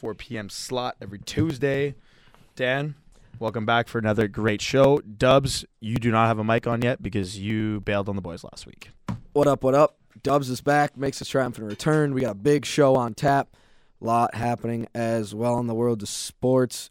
4 0.00 0.14
p.m. 0.14 0.48
slot 0.48 0.96
every 1.02 1.18
Tuesday. 1.18 1.94
Dan, 2.56 2.94
welcome 3.38 3.66
back 3.66 3.86
for 3.86 3.98
another 3.98 4.28
great 4.28 4.62
show. 4.62 4.98
Dubs, 5.00 5.66
you 5.78 5.96
do 5.96 6.10
not 6.10 6.26
have 6.26 6.38
a 6.38 6.44
mic 6.44 6.66
on 6.66 6.80
yet 6.80 7.02
because 7.02 7.38
you 7.38 7.80
bailed 7.80 8.08
on 8.08 8.16
the 8.16 8.22
boys 8.22 8.42
last 8.42 8.66
week. 8.66 8.92
What 9.34 9.46
up, 9.46 9.62
what 9.62 9.74
up? 9.74 9.98
Dubs 10.22 10.48
is 10.48 10.62
back, 10.62 10.96
makes 10.96 11.20
a 11.20 11.26
triumphant 11.26 11.66
return. 11.66 12.14
We 12.14 12.22
got 12.22 12.30
a 12.30 12.34
big 12.34 12.64
show 12.64 12.96
on 12.96 13.12
tap. 13.12 13.54
Lot 14.00 14.34
happening 14.34 14.88
as 14.94 15.34
well 15.34 15.58
in 15.58 15.66
the 15.66 15.74
world 15.74 16.02
of 16.02 16.08
sports. 16.08 16.88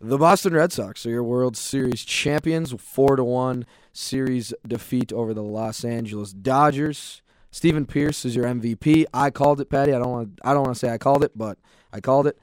The 0.00 0.18
Boston 0.18 0.52
Red 0.52 0.72
Sox 0.72 1.06
are 1.06 1.10
your 1.10 1.22
World 1.22 1.56
Series 1.56 2.04
champions, 2.04 2.72
4 2.72 3.14
to 3.14 3.22
1 3.24 3.66
series 3.92 4.52
defeat 4.66 5.12
over 5.12 5.32
the 5.32 5.44
Los 5.44 5.84
Angeles 5.84 6.32
Dodgers. 6.32 7.22
Stephen 7.52 7.86
Pearce 7.86 8.24
is 8.24 8.34
your 8.34 8.46
MVP. 8.46 9.04
I 9.14 9.30
called 9.30 9.60
it, 9.60 9.70
Patty. 9.70 9.92
I 9.92 10.00
don't 10.00 10.10
want 10.10 10.40
I 10.42 10.54
don't 10.54 10.64
want 10.64 10.74
to 10.74 10.78
say 10.78 10.92
I 10.92 10.98
called 10.98 11.22
it, 11.22 11.38
but 11.38 11.56
I 11.92 12.00
called 12.00 12.26
it 12.26 12.36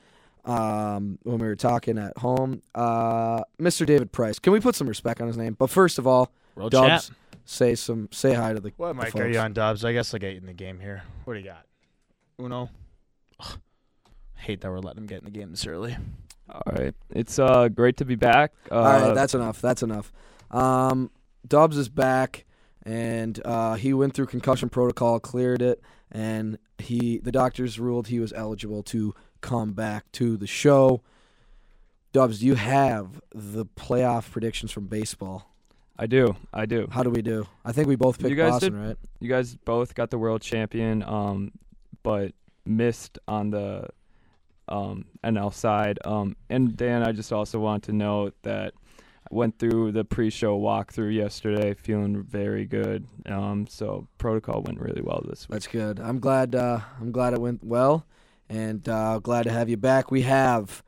um, 0.45 1.17
when 1.23 1.39
we 1.39 1.47
were 1.47 1.55
talking 1.55 1.97
at 1.97 2.17
home. 2.17 2.61
Uh, 2.73 3.43
Mr. 3.59 3.85
David 3.85 4.11
Price. 4.11 4.39
Can 4.39 4.53
we 4.53 4.59
put 4.59 4.75
some 4.75 4.87
respect 4.87 5.19
on 5.21 5.27
his 5.27 5.37
name? 5.37 5.55
But 5.57 5.69
first 5.69 5.97
of 5.97 6.07
all, 6.07 6.31
World 6.55 6.71
Dubs, 6.71 7.07
champ. 7.07 7.17
say 7.45 7.75
some 7.75 8.09
say 8.11 8.33
hi 8.33 8.53
to 8.53 8.59
the 8.59 8.71
What 8.77 8.89
the 8.89 8.93
mic 8.93 9.15
are 9.15 9.27
you 9.27 9.39
on, 9.39 9.53
Dubs? 9.53 9.83
I 9.83 9.93
guess 9.93 10.13
I'll 10.13 10.19
get 10.19 10.31
you 10.33 10.37
in 10.39 10.45
the 10.45 10.53
game 10.53 10.79
here. 10.79 11.03
What 11.25 11.33
do 11.33 11.39
you 11.39 11.45
got? 11.45 11.65
Uno? 12.39 12.69
Ugh. 13.39 13.59
Hate 14.35 14.61
that 14.61 14.69
we're 14.69 14.79
letting 14.79 15.03
him 15.03 15.07
get 15.07 15.19
in 15.19 15.25
the 15.25 15.31
game 15.31 15.51
this 15.51 15.65
early. 15.65 15.97
All 16.49 16.61
right, 16.71 16.93
it's 17.09 17.39
uh 17.39 17.69
great 17.69 17.97
to 17.97 18.05
be 18.05 18.15
back. 18.15 18.53
Uh, 18.71 18.75
All 18.75 18.83
right, 18.83 19.15
that's 19.15 19.33
enough. 19.33 19.59
That's 19.61 19.81
enough. 19.81 20.13
Um, 20.51 21.09
Dubs 21.47 21.75
is 21.75 21.89
back, 21.89 22.45
and 22.83 23.39
uh, 23.43 23.73
he 23.75 23.93
went 23.93 24.13
through 24.13 24.27
concussion 24.27 24.69
protocol, 24.69 25.19
cleared 25.19 25.63
it, 25.63 25.81
and 26.11 26.59
he 26.77 27.17
the 27.17 27.31
doctors 27.31 27.79
ruled 27.79 28.07
he 28.07 28.19
was 28.19 28.31
eligible 28.33 28.83
to 28.83 29.15
come 29.45 29.73
back 29.73 30.11
to 30.13 30.37
the 30.37 30.47
show. 30.47 31.01
Dubs, 32.13 32.39
do 32.39 32.47
you 32.47 32.55
have 32.55 33.21
the 33.33 33.65
playoff 33.65 34.31
predictions 34.31 34.71
from 34.71 34.87
baseball? 34.87 35.51
I 35.99 36.07
do, 36.07 36.35
I 36.51 36.65
do. 36.65 36.87
How 36.91 37.03
do 37.03 37.11
we 37.11 37.21
do? 37.21 37.45
I 37.63 37.71
think 37.71 37.87
we 37.87 37.95
both 37.95 38.17
picked 38.17 38.31
You 38.31 38.35
guys 38.35 38.53
Boston, 38.53 38.87
right? 38.87 38.97
You 39.19 39.29
guys 39.29 39.55
both 39.55 39.93
got 39.93 40.09
the 40.09 40.17
world 40.17 40.41
champion, 40.41 41.03
um, 41.03 41.51
but 42.01 42.33
missed 42.65 43.19
on 43.27 43.51
the 43.51 43.87
um 44.67 45.05
NL 45.23 45.53
side. 45.53 45.99
Um, 46.03 46.35
and 46.49 46.75
Dan, 46.75 47.03
I 47.03 47.11
just 47.11 47.31
also 47.31 47.59
want 47.59 47.83
to 47.83 47.93
note 47.93 48.33
that 48.41 48.73
I 49.31 49.35
went 49.35 49.59
through 49.59 49.91
the 49.91 50.03
pre-show 50.03 50.59
walkthrough 50.59 51.13
yesterday, 51.13 51.75
feeling 51.75 52.23
very 52.23 52.65
good. 52.65 53.05
Um, 53.27 53.67
so 53.67 54.07
protocol 54.17 54.63
went 54.63 54.79
really 54.79 55.01
well 55.01 55.23
this 55.29 55.47
week. 55.47 55.53
That's 55.53 55.67
good. 55.67 55.99
I'm 55.99 56.19
glad. 56.19 56.55
Uh, 56.55 56.79
I'm 56.99 57.11
glad 57.11 57.33
it 57.33 57.39
went 57.39 57.63
well, 57.63 58.05
and 58.49 58.87
uh, 58.87 59.19
glad 59.19 59.43
to 59.43 59.51
have 59.51 59.69
you 59.69 59.77
back. 59.77 60.11
We 60.11 60.21
have, 60.23 60.83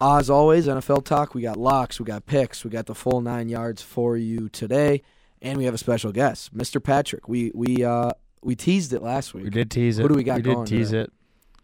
as 0.00 0.30
always, 0.30 0.66
NFL 0.66 1.04
talk. 1.04 1.34
We 1.34 1.42
got 1.42 1.56
locks. 1.56 1.98
We 1.98 2.06
got 2.06 2.26
picks. 2.26 2.64
We 2.64 2.70
got 2.70 2.86
the 2.86 2.94
full 2.94 3.20
nine 3.20 3.48
yards 3.48 3.82
for 3.82 4.16
you 4.16 4.48
today, 4.48 5.02
and 5.42 5.58
we 5.58 5.64
have 5.64 5.74
a 5.74 5.78
special 5.78 6.12
guest, 6.12 6.56
Mr. 6.56 6.82
Patrick. 6.82 7.28
We 7.28 7.50
we 7.54 7.84
uh, 7.84 8.12
we 8.42 8.54
teased 8.54 8.92
it 8.92 9.02
last 9.02 9.34
week. 9.34 9.44
We 9.44 9.50
did 9.50 9.70
tease 9.70 9.98
it. 9.98 10.02
Who 10.02 10.08
do 10.08 10.14
we 10.14 10.22
got 10.24 10.36
We 10.36 10.42
did 10.42 10.66
tease 10.66 10.90
today? 10.90 11.02
it. 11.02 11.12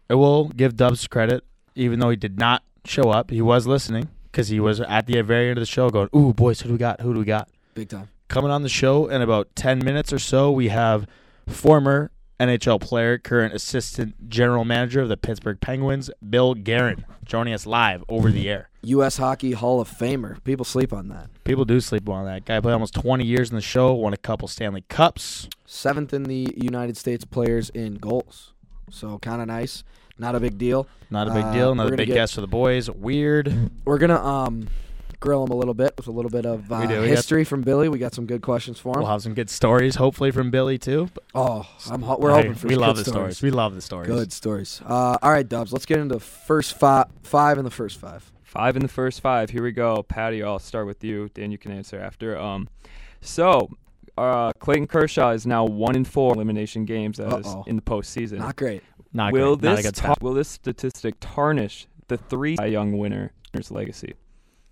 I 0.09 0.15
will 0.15 0.49
give 0.49 0.75
Dubs 0.75 1.07
credit, 1.07 1.43
even 1.75 1.99
though 1.99 2.09
he 2.09 2.17
did 2.17 2.37
not 2.37 2.63
show 2.85 3.09
up. 3.09 3.29
He 3.31 3.41
was 3.41 3.65
listening 3.65 4.09
because 4.31 4.49
he 4.49 4.59
was 4.59 4.81
at 4.81 5.07
the 5.07 5.21
very 5.21 5.49
end 5.49 5.57
of 5.57 5.61
the 5.61 5.65
show 5.65 5.89
going, 5.89 6.09
"Ooh, 6.15 6.33
boys, 6.33 6.61
who 6.61 6.67
do 6.67 6.73
we 6.73 6.77
got? 6.79 7.01
Who 7.01 7.13
do 7.13 7.19
we 7.19 7.25
got?" 7.25 7.49
Big 7.73 7.89
time. 7.89 8.09
Coming 8.27 8.51
on 8.51 8.63
the 8.63 8.69
show 8.69 9.07
in 9.07 9.21
about 9.21 9.55
10 9.55 9.79
minutes 9.79 10.11
or 10.11 10.17
so, 10.17 10.51
we 10.51 10.69
have 10.69 11.05
former 11.47 12.09
NHL 12.49 12.79
player, 12.81 13.17
current 13.17 13.53
assistant 13.53 14.29
general 14.29 14.65
manager 14.65 15.01
of 15.01 15.09
the 15.09 15.17
Pittsburgh 15.17 15.59
Penguins, 15.59 16.09
Bill 16.27 16.53
Guerin, 16.53 17.05
joining 17.25 17.53
us 17.53 17.65
live 17.65 18.03
over 18.09 18.31
the 18.31 18.49
air. 18.49 18.69
U.S. 18.83 19.17
Hockey 19.17 19.53
Hall 19.53 19.79
of 19.79 19.89
Famer. 19.89 20.43
People 20.43 20.65
sleep 20.65 20.91
on 20.91 21.07
that. 21.09 21.29
People 21.43 21.65
do 21.65 21.79
sleep 21.79 22.07
on 22.09 22.25
that 22.25 22.45
guy. 22.45 22.59
Played 22.59 22.73
almost 22.73 22.93
20 22.95 23.23
years 23.23 23.49
in 23.49 23.55
the 23.55 23.61
show, 23.61 23.93
won 23.93 24.13
a 24.13 24.17
couple 24.17 24.47
Stanley 24.47 24.83
Cups. 24.89 25.47
Seventh 25.65 26.13
in 26.13 26.23
the 26.23 26.53
United 26.57 26.97
States 26.97 27.23
players 27.25 27.69
in 27.69 27.95
goals. 27.95 28.51
So 28.89 29.17
kind 29.19 29.41
of 29.41 29.47
nice. 29.47 29.83
Not 30.19 30.35
a 30.35 30.39
big 30.39 30.57
deal. 30.57 30.87
Not 31.09 31.27
a 31.27 31.33
big 31.33 31.43
Uh, 31.45 31.53
deal. 31.53 31.71
Another 31.71 31.95
big 31.95 32.07
get- 32.07 32.13
guest 32.15 32.35
for 32.35 32.41
the 32.41 32.47
boys. 32.47 32.89
Weird. 32.89 33.71
We're 33.85 33.97
gonna 33.97 34.23
um 34.23 34.67
grill 35.23 35.41
him 35.43 35.51
a 35.51 35.55
little 35.55 35.73
bit 35.73 35.93
with 35.95 36.07
a 36.07 36.11
little 36.11 36.29
bit 36.29 36.45
of 36.45 36.69
uh, 36.69 36.79
We 36.81 36.87
do. 36.87 37.01
We 37.01 37.07
got- 37.07 37.15
history 37.15 37.45
from 37.45 37.61
Billy. 37.61 37.87
We 37.87 37.97
got 37.97 38.13
some 38.13 38.25
good 38.25 38.41
questions 38.41 38.77
for 38.77 38.89
him. 38.97 39.03
We'll 39.03 39.11
have 39.11 39.21
some 39.21 39.33
good 39.33 39.49
stories, 39.49 39.95
hopefully, 39.95 40.31
from 40.31 40.51
Billy, 40.51 40.77
too. 40.77 41.09
But 41.13 41.23
Oh, 41.33 41.65
I'm 41.89 42.01
ho- 42.01 42.17
we're 42.19 42.31
Hey, 42.31 42.41
hoping 42.41 42.55
for 42.55 42.67
We 42.67 42.73
good 42.75 42.81
love 42.81 42.97
the 42.97 43.05
stories. 43.05 43.37
stories. 43.37 43.41
We 43.41 43.51
love 43.51 43.73
the 43.73 43.81
stories. 43.81 44.07
Good 44.09 44.33
stories. 44.33 44.81
Uh, 44.85 45.17
all 45.21 45.31
right, 45.31 45.47
Dubs. 45.47 45.71
Let's 45.71 45.85
get 45.85 45.99
into 45.99 46.19
first 46.19 46.77
five. 46.77 47.05
Five 47.23 47.57
in 47.57 47.63
the 47.63 47.71
first 47.71 47.99
five. 47.99 48.29
Five 48.43 48.75
in 48.75 48.81
the 48.81 48.87
first 48.89 49.21
five. 49.21 49.49
Here 49.49 49.63
we 49.63 49.71
go. 49.71 50.03
Patty, 50.03 50.43
I'll 50.43 50.59
start 50.59 50.85
with 50.87 51.03
you. 51.05 51.29
Dan, 51.33 51.51
you 51.51 51.57
can 51.57 51.71
answer 51.71 51.97
after. 51.99 52.37
Um, 52.37 52.67
so 53.21 53.69
uh, 54.17 54.51
Clayton 54.59 54.87
Kershaw 54.87 55.29
is 55.31 55.47
now 55.47 55.63
one 55.65 55.95
in 55.95 56.03
four 56.05 56.33
elimination 56.35 56.83
games 56.85 57.19
as 57.19 57.47
in 57.65 57.77
the 57.77 57.81
postseason. 57.81 58.39
Not 58.39 58.57
great. 58.57 58.83
Not 59.13 59.31
will 59.31 59.55
great. 59.55 59.69
Not 59.69 59.73
a 59.73 59.75
this 59.77 59.85
good 59.85 59.95
tar- 59.95 60.11
stat. 60.15 60.21
will 60.23 60.33
this 60.33 60.49
statistic 60.49 61.15
tarnish 61.19 61.87
the 62.09 62.17
three 62.17 62.57
Cy 62.57 62.65
Young 62.67 62.97
winner's 62.97 63.31
legacy? 63.71 64.15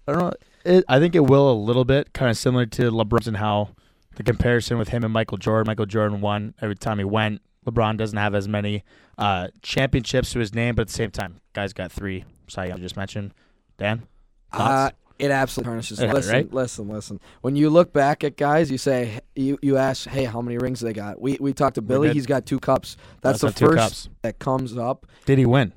I 0.07 0.11
don't 0.11 0.21
know. 0.21 0.33
It, 0.63 0.83
I 0.87 0.99
think 0.99 1.15
it 1.15 1.21
will 1.25 1.51
a 1.51 1.53
little 1.53 1.85
bit, 1.85 2.13
kind 2.13 2.29
of 2.29 2.37
similar 2.37 2.65
to 2.67 2.91
LeBron's 2.91 3.27
and 3.27 3.37
how 3.37 3.69
the 4.15 4.23
comparison 4.23 4.77
with 4.77 4.89
him 4.89 5.03
and 5.03 5.11
Michael 5.13 5.37
Jordan. 5.37 5.67
Michael 5.67 5.85
Jordan 5.85 6.21
won 6.21 6.53
every 6.61 6.75
time 6.75 6.97
he 6.99 7.03
went. 7.03 7.41
LeBron 7.65 7.97
doesn't 7.97 8.17
have 8.17 8.33
as 8.35 8.47
many 8.47 8.83
uh, 9.17 9.47
championships 9.61 10.31
to 10.33 10.39
his 10.39 10.53
name, 10.53 10.75
but 10.75 10.81
at 10.83 10.87
the 10.87 10.93
same 10.93 11.11
time, 11.11 11.41
guys 11.53 11.73
got 11.73 11.91
three. 11.91 12.25
Sorry, 12.47 12.71
I 12.71 12.77
just 12.77 12.97
mentioned. 12.97 13.33
Dan, 13.77 14.03
Uh, 14.51 14.91
it 15.17 15.29
absolutely 15.31 15.69
tarnishes. 15.69 15.99
It 15.99 16.11
listen, 16.11 16.33
right? 16.33 16.53
listen, 16.53 16.89
listen. 16.89 17.19
When 17.41 17.55
you 17.55 17.69
look 17.69 17.93
back 17.93 18.23
at 18.23 18.37
guys, 18.37 18.71
you 18.71 18.77
say 18.79 19.19
you 19.35 19.57
you 19.61 19.77
ask, 19.77 20.07
hey, 20.07 20.25
how 20.25 20.41
many 20.41 20.57
rings 20.57 20.79
they 20.79 20.93
got? 20.93 21.21
We 21.21 21.37
we 21.39 21.53
talked 21.53 21.75
to 21.75 21.81
Billy. 21.81 22.11
He's 22.11 22.25
got 22.25 22.45
two 22.47 22.59
cups. 22.59 22.97
That's 23.21 23.39
Does 23.39 23.41
the 23.41 23.47
first 23.47 23.57
two 23.57 23.65
first 23.67 23.77
cups. 23.77 24.09
that 24.23 24.39
comes 24.39 24.75
up. 24.77 25.05
Did 25.25 25.37
he 25.37 25.45
win? 25.45 25.73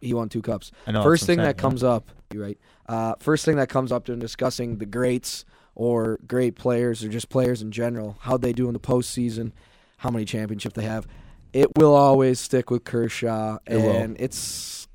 He 0.00 0.14
won 0.14 0.28
two 0.30 0.40
cups. 0.42 0.72
I 0.86 0.92
know. 0.92 1.02
first 1.02 1.26
thing 1.26 1.38
I'm 1.38 1.44
that 1.44 1.58
saying, 1.60 1.70
comes 1.70 1.82
up, 1.84 2.10
you're 2.32 2.42
right. 2.42 2.58
Uh, 2.88 3.14
first 3.20 3.44
thing 3.44 3.56
that 3.56 3.68
comes 3.68 3.92
up 3.92 4.08
in 4.08 4.18
discussing 4.18 4.78
the 4.78 4.86
greats 4.86 5.44
or 5.74 6.18
great 6.26 6.56
players 6.56 7.04
or 7.04 7.08
just 7.08 7.28
players 7.28 7.62
in 7.62 7.70
general, 7.70 8.16
how 8.20 8.36
they 8.36 8.52
do 8.52 8.66
in 8.68 8.72
the 8.72 8.80
postseason, 8.80 9.52
how 9.98 10.10
many 10.10 10.24
championships 10.24 10.74
they 10.74 10.84
have. 10.84 11.06
It 11.52 11.68
will 11.76 11.94
always 11.94 12.38
stick 12.40 12.70
with 12.70 12.84
Kershaw, 12.84 13.58
It 13.66 13.76
will. 13.76 13.90
and 13.96 14.16
it's 14.18 14.88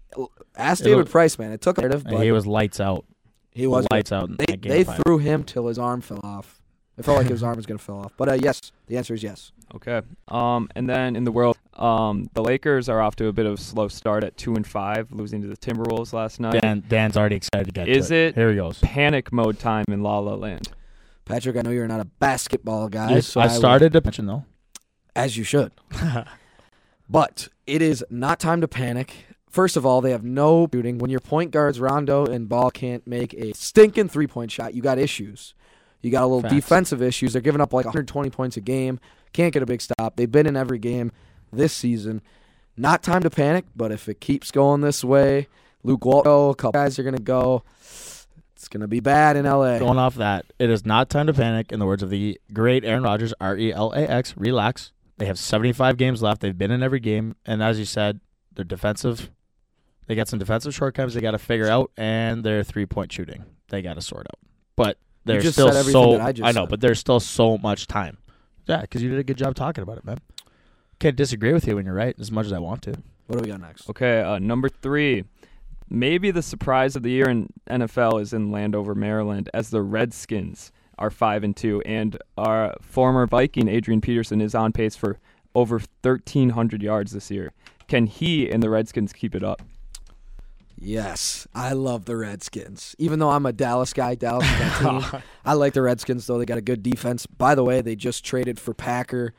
ask 0.56 0.82
It'll- 0.82 0.98
David 1.00 1.12
Price, 1.12 1.38
man. 1.40 1.52
It 1.52 1.62
took 1.62 1.78
a 1.78 1.82
narrative, 1.82 2.06
And 2.06 2.18
but 2.18 2.24
he 2.24 2.32
was 2.32 2.46
lights 2.46 2.80
out. 2.80 3.06
he 3.52 3.66
was. 3.68 3.88
lights 3.92 4.12
out. 4.12 4.30
In 4.30 4.36
They 4.38 4.46
that 4.48 4.62
game 4.62 4.72
they 4.72 4.84
threw 4.84 5.18
him 5.18 5.44
till 5.44 5.68
his 5.68 5.80
arm 5.80 6.02
fell 6.02 6.20
off. 6.24 6.61
It 7.02 7.06
felt 7.06 7.18
like 7.18 7.28
his 7.28 7.42
arm 7.48 7.56
was 7.58 7.66
gonna 7.66 7.80
fall 7.80 8.02
off. 8.06 8.14
But 8.16 8.30
uh, 8.30 8.34
yes, 8.34 8.72
the 8.88 8.98
answer 8.98 9.14
is 9.16 9.24
yes. 9.24 9.52
Okay. 9.74 10.02
Um, 10.28 10.70
and 10.76 10.88
then 10.88 11.16
in 11.16 11.24
the 11.24 11.32
world, 11.32 11.58
um, 11.74 12.30
the 12.34 12.44
Lakers 12.44 12.90
are 12.90 13.02
off 13.02 13.16
to 13.16 13.28
a 13.28 13.34
bit 13.34 13.46
of 13.48 13.54
a 13.56 13.58
slow 13.58 13.88
start 13.88 14.24
at 14.24 14.38
two 14.38 14.54
and 14.56 14.68
five, 14.68 15.12
losing 15.12 15.42
to 15.42 15.48
the 15.48 15.58
Timberwolves 15.58 16.14
last 16.14 16.40
night. 16.40 16.62
Dan, 16.62 16.84
Dan's 16.88 17.18
already 17.18 17.38
excited 17.38 17.66
to 17.66 17.72
get 17.72 17.88
Is 17.90 18.10
to 18.10 18.16
it- 18.16 18.36
Here 18.36 18.50
he 18.52 18.56
goes. 18.56 18.78
Panic 18.80 19.32
mode 19.32 19.58
time 19.60 19.86
in 19.88 20.04
La 20.04 20.20
La 20.20 20.36
Land. 20.36 20.70
Patrick, 21.26 21.56
I 21.58 21.62
know 21.62 21.72
you're 21.72 21.88
not 21.88 22.02
a 22.02 22.06
basketball 22.06 22.88
guy, 22.90 23.12
Yes, 23.16 23.28
so 23.28 23.42
I 23.42 23.46
will- 23.48 23.54
started 23.54 23.94
to 23.94 24.02
mention 24.04 24.28
though. 24.28 24.46
as 25.16 25.36
you 25.38 25.44
should. 25.44 25.72
But 27.10 27.50
it 27.68 27.82
is 27.82 28.06
not 28.10 28.40
time 28.40 28.62
to 28.62 28.68
panic. 28.70 29.26
First 29.50 29.76
of 29.76 29.86
all, 29.86 30.00
they 30.00 30.12
have 30.12 30.24
no 30.24 30.68
shooting. 30.72 30.98
When 30.98 31.10
your 31.12 31.20
point 31.20 31.52
guards 31.52 31.78
Rondo 31.80 32.26
and 32.26 32.48
Ball 32.48 32.72
can't 32.72 33.06
make 33.06 33.34
a 33.34 33.54
stinking 33.54 34.08
three 34.08 34.28
point 34.28 34.50
shot, 34.52 34.74
you 34.74 34.82
got 34.82 34.98
issues. 34.98 35.54
You 36.02 36.12
got 36.12 36.24
a 36.24 36.28
little 36.28 36.42
Facts. 36.42 36.54
defensive 36.54 37.02
issues. 37.02 37.34
They're 37.34 37.42
giving 37.42 37.62
up 37.62 37.74
like 37.74 37.86
120 37.86 38.30
points 38.30 38.58
a 38.58 38.62
game. 38.62 39.00
Can't 39.34 39.54
get 39.54 39.64
a 39.64 39.66
big 39.66 39.82
stop. 39.82 40.16
They've 40.16 40.32
been 40.32 40.48
in 40.48 40.58
every 40.58 40.80
game 40.80 41.12
this 41.52 41.74
season. 41.74 42.22
Not 42.76 43.04
time 43.04 43.22
to 43.24 43.30
panic, 43.30 43.66
but 43.76 43.92
if 43.92 44.10
it 44.10 44.20
keeps 44.20 44.52
going 44.52 44.82
this 44.82 45.04
way, 45.04 45.48
Luke 45.84 46.06
Walton, 46.06 46.32
a 46.32 46.56
couple 46.56 46.80
guys 46.80 46.98
are 46.98 47.04
going 47.04 47.16
to 47.16 47.22
go. 47.22 47.64
It's 47.80 48.68
going 48.68 48.82
to 48.82 48.88
be 48.88 49.00
bad 49.00 49.38
in 49.38 49.46
LA. 49.46 49.80
Going 49.80 49.98
off 49.98 50.16
that, 50.16 50.46
it 50.60 50.70
is 50.70 50.86
not 50.86 51.10
time 51.10 51.28
to 51.28 51.34
panic. 51.34 51.72
In 51.72 51.80
the 51.80 51.86
words 51.86 52.04
of 52.04 52.10
the 52.10 52.40
great 52.54 52.86
Aaron 52.86 53.04
Rodgers, 53.04 53.34
R 53.42 53.58
E 53.58 53.74
L 53.74 53.92
A 53.94 54.02
X, 54.02 54.36
relax. 54.38 54.92
They 55.18 55.26
have 55.26 55.38
75 55.38 55.98
games 55.98 56.22
left. 56.22 56.42
They've 56.42 56.58
been 56.58 56.72
in 56.72 56.82
every 56.82 57.00
game, 57.00 57.36
and 57.46 57.62
as 57.62 57.78
you 57.78 57.86
said, 57.86 58.20
they're 58.54 58.66
defensive. 58.66 59.30
They 60.08 60.16
got 60.16 60.28
some 60.28 60.40
defensive 60.40 60.74
shortcomings 60.74 61.14
they 61.14 61.22
got 61.22 61.32
to 61.32 61.38
figure 61.40 61.68
out, 61.68 61.92
and 61.98 62.44
their 62.44 62.64
three 62.64 62.86
point 62.86 63.12
shooting 63.12 63.46
they 63.70 63.82
got 63.82 63.96
to 63.96 64.02
sort 64.02 64.28
out. 64.28 64.40
But 64.76 64.98
there's 65.26 65.44
just 65.44 65.56
still 65.56 65.68
said 65.72 65.80
everything 65.80 66.04
so 66.04 66.12
that 66.18 66.22
I 66.22 66.32
just 66.32 66.56
know, 66.56 66.64
said. 66.64 66.70
but 66.70 66.82
there's 66.82 67.00
still 67.00 67.20
so 67.20 67.58
much 67.58 67.88
time. 67.88 68.18
Yeah, 68.68 68.82
because 68.82 69.04
you 69.04 69.10
did 69.10 69.20
a 69.20 69.24
good 69.24 69.38
job 69.38 69.56
talking 69.56 69.82
about 69.82 69.98
it, 69.98 70.06
man. 70.06 70.20
Can't 71.00 71.16
disagree 71.16 71.54
with 71.54 71.68
you 71.68 71.76
when 71.76 71.86
you're 71.86 71.96
right 71.96 72.16
as 72.20 72.32
much 72.32 72.46
as 72.46 72.54
I 72.54 72.60
want 72.60 72.84
to. 72.84 72.94
What 73.28 73.38
do 73.38 73.44
we 73.44 73.50
got 73.50 73.62
next? 73.62 73.90
Okay, 73.90 74.22
uh, 74.22 74.40
number 74.40 74.70
three. 74.70 75.24
Maybe 75.90 76.32
the 76.32 76.42
surprise 76.42 76.96
of 76.96 77.04
the 77.04 77.12
year 77.12 77.30
in 77.30 77.52
NFL 77.70 78.22
is 78.22 78.34
in 78.34 78.52
Landover, 78.52 78.96
Maryland, 78.96 79.50
as 79.54 79.72
the 79.72 79.82
Redskins 79.82 80.72
are 80.98 81.10
five 81.10 81.44
and 81.44 81.56
two, 81.56 81.82
and 81.86 82.18
our 82.38 82.76
former 82.82 83.26
Viking 83.28 83.68
Adrian 83.68 84.00
Peterson 84.00 84.40
is 84.40 84.56
on 84.56 84.72
pace 84.72 84.96
for 84.96 85.20
over 85.54 85.80
thirteen 85.80 86.52
hundred 86.52 86.82
yards 86.82 87.12
this 87.12 87.30
year. 87.32 87.52
Can 87.88 88.06
he 88.06 88.50
and 88.50 88.64
the 88.64 88.70
Redskins 88.70 89.12
keep 89.12 89.36
it 89.36 89.44
up? 89.44 89.62
Yes, 90.84 91.48
I 91.54 91.74
love 91.74 92.06
the 92.06 92.18
Redskins. 92.18 92.96
Even 92.98 93.20
though 93.20 93.30
I'm 93.30 93.46
a 93.46 93.54
Dallas 93.54 93.94
guy, 93.94 94.16
Dallas 94.16 94.46
is 94.52 94.82
my 94.82 95.02
team. 95.12 95.22
I 95.46 95.54
like 95.54 95.74
the 95.74 95.82
Redskins 95.84 96.26
though. 96.26 96.40
They 96.40 96.46
got 96.46 96.58
a 96.58 96.62
good 96.62 96.82
defense. 96.82 97.26
By 97.28 97.54
the 97.54 97.64
way, 97.64 97.82
they 97.82 97.96
just 97.96 98.26
traded 98.26 98.60
for 98.60 98.74
Packer. 98.74 99.34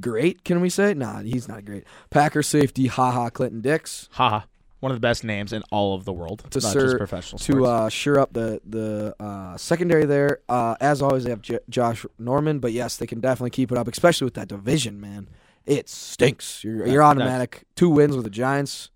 Great, 0.00 0.42
can 0.44 0.60
we 0.60 0.68
say? 0.68 0.94
Nah, 0.94 1.20
he's 1.22 1.46
not 1.48 1.64
great. 1.64 1.84
Packer 2.10 2.42
safety, 2.42 2.88
haha, 2.88 3.30
Clinton 3.30 3.60
Dix 3.60 4.08
Haha. 4.12 4.42
One 4.80 4.92
of 4.92 4.96
the 4.96 5.00
best 5.00 5.24
names 5.24 5.52
in 5.54 5.62
all 5.70 5.94
of 5.94 6.04
the 6.04 6.12
world. 6.12 6.44
To 6.50 6.60
not 6.60 6.98
professional 6.98 7.38
to 7.38 7.64
uh, 7.64 7.88
sure 7.88 8.18
up 8.18 8.32
the 8.32 8.60
the 8.64 9.14
uh, 9.18 9.56
secondary 9.56 10.04
there. 10.04 10.40
Uh, 10.48 10.74
as 10.80 11.00
always, 11.02 11.24
they 11.24 11.30
have 11.30 11.40
J- 11.40 11.60
Josh 11.70 12.04
Norman, 12.18 12.58
but 12.58 12.72
yes, 12.72 12.96
they 12.96 13.06
can 13.06 13.20
definitely 13.20 13.50
keep 13.50 13.72
it 13.72 13.78
up, 13.78 13.88
especially 13.88 14.26
with 14.26 14.34
that 14.34 14.48
division, 14.48 15.00
man. 15.00 15.28
It 15.64 15.88
stinks. 15.88 16.62
You're, 16.62 16.84
That- 16.84 16.90
you're 16.90 17.02
automatic. 17.02 17.64
Two 17.74 17.88
wins 17.88 18.16
with 18.16 18.24
the 18.24 18.30
Giants. 18.30 18.90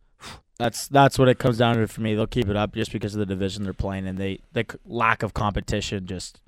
That's 0.60 0.88
that's 0.88 1.18
what 1.18 1.28
it 1.28 1.38
comes 1.38 1.56
down 1.56 1.76
to 1.76 1.88
for 1.88 2.02
me. 2.02 2.14
They'll 2.14 2.26
keep 2.26 2.48
it 2.48 2.56
up 2.56 2.74
just 2.74 2.92
because 2.92 3.14
of 3.14 3.18
the 3.18 3.26
division 3.26 3.64
they're 3.64 3.72
playing, 3.72 4.06
and 4.06 4.18
they 4.18 4.40
the 4.52 4.66
lack 4.84 5.22
of 5.22 5.32
competition. 5.32 6.06
Just 6.06 6.40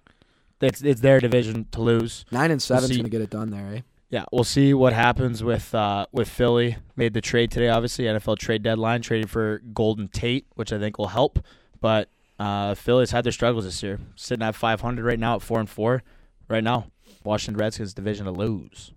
it's 0.61 0.83
it's 0.83 1.01
their 1.01 1.19
division 1.19 1.67
to 1.73 1.81
lose. 1.81 2.27
Nine 2.31 2.51
and 2.51 2.61
seven's 2.61 2.89
see. 2.89 2.97
going 2.97 3.05
to 3.05 3.11
get 3.11 3.23
it 3.23 3.31
done 3.31 3.51
there, 3.51 3.77
eh? 3.77 3.81
Yeah, 4.11 4.27
we'll 4.31 4.45
see 4.45 4.75
what 4.75 4.93
happens 4.93 5.43
with 5.43 5.75
uh, 5.75 6.05
with 6.13 6.29
Philly. 6.29 6.77
Made 6.95 7.15
the 7.15 7.23
trade 7.23 7.51
today, 7.51 7.71
obviously 7.71 8.05
NFL 8.05 8.37
trade 8.39 8.63
deadline, 8.63 9.01
traded 9.01 9.31
for 9.31 9.63
Golden 9.73 10.09
Tate, 10.09 10.47
which 10.57 10.75
I 10.75 10.79
think 10.79 10.99
will 10.99 11.09
help. 11.09 11.39
But 11.81 12.11
uh, 12.39 12.75
Philly's 12.75 13.13
had 13.13 13.25
their 13.25 13.33
struggles 13.33 13.65
this 13.65 13.83
year, 13.83 13.99
sitting 14.15 14.45
at 14.45 14.55
500 14.55 15.03
right 15.03 15.19
now 15.19 15.37
at 15.37 15.43
four 15.43 15.59
and 15.59 15.71
four. 15.71 16.03
Right 16.49 16.63
now, 16.63 16.89
Washington 17.25 17.59
Redskins 17.59 17.95
division 17.95 18.27
to 18.27 18.33
lose. 18.33 18.93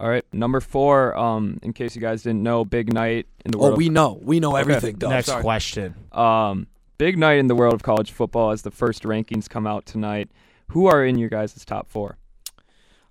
All 0.00 0.08
right, 0.08 0.24
number 0.32 0.60
four. 0.60 1.16
Um, 1.16 1.58
in 1.62 1.72
case 1.72 1.96
you 1.96 2.00
guys 2.00 2.22
didn't 2.22 2.42
know, 2.42 2.64
big 2.64 2.92
night 2.92 3.26
in 3.44 3.50
the 3.50 3.58
world. 3.58 3.66
Oh, 3.66 3.70
world. 3.70 3.78
we 3.78 3.88
know. 3.88 4.18
We 4.22 4.38
know 4.40 4.54
everything, 4.54 4.96
Dubs. 4.96 5.10
Next 5.10 5.26
sorry. 5.26 5.42
question. 5.42 5.94
of, 6.12 6.20
um, 6.20 6.66
big 6.98 7.18
night 7.18 7.38
in 7.38 7.48
the 7.48 7.56
world 7.56 7.74
of 7.74 7.82
college 7.82 8.12
football 8.12 8.50
as 8.52 8.62
the 8.62 8.70
first 8.70 9.02
rankings 9.02 9.48
come 9.48 9.66
out 9.66 9.86
tonight. 9.86 10.30
Who 10.68 10.86
are 10.86 11.04
in 11.04 11.18
your 11.18 11.28
guys' 11.28 11.64
top 11.64 11.88
four? 11.90 12.16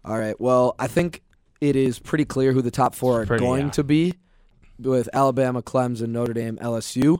All 0.06 0.18
right. 0.18 0.39
Well, 0.39 0.75
I 0.80 0.88
think 0.88 1.24
it 1.60 1.75
is 1.75 2.00
pretty 2.00 2.24
clear 2.25 2.54
who 2.54 2.62
the 2.62 2.72
top 2.72 2.95
four 2.95 3.22
are 3.22 3.25
Pretty, 3.25 3.44
going 3.44 3.66
yeah. 3.66 3.72
to 3.72 3.83
be 3.83 4.13
with 4.80 5.10
Alabama, 5.12 5.62
Clemson, 5.62 6.10
Notre 6.10 6.33
Dame, 6.33 6.57
LSU. 6.57 7.18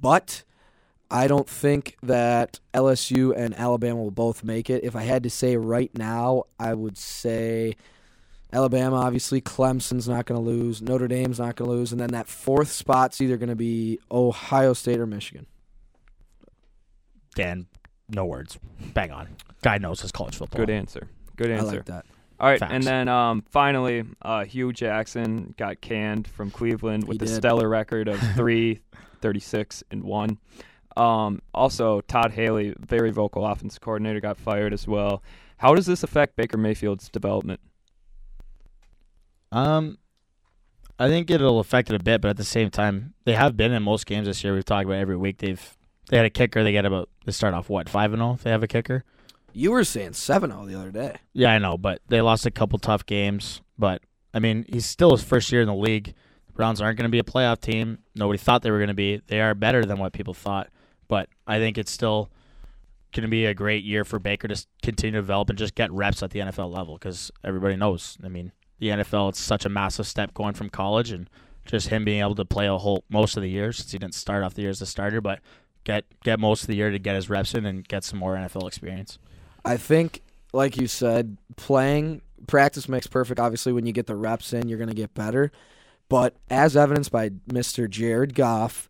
But 0.00 0.44
I 1.10 1.26
don't 1.26 1.48
think 1.48 1.96
that 2.02 2.60
LSU 2.72 3.36
and 3.36 3.54
Alabama 3.54 4.02
will 4.02 4.10
both 4.10 4.44
make 4.44 4.70
it. 4.70 4.84
If 4.84 4.96
I 4.96 5.02
had 5.02 5.24
to 5.24 5.30
say 5.30 5.56
right 5.56 5.90
now, 5.96 6.44
I 6.58 6.72
would 6.72 6.96
say 6.96 7.74
Alabama, 8.52 8.96
obviously. 8.96 9.40
Clemson's 9.40 10.08
not 10.08 10.26
going 10.26 10.42
to 10.42 10.44
lose. 10.48 10.82
Notre 10.82 11.08
Dame's 11.08 11.38
not 11.38 11.56
going 11.56 11.70
to 11.70 11.76
lose. 11.76 11.92
And 11.92 12.00
then 12.00 12.10
that 12.10 12.26
fourth 12.28 12.70
spot's 12.70 13.20
either 13.20 13.36
going 13.36 13.48
to 13.48 13.56
be 13.56 13.98
Ohio 14.10 14.72
State 14.72 14.98
or 14.98 15.06
Michigan. 15.06 15.46
Dan, 17.34 17.66
no 18.08 18.24
words. 18.24 18.58
Bang 18.94 19.10
on. 19.12 19.28
Guy 19.62 19.78
knows 19.78 20.00
his 20.00 20.12
college 20.12 20.36
football. 20.36 20.58
Good 20.58 20.70
answer. 20.70 21.08
Good 21.36 21.50
answer. 21.50 21.66
I 21.68 21.70
like 21.76 21.84
that. 21.86 22.06
All 22.40 22.48
right, 22.48 22.58
Facts. 22.58 22.72
and 22.72 22.82
then 22.82 23.06
um, 23.08 23.44
finally, 23.50 24.04
uh, 24.22 24.44
Hue 24.44 24.72
Jackson 24.72 25.54
got 25.58 25.80
canned 25.82 26.26
from 26.26 26.50
Cleveland 26.50 27.06
with 27.06 27.20
He 27.20 27.26
a 27.26 27.28
did. 27.28 27.36
stellar 27.36 27.68
record 27.68 28.08
of 28.08 28.18
three, 28.34 28.80
thirty-six, 29.20 29.84
and 29.90 30.02
one. 30.02 30.38
Um, 30.96 31.42
also, 31.52 32.00
Todd 32.00 32.32
Haley, 32.32 32.74
very 32.78 33.10
vocal 33.10 33.46
offense 33.46 33.78
coordinator, 33.78 34.20
got 34.20 34.38
fired 34.38 34.72
as 34.72 34.88
well. 34.88 35.22
How 35.58 35.74
does 35.74 35.84
this 35.84 36.02
affect 36.02 36.34
Baker 36.36 36.56
Mayfield's 36.56 37.10
development? 37.10 37.60
Um, 39.52 39.98
I 40.98 41.08
think 41.08 41.30
it'll 41.30 41.60
affect 41.60 41.90
it 41.90 41.96
a 41.96 42.02
bit, 42.02 42.20
but 42.20 42.28
at 42.28 42.36
the 42.36 42.44
same 42.44 42.70
time, 42.70 43.14
they 43.24 43.34
have 43.34 43.56
been 43.56 43.72
in 43.72 43.82
most 43.82 44.06
games 44.06 44.26
this 44.26 44.44
year. 44.44 44.54
We've 44.54 44.64
talked 44.64 44.84
about 44.84 44.98
every 44.98 45.16
week. 45.16 45.38
They've 45.38 45.76
they 46.08 46.16
had 46.16 46.26
a 46.26 46.30
kicker. 46.30 46.62
They 46.62 46.72
get 46.72 46.84
about 46.84 47.08
they 47.24 47.32
start 47.32 47.54
off 47.54 47.68
what 47.68 47.88
five 47.88 48.12
and 48.12 48.20
zero. 48.20 48.38
They 48.42 48.50
have 48.50 48.62
a 48.62 48.68
kicker. 48.68 49.04
You 49.52 49.72
were 49.72 49.84
saying 49.84 50.12
7 50.12 50.50
0 50.50 50.66
the 50.66 50.78
other 50.78 50.90
day. 50.90 51.16
Yeah, 51.32 51.52
I 51.52 51.58
know, 51.58 51.76
but 51.76 52.00
they 52.08 52.20
lost 52.20 52.46
a 52.46 52.50
couple 52.50 52.78
tough 52.78 53.04
games. 53.06 53.62
But 53.78 54.02
I 54.32 54.38
mean, 54.38 54.64
he's 54.68 54.86
still 54.86 55.10
his 55.10 55.24
first 55.24 55.50
year 55.50 55.62
in 55.62 55.66
the 55.66 55.74
league. 55.74 56.14
The 56.46 56.52
Browns 56.52 56.80
aren't 56.80 56.98
going 56.98 57.08
to 57.08 57.10
be 57.10 57.18
a 57.18 57.24
playoff 57.24 57.60
team. 57.60 57.98
Nobody 58.14 58.38
thought 58.38 58.62
they 58.62 58.70
were 58.70 58.78
going 58.78 58.88
to 58.88 58.94
be. 58.94 59.20
They 59.26 59.40
are 59.40 59.54
better 59.54 59.84
than 59.84 59.98
what 59.98 60.12
people 60.12 60.34
thought. 60.34 60.68
But 61.08 61.28
I 61.46 61.58
think 61.58 61.78
it's 61.78 61.90
still 61.90 62.30
going 63.12 63.22
to 63.22 63.28
be 63.28 63.46
a 63.46 63.54
great 63.54 63.82
year 63.82 64.04
for 64.04 64.18
Baker 64.18 64.46
to 64.46 64.66
continue 64.82 65.12
to 65.12 65.22
develop 65.22 65.48
and 65.48 65.58
just 65.58 65.74
get 65.74 65.90
reps 65.90 66.22
at 66.22 66.30
the 66.30 66.40
NFL 66.40 66.72
level 66.72 66.94
because 66.94 67.32
everybody 67.42 67.74
knows. 67.74 68.16
I 68.22 68.28
mean, 68.28 68.52
the 68.80 68.88
NFL 68.88 69.30
it's 69.30 69.40
such 69.40 69.64
a 69.64 69.68
massive 69.68 70.06
step 70.06 70.34
going 70.34 70.54
from 70.54 70.68
college 70.68 71.12
and 71.12 71.30
just 71.64 71.88
him 71.88 72.04
being 72.04 72.20
able 72.20 72.34
to 72.34 72.44
play 72.44 72.66
a 72.66 72.76
whole 72.76 73.04
most 73.08 73.36
of 73.36 73.42
the 73.42 73.50
year 73.50 73.72
since 73.72 73.92
he 73.92 73.98
didn't 73.98 74.14
start 74.14 74.42
off 74.42 74.54
the 74.54 74.62
year 74.62 74.70
as 74.70 74.82
a 74.82 74.86
starter, 74.86 75.20
but 75.20 75.40
get 75.84 76.04
get 76.24 76.40
most 76.40 76.62
of 76.62 76.66
the 76.66 76.74
year 76.74 76.90
to 76.90 76.98
get 76.98 77.14
his 77.14 77.30
reps 77.30 77.54
in 77.54 77.64
and 77.64 77.86
get 77.86 78.02
some 78.04 78.18
more 78.18 78.34
NFL 78.34 78.66
experience. 78.66 79.18
I 79.64 79.76
think, 79.76 80.22
like 80.52 80.76
you 80.76 80.86
said, 80.86 81.36
playing 81.56 82.22
practice 82.46 82.88
makes 82.88 83.06
perfect. 83.06 83.38
Obviously, 83.38 83.72
when 83.72 83.86
you 83.86 83.92
get 83.92 84.06
the 84.06 84.16
reps 84.16 84.52
in, 84.52 84.68
you're 84.68 84.78
going 84.78 84.88
to 84.88 84.94
get 84.94 85.14
better. 85.14 85.52
But 86.08 86.34
as 86.48 86.76
evidenced 86.76 87.12
by 87.12 87.30
Mr. 87.48 87.88
Jared 87.88 88.34
Goff, 88.34 88.89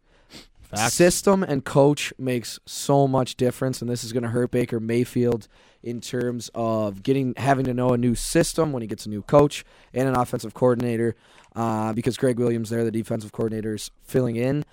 System 0.77 1.43
and 1.43 1.65
coach 1.65 2.13
makes 2.19 2.61
so 2.65 3.09
much 3.09 3.37
difference, 3.37 3.81
and 3.81 3.91
this 3.91 4.05
is 4.05 4.13
going 4.13 4.23
to 4.23 4.29
hurt 4.29 4.51
Baker 4.51 4.79
Mayfield 4.79 5.49
in 5.83 6.01
terms 6.01 6.51
of 6.55 7.03
getting 7.03 7.35
having 7.37 7.65
to 7.65 7.75
know 7.75 7.93
a 7.93 7.99
new 7.99 8.15
system 8.15 8.73
when 8.73 8.83
he 8.83 8.87
gets 8.87 9.07
a 9.07 9.09
new 9.09 9.23
coach 9.23 9.65
and 9.93 10.09
an 10.09 10.15
offensive 10.15 10.55
coordinator. 10.55 11.17
Uh, 11.57 11.93
because 11.93 12.17
Greg 12.17 12.39
Williams, 12.39 12.71
there, 12.71 12.85
the 12.85 12.93
defensive 12.93 13.33
coordinator, 13.33 13.75
is 13.75 13.91
filling 14.05 14.37
in, 14.37 14.65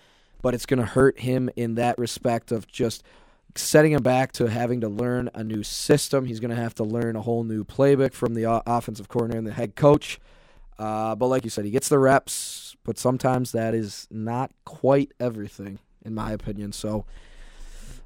but 0.43 0.53
it's 0.53 0.67
going 0.67 0.79
to 0.79 0.85
hurt 0.85 1.19
him 1.19 1.49
in 1.55 1.75
that 1.75 1.97
respect 1.97 2.51
of 2.51 2.67
just 2.67 3.03
setting 3.55 3.91
him 3.91 4.03
back 4.03 4.31
to 4.33 4.45
having 4.47 4.81
to 4.81 4.89
learn 4.89 5.29
a 5.33 5.43
new 5.43 5.63
system. 5.63 6.25
He's 6.25 6.39
going 6.39 6.55
to 6.55 6.61
have 6.61 6.75
to 6.75 6.83
learn 6.83 7.15
a 7.15 7.21
whole 7.21 7.43
new 7.43 7.63
playbook 7.63 8.13
from 8.13 8.35
the 8.35 8.61
offensive 8.67 9.07
coordinator 9.09 9.39
and 9.39 9.47
the 9.47 9.53
head 9.53 9.75
coach. 9.75 10.19
Uh, 10.77 11.15
but 11.15 11.27
like 11.27 11.43
you 11.43 11.49
said, 11.49 11.65
he 11.65 11.71
gets 11.71 11.89
the 11.89 11.97
reps, 11.97 12.75
but 12.83 12.99
sometimes 12.99 13.51
that 13.51 13.73
is 13.73 14.07
not 14.11 14.51
quite 14.63 15.11
everything, 15.19 15.79
in 16.07 16.15
my 16.15 16.31
opinion. 16.31 16.71
So 16.71 17.05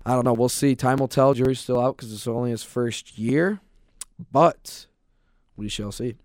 I 0.05 0.13
don't 0.15 0.25
know. 0.25 0.33
We'll 0.33 0.49
see. 0.49 0.75
Time 0.75 0.97
will 0.97 1.07
tell. 1.07 1.33
Jury's 1.33 1.59
still 1.59 1.79
out 1.79 1.95
because 1.95 2.11
it's 2.11 2.27
only 2.27 2.49
his 2.51 2.63
first 2.63 3.17
year, 3.17 3.59
but 4.31 4.87
we 5.55 5.69
shall 5.69 5.91
see. 5.91 6.15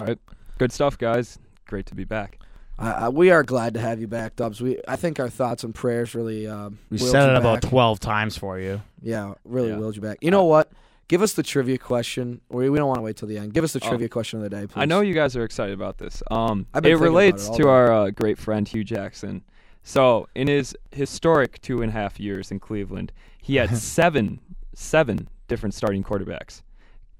All 0.00 0.06
right, 0.06 0.18
good 0.58 0.70
stuff, 0.72 0.98
guys. 0.98 1.38
Great 1.66 1.86
to 1.86 1.94
be 1.94 2.04
back. 2.04 2.38
Uh, 2.78 3.10
we 3.12 3.30
are 3.30 3.42
glad 3.42 3.72
to 3.72 3.80
have 3.80 3.98
you 3.98 4.06
back, 4.06 4.36
Dubs. 4.36 4.60
We 4.60 4.78
I 4.86 4.96
think 4.96 5.18
our 5.18 5.30
thoughts 5.30 5.64
and 5.64 5.74
prayers 5.74 6.14
really 6.14 6.46
um, 6.46 6.78
We 6.90 6.98
willed 6.98 7.10
said 7.10 7.24
you 7.24 7.32
it 7.34 7.38
about 7.38 7.62
back. 7.62 7.70
twelve 7.70 7.98
times 7.98 8.36
for 8.36 8.58
you. 8.60 8.82
Yeah, 9.00 9.32
really 9.46 9.70
Yeah. 9.70 9.78
willed 9.78 9.96
you 9.96 10.02
back. 10.02 10.18
You 10.20 10.30
know 10.30 10.44
what? 10.44 10.70
Give 11.08 11.22
us 11.22 11.32
the 11.34 11.42
trivia 11.42 11.78
question. 11.78 12.40
We, 12.50 12.68
we 12.68 12.76
don't 12.78 12.88
want 12.88 12.98
to 12.98 13.02
wait 13.02 13.16
till 13.16 13.28
the 13.28 13.38
end. 13.38 13.54
Give 13.54 13.62
us 13.64 13.72
the 13.72 13.80
Oh. 13.82 13.88
trivia 13.88 14.08
question 14.10 14.40
of 14.40 14.42
the 14.42 14.50
day, 14.50 14.66
please. 14.66 14.82
I 14.82 14.84
know 14.84 15.00
you 15.02 15.14
guys 15.14 15.36
are 15.36 15.44
excited 15.44 15.72
about 15.72 15.96
this. 15.98 16.22
Um, 16.30 16.66
I've 16.74 16.82
been 16.82 16.92
it 16.92 16.96
thinking 16.96 16.96
about 16.96 17.04
relates 17.04 17.48
it 17.48 17.52
to 17.56 17.62
day. 17.62 17.68
our 17.68 17.92
uh, 17.92 18.10
great 18.10 18.36
friend 18.38 18.66
Hue 18.68 18.84
Jackson. 18.84 19.42
So, 19.88 20.28
in 20.34 20.48
his 20.48 20.76
historic 20.90 21.60
two 21.62 21.80
and 21.80 21.90
a 21.90 21.92
half 21.92 22.18
years 22.18 22.50
in 22.50 22.58
Cleveland, 22.58 23.12
he 23.40 23.54
had 23.54 23.76
seven, 23.78 24.40
seven 24.74 25.28
different 25.46 25.74
starting 25.74 26.02
quarterbacks. 26.02 26.62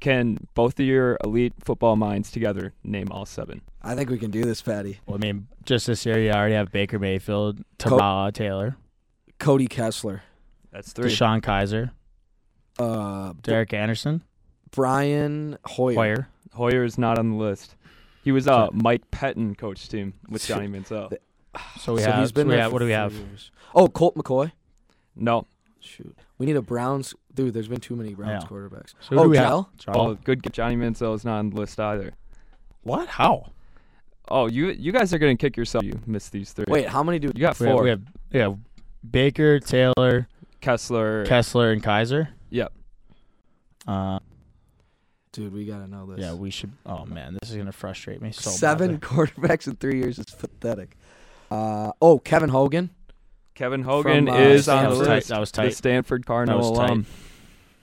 Can 0.01 0.49
both 0.55 0.81
of 0.81 0.85
your 0.85 1.17
elite 1.23 1.53
football 1.65 1.95
minds 1.95 2.33
together 2.33 2.75
name 2.83 3.07
all 3.13 3.25
seven? 3.25 3.63
I 3.83 3.95
think 3.95 4.11
we 4.11 4.19
can 4.19 4.33
do 4.33 4.43
this, 4.43 4.63
Patty. 4.63 4.99
Well, 5.07 5.15
I 5.15 5.19
mean, 5.19 5.47
just 5.65 5.87
this 5.87 6.05
year 6.05 6.19
you 6.19 6.33
already 6.33 6.57
have 6.57 6.73
Baker 6.73 6.99
Mayfield, 6.99 7.61
Co- 7.79 8.31
Taylor, 8.33 8.77
Cody 9.39 9.69
Kessler, 9.69 10.25
That's 10.73 10.93
three. 10.93 11.13
Deshaun 11.13 11.41
Kizer, 11.41 11.93
uh, 12.81 13.33
Derek 13.43 13.75
Anderson, 13.75 14.25
Brian 14.73 15.57
Hoyer. 15.65 15.95
Hoyer. 15.95 16.29
Hoyer 16.55 16.83
is 16.83 16.99
not 16.99 17.17
on 17.17 17.31
the 17.31 17.37
list. 17.37 17.77
He 18.25 18.33
was 18.33 18.49
uh, 18.49 18.71
Mike 18.73 19.09
Pettine 19.13 19.57
coach 19.57 19.89
team 19.89 20.15
with 20.29 20.45
Johnny 20.45 20.67
Manziel. 20.67 21.17
So 21.79 21.95
we 21.95 22.01
So 22.03 22.11
have. 22.11 22.21
he's 22.21 22.33
been 22.33 22.45
so 22.45 22.49
we 22.49 22.55
there 22.55 22.63
have- 22.63 22.73
what 22.73 22.79
do 22.81 22.87
we 22.87 22.93
have? 22.93 23.13
years. 23.13 23.51
Oh, 23.75 23.89
Colt 23.89 24.15
McCoy. 24.17 24.53
No. 25.15 25.47
Shoot, 25.81 26.17
we 26.39 26.47
need 26.47 26.57
a 26.57 26.63
Browns 26.63 27.15
dude. 27.33 27.55
There's 27.55 27.69
been 27.69 27.81
too 27.81 27.95
many 27.95 28.13
Browns 28.15 28.43
Yeah. 28.45 28.49
quarterbacks. 28.49 28.95
So 29.01 29.17
oh, 29.19 29.23
do 29.25 29.29
we 29.31 29.37
Gel? 29.37 29.71
have? 29.87 29.97
Oh, 29.97 30.15
good. 30.15 30.53
Johnny 30.53 30.75
Manziel 30.77 31.15
is 31.15 31.25
not 31.25 31.39
on 31.39 31.51
the 31.51 31.57
list 31.61 31.79
either. 31.79 32.13
What? 32.83 33.07
How? 33.09 33.53
Oh, 34.29 34.49
you 34.49 34.69
you 34.71 34.91
guys 34.91 35.15
are 35.15 35.19
gonna 35.19 35.37
kick 35.37 35.57
yourself. 35.57 35.85
You 35.85 36.01
missed 36.07 36.33
these 36.33 36.53
three. 36.53 36.65
Wait, 36.69 36.89
how 36.89 37.03
many 37.05 37.21
do? 37.21 37.29
you 37.29 37.41
got 37.41 37.59
We 37.61 37.67
have, 37.67 37.75
four. 37.77 37.83
we 37.85 37.91
have 37.91 38.03
we 38.33 38.41
have 38.41 38.59
Baker, 39.09 39.61
Taylor, 39.61 40.27
Kessler. 40.61 41.25
Kessler, 41.27 41.71
and 41.71 41.81
Kizer. 41.83 42.29
Yep. 42.51 42.73
Uh, 43.87 44.19
Dude, 45.33 45.53
we 45.53 45.67
gotta 45.67 45.87
know 45.87 46.07
this. 46.07 46.19
yeah, 46.19 46.35
we 46.35 46.51
should. 46.51 46.73
Oh 46.87 47.05
man, 47.05 47.37
this 47.41 47.51
is 47.51 47.57
gonna 47.57 47.71
frustrate 47.71 48.21
me 48.23 48.33
so. 48.33 48.51
seven 48.51 48.97
badly. 48.97 49.09
quarterbacks 49.27 49.69
in 49.69 49.77
three 49.77 49.99
years 49.99 50.19
is 50.19 50.27
pathetic. 50.27 50.97
Uh, 51.51 51.93
oh, 52.03 52.19
Kevin 52.19 52.49
Hogan. 52.51 52.91
Kevin 53.55 53.83
Hogan 53.83 54.27
From, 54.27 54.35
uh, 54.35 54.39
is 54.39 54.67
That 54.67 54.79
on 54.79 54.83
the 54.85 54.89
was 54.91 54.99
Stanford. 54.99 55.07
tight. 55.09 55.15
list. 55.17 55.29
That 55.29 55.41
was 55.41 55.51
The. 55.53 55.71
Stanford 55.71 56.27
Cardinal 56.27 56.59
was 56.59 56.79
tight. 56.79 56.89
alum. 56.91 57.07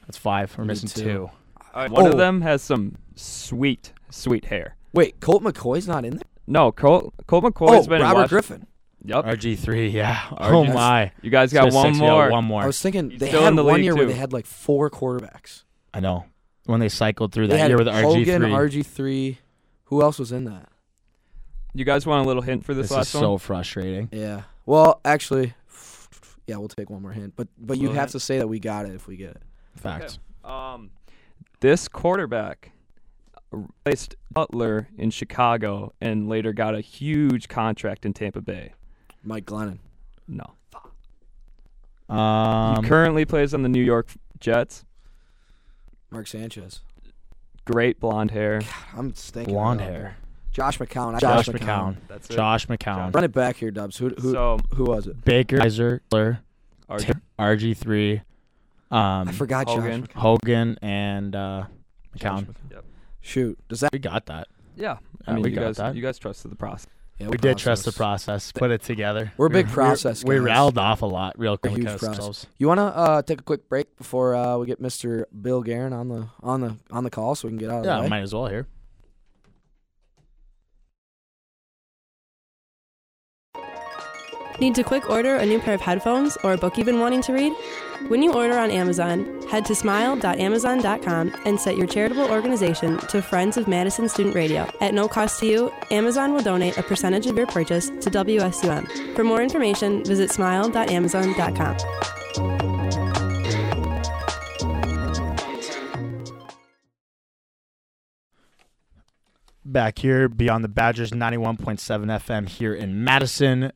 That's 0.05 0.17
five. 0.17 0.55
We're 0.58 0.65
Me 0.65 0.67
missing 0.70 0.89
too. 0.89 1.03
two. 1.03 1.29
One 1.74 1.91
Oh. 2.08 2.12
of 2.12 2.17
them 2.17 2.41
has 2.41 2.62
some 2.62 2.96
sweet, 3.15 3.93
sweet 4.12 4.46
hair. 4.46 4.75
Wait, 4.93 5.20
Colt 5.20 5.41
McCoy's 5.43 5.88
not 5.88 6.05
in 6.05 6.17
there. 6.17 6.29
No, 6.46 6.72
Colt, 6.72 7.13
Colt 7.25 7.43
McCoy's 7.46 7.88
oh, 7.88 7.89
been 7.89 8.01
in 8.01 8.03
Robert 8.03 8.20
Wash- 8.22 8.29
Griffin. 8.29 8.67
Yep. 9.05 9.25
RG 9.25 9.55
three, 9.58 9.88
yeah. 9.89 10.15
RG 10.32 10.38
Oh 10.51 10.63
my. 10.65 11.12
you 11.22 11.29
guys 11.29 11.51
got 11.51 11.65
Instead 11.65 11.77
one 11.77 11.93
six, 11.93 12.01
we 12.01 12.08
got 12.08 12.13
more. 12.13 12.29
One 12.32 12.46
more. 12.46 12.62
I 12.63 12.67
was 12.67 12.79
thinking 12.82 13.10
He's 13.10 13.20
they 13.20 13.27
still 13.29 13.41
had 13.41 13.50
in 13.50 13.55
the 13.55 13.63
one 13.63 13.75
league, 13.75 13.84
year 13.86 13.96
where 13.96 14.05
too. 14.05 14.12
they 14.13 14.17
had 14.17 14.32
like 14.32 14.46
four 14.46 14.89
quarterbacks. 14.89 15.63
I 15.93 16.00
know. 16.00 16.25
When 16.65 16.79
they 16.79 16.88
cycled 16.89 17.34
through 17.34 17.48
They 17.48 17.55
that 17.58 17.62
had 17.63 17.70
year 17.72 17.77
with 17.77 17.88
RG 17.88 18.01
Hogan, 18.01 18.41
three. 18.41 18.82
RG 18.82 18.86
three. 18.86 19.38
Who 19.86 20.01
else 20.01 20.20
was 20.20 20.32
in 20.32 20.46
that? 20.46 20.70
You 21.74 21.86
guys 21.86 22.06
want 22.06 22.24
a 22.24 22.27
little 22.27 22.42
hint 22.44 22.65
for 22.65 22.74
this, 22.74 22.86
This 22.86 22.92
is 22.92 22.98
last 22.98 23.12
so 23.12 23.38
frustrating. 23.38 24.10
Yeah. 24.12 24.44
Well, 24.65 25.01
actually, 25.03 25.53
yeah, 26.48 26.58
we'll 26.58 26.68
take 26.68 26.89
one 26.89 27.01
more 27.01 27.12
hint. 27.12 27.34
But 27.36 27.48
but 27.58 27.77
you'd 27.77 27.89
have 27.89 28.03
hint? 28.06 28.12
to 28.12 28.20
say 28.20 28.38
that 28.38 28.48
we 28.48 28.60
got 28.60 28.86
it 28.86 28.94
if 28.94 29.08
we 29.08 29.18
get 29.18 29.32
it. 29.32 29.42
Facts. 29.75 30.20
Um, 30.44 30.92
this 31.62 31.88
quarterback 31.88 32.72
replaced 33.51 34.15
Cutler 34.36 34.88
in 34.98 35.10
Chicago 35.10 35.94
and 36.01 36.27
later 36.30 36.53
got 36.53 36.75
a 36.75 36.82
huge 36.82 37.48
contract 37.48 38.06
in 38.06 38.13
Tampa 38.13 38.42
Bay. 38.42 38.74
Mike 39.24 39.46
Glennon. 39.46 39.80
No. 40.27 40.53
Um, 42.13 42.84
he 42.84 42.89
currently 42.89 43.25
plays 43.25 43.53
on 43.53 43.63
the 43.63 43.70
New 43.70 43.82
York 43.84 44.10
Jets. 44.39 44.84
Mark 46.12 46.27
Sanchez. 46.27 46.82
Great 47.65 48.00
blonde 48.00 48.32
hair. 48.32 48.60
God, 48.60 48.70
I'm 48.96 49.13
stinking. 49.15 49.53
blonde 49.53 49.82
it 49.82 49.86
up. 49.86 49.89
hair. 49.89 50.18
Josh 50.53 50.77
McCown. 50.79 51.19
Josh, 51.19 51.45
Josh 51.48 51.55
McCown. 51.55 51.95
That's 52.07 52.29
it. 52.29 52.33
Josh 52.36 52.67
McCown. 52.67 53.13
Run 53.13 53.24
it 53.24 53.31
back 53.33 53.57
here, 53.57 53.72
Dubs. 53.72 53.98
Who 53.98 54.10
who 54.10 54.31
so 54.31 54.60
who 54.75 54.86
was 54.86 55.07
it? 55.07 55.24
Baker, 55.25 55.57
Kizer, 55.57 56.00
Butler, 56.10 56.39
RG, 56.89 57.19
RG 57.39 57.77
three, 57.77 58.22
um, 58.91 59.27
I 59.27 59.31
forgot 59.31 59.67
Hogan. 59.67 60.01
Josh. 60.05 60.10
McCown. 60.10 60.19
Hogan, 60.22 60.77
and 60.81 61.36
uh, 61.36 61.63
McCown. 62.17 62.53
Yep. 62.72 62.86
Shoot, 63.22 63.60
does 63.67 63.79
that? 63.81 63.91
We 63.93 64.00
got 64.00 64.25
that. 64.27 64.48
yeah, 64.75 64.98
I 65.25 65.31
Yeah, 65.31 65.33
mean 65.36 65.43
we 65.43 65.50
you 65.51 65.55
got 65.55 65.62
guys 65.63 65.77
that. 65.77 65.95
you 65.95 66.01
guys 66.01 66.17
trusted 66.19 66.51
the 66.51 66.55
process. 66.55 66.88
Yeah, 67.19 67.27
We 67.29 67.38
did 67.38 67.57
trust 67.60 67.86
the 67.86 67.91
process. 67.91 68.51
Put 68.51 68.72
it 68.72 68.81
together. 68.81 69.31
We're 69.38 69.45
a 69.45 69.50
big 69.51 69.67
We- 69.67 69.72
process 69.74 70.24
We 70.25 70.36
guys. 70.36 70.43
rattled 70.45 70.77
off 70.79 71.03
a 71.03 71.05
lot 71.05 71.38
real 71.38 71.57
quick. 71.57 71.74
huge 71.75 71.86
process. 71.86 72.17
close. 72.17 72.45
You 72.57 72.67
want 72.67 72.79
to 72.79 72.83
uh, 72.86 73.22
take 73.22 73.39
a 73.39 73.43
quick 73.43 73.69
break 73.69 73.95
before 73.98 74.36
uh, 74.36 74.57
we 74.57 74.65
get 74.65 74.81
Mr. 74.81 75.25
Bill 75.41 75.62
Guerin 75.62 75.93
on 75.93 76.07
the 76.10 76.27
on 76.41 76.62
the 76.62 76.75
on 76.91 77.03
the 77.03 77.10
call, 77.12 77.36
so 77.36 77.48
we 77.48 77.51
can 77.51 77.60
get 77.60 77.69
out 77.69 77.79
of 77.79 77.86
Yeah, 77.86 77.98
the 77.98 78.01
way. 78.03 78.10
might 78.10 78.22
as 78.24 78.33
well 78.33 78.48
here. 78.48 78.67
Need 84.60 84.75
to 84.75 84.83
quick 84.83 85.10
order 85.10 85.36
a 85.36 85.45
new 85.45 85.60
pair 85.60 85.74
of 85.74 85.81
headphones 85.81 86.38
or 86.43 86.53
a 86.53 86.57
book 86.57 86.77
you've 86.77 86.86
been 86.86 87.00
wanting 87.00 87.22
to 87.24 87.33
read? 87.33 87.53
When 88.07 88.22
you 88.22 88.33
order 88.33 88.57
on 88.57 88.69
Amazon, 88.69 89.41
head 89.50 89.65
to 89.65 89.75
smile.amazon.com 89.75 91.36
and 91.45 91.60
set 91.60 91.77
your 91.77 91.88
charitable 91.88 92.29
organization 92.29 92.98
to 92.98 93.22
Friends 93.22 93.57
of 93.57 93.67
Madison 93.67 94.07
Student 94.10 94.36
Radio. 94.36 94.69
At 94.81 94.93
no 94.93 95.07
cost 95.07 95.39
to 95.39 95.48
you, 95.48 95.72
Amazon 95.91 96.33
will 96.33 96.43
donate 96.43 96.77
a 96.77 96.83
percentage 96.83 97.25
of 97.27 97.38
your 97.38 97.48
purchase 97.48 97.88
to 97.88 98.12
WSUM. 98.12 99.15
For 99.15 99.24
more 99.24 99.41
information, 99.41 100.03
visit 100.03 100.31
smile.amazon.com. 100.31 101.77
back 109.65 109.98
here 109.98 110.29
beyond 110.29 110.63
the 110.63 110.69
Badgers 110.69 111.12
91.7 111.12 111.79
FM 111.79 112.48
here 112.48 112.74
in 112.74 113.03
Madison. 113.03 113.72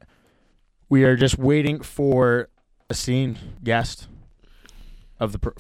We 0.90 1.04
are 1.04 1.16
just 1.16 1.38
waiting 1.38 1.82
for 1.82 2.50
a 2.90 2.94
scene 2.94 3.38
guest 3.64 4.08
of 5.20 5.32
the 5.34 5.40
pro- 5.40 5.54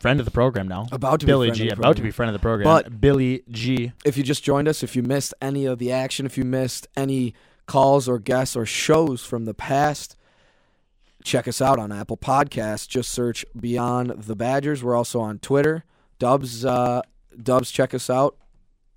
friend 0.00 0.20
of 0.20 0.24
the 0.26 0.30
program 0.30 0.68
now. 0.68 0.86
About 0.92 1.20
to 1.20 1.26
Billy 1.26 1.48
be 1.48 1.50
friend 1.50 1.56
G, 1.58 1.68
of 1.70 1.76
the 1.78 1.82
about 1.82 1.96
to 1.96 2.02
be 2.02 2.10
program. 2.10 2.12
friend 2.12 2.28
of 2.30 2.32
the 2.34 2.38
program. 2.38 2.64
But- 2.64 3.00
Billy 3.00 3.42
G. 3.50 3.92
If 4.04 4.16
you 4.16 4.22
just 4.22 4.44
joined 4.44 4.68
us, 4.68 4.82
if 4.82 4.94
you 4.94 5.02
missed 5.02 5.34
any 5.42 5.66
of 5.66 5.78
the 5.78 5.90
action, 5.90 6.26
if 6.26 6.38
you 6.38 6.44
missed 6.44 6.86
any 6.96 7.34
calls 7.66 8.08
or 8.08 8.18
guests 8.18 8.54
or 8.56 8.64
shows 8.64 9.24
from 9.24 9.44
the 9.44 9.54
past, 9.54 10.16
check 11.24 11.48
us 11.48 11.60
out 11.60 11.78
on 11.78 11.90
Apple 11.90 12.16
Podcasts. 12.16 12.86
Just 12.88 13.10
search 13.10 13.44
Beyond 13.58 14.10
the 14.22 14.36
Badgers. 14.36 14.84
We're 14.84 14.94
also 14.96 15.20
on 15.20 15.40
Twitter. 15.40 15.84
Dubs, 16.20 16.64
uh, 16.64 17.02
Dubs, 17.40 17.70
check 17.70 17.92
us 17.94 18.08
out. 18.08 18.36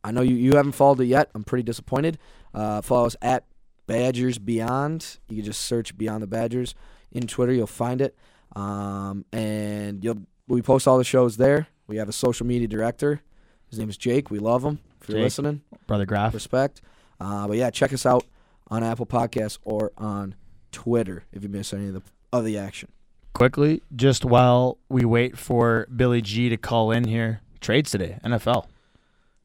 I 0.04 0.12
know 0.12 0.22
you, 0.22 0.36
you 0.36 0.54
haven't 0.56 0.72
followed 0.74 1.00
it 1.02 1.06
yet. 1.06 1.30
I'm 1.36 1.44
pretty 1.44 1.64
disappointed. 1.64 2.18
Uh, 2.54 2.82
follow 2.82 3.06
us 3.08 3.16
at 3.22 3.46
Badgers 3.92 4.38
Beyond. 4.38 5.18
You 5.28 5.38
can 5.38 5.46
just 5.46 5.62
search 5.62 5.98
Beyond 5.98 6.24
the 6.24 6.28
Badgers 6.28 6.76
in 7.12 7.28
Twitter. 7.28 7.52
You'll 7.52 7.68
find 7.68 8.02
it, 8.02 8.16
um, 8.56 9.26
and 9.34 10.04
you'll 10.04 10.22
we 10.48 10.62
post 10.62 10.88
all 10.88 10.98
the 10.98 11.04
shows 11.04 11.38
there. 11.38 11.68
We 11.88 11.98
have 11.98 12.08
a 12.08 12.14
social 12.14 12.46
media 12.46 12.68
director. 12.68 13.22
His 13.70 13.80
name 13.80 13.90
is 13.90 13.98
Jake. 13.98 14.32
We 14.32 14.40
love 14.40 14.64
him. 14.64 14.80
If 15.02 15.10
you're 15.10 15.18
Jake. 15.18 15.24
listening, 15.26 15.62
Brother 15.88 16.06
Graf. 16.06 16.34
respect. 16.34 16.82
Uh, 17.20 17.48
but 17.48 17.58
yeah, 17.58 17.70
check 17.70 17.92
us 17.92 18.06
out 18.06 18.26
on 18.70 18.82
Apple 18.84 19.06
Podcasts 19.06 19.58
or 19.64 19.92
on 19.98 20.36
Twitter 20.72 21.26
if 21.34 21.44
you 21.44 21.50
miss 21.50 21.74
any 21.74 21.88
of 21.88 21.94
the 21.94 22.02
of 22.32 22.46
the 22.46 22.58
action. 22.58 22.90
Quickly, 23.34 23.82
just 23.96 24.24
while 24.24 24.78
we 24.90 25.04
wait 25.06 25.38
for 25.38 25.88
Billy 25.94 26.22
G 26.22 26.48
to 26.50 26.58
call 26.58 26.92
in 26.92 27.04
here, 27.06 27.42
trades 27.60 27.92
today, 27.92 28.20
NFL. 28.24 28.68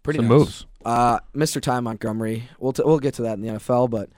Pretty 0.04 0.18
Some 0.18 0.28
nice. 0.28 0.38
moves. 0.38 0.66
Uh, 0.84 1.18
Mr. 1.34 1.60
Ty 1.60 1.80
Montgomery. 1.80 2.48
We'll 2.60 2.72
t- 2.72 2.82
we'll 2.84 3.00
get 3.00 3.14
to 3.14 3.22
that 3.22 3.34
in 3.34 3.40
the 3.42 3.48
NFL, 3.48 3.90
but 3.90 4.08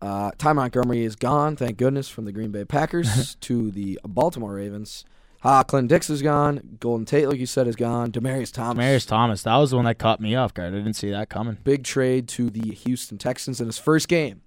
uh, 0.00 0.30
Ty 0.38 0.52
Montgomery 0.54 1.04
is 1.04 1.16
gone. 1.16 1.56
Thank 1.56 1.78
goodness 1.78 2.08
from 2.08 2.24
the 2.24 2.32
Green 2.32 2.50
Bay 2.50 2.64
Packers 2.64 3.34
to 3.42 3.70
the 3.70 3.98
Baltimore 4.04 4.54
Ravens. 4.54 5.04
Ah, 5.44 5.62
Clint 5.62 5.88
Dix 5.88 6.10
is 6.10 6.22
gone. 6.22 6.76
Golden 6.80 7.04
Tate, 7.04 7.28
like 7.28 7.38
you 7.38 7.46
said, 7.46 7.68
is 7.68 7.76
gone. 7.76 8.10
Demaryius 8.10 8.52
Thomas. 8.52 8.76
Marius 8.76 9.06
Thomas. 9.06 9.42
That 9.42 9.56
was 9.56 9.70
the 9.70 9.76
one 9.76 9.84
that 9.84 9.98
caught 9.98 10.20
me 10.20 10.34
off 10.34 10.52
guard. 10.52 10.74
I 10.74 10.78
didn't 10.78 10.94
see 10.94 11.10
that 11.10 11.28
coming. 11.28 11.58
Big 11.62 11.84
trade 11.84 12.26
to 12.30 12.50
the 12.50 12.74
Houston 12.74 13.16
Texans, 13.18 13.60
and 13.60 13.68
his 13.68 13.78
first 13.78 14.08
game 14.08 14.42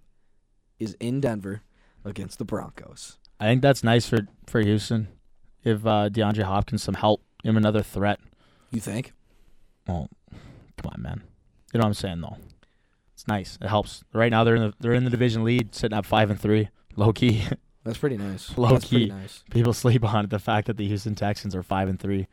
is 0.77 0.97
in 0.99 1.21
Denver 1.21 1.61
against 2.03 2.37
the 2.37 2.45
Broncos. 2.45 3.17
I 3.39 3.45
think 3.45 3.61
that's 3.61 3.83
nice 3.83 4.07
for, 4.09 4.27
for 4.47 4.59
Houston. 4.61 5.07
Give 5.63 5.85
uh, 5.85 6.09
DeAndre 6.09 6.43
Hopkins 6.43 6.83
some 6.83 6.95
help. 6.95 7.21
Him 7.43 7.55
another 7.55 7.81
threat. 7.81 8.19
You 8.71 8.81
think? 8.81 9.13
Well, 9.87 10.09
come 10.77 10.91
on, 10.93 11.01
man. 11.01 11.21
You 11.73 11.79
know 11.79 11.83
what 11.83 11.89
I'm 11.89 11.93
saying, 11.93 12.21
though. 12.21 12.37
It's 13.19 13.27
nice. 13.27 13.57
It 13.61 13.67
helps. 13.67 14.01
Right 14.13 14.31
now, 14.31 14.45
they're 14.45 14.55
in 14.55 14.61
the 14.61 14.73
they're 14.79 14.93
in 14.93 15.03
the 15.03 15.09
division 15.09 15.43
lead, 15.43 15.75
sitting 15.75 15.97
at 15.97 16.05
five 16.05 16.29
and 16.31 16.39
three. 16.39 16.69
Low 16.95 17.11
key, 17.11 17.43
That's 17.83 17.97
pretty 17.97 18.15
nice. 18.17 18.57
Low 18.57 18.69
That's 18.69 18.87
pretty 18.87 19.07
key. 19.07 19.11
nice. 19.11 19.43
people 19.51 19.73
sleep 19.73 20.05
on 20.05 20.23
it. 20.25 20.29
The 20.29 20.39
fact 20.39 20.67
that 20.67 20.77
the 20.77 20.87
Houston 20.87 21.15
Texans 21.15 21.53
are 21.53 21.61
five 21.63 21.89
and 21.89 21.99
three 21.99 22.27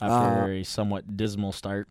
after 0.00 0.44
Uh, 0.44 0.48
a 0.48 0.62
somewhat 0.64 1.16
dismal 1.16 1.52
start. 1.52 1.88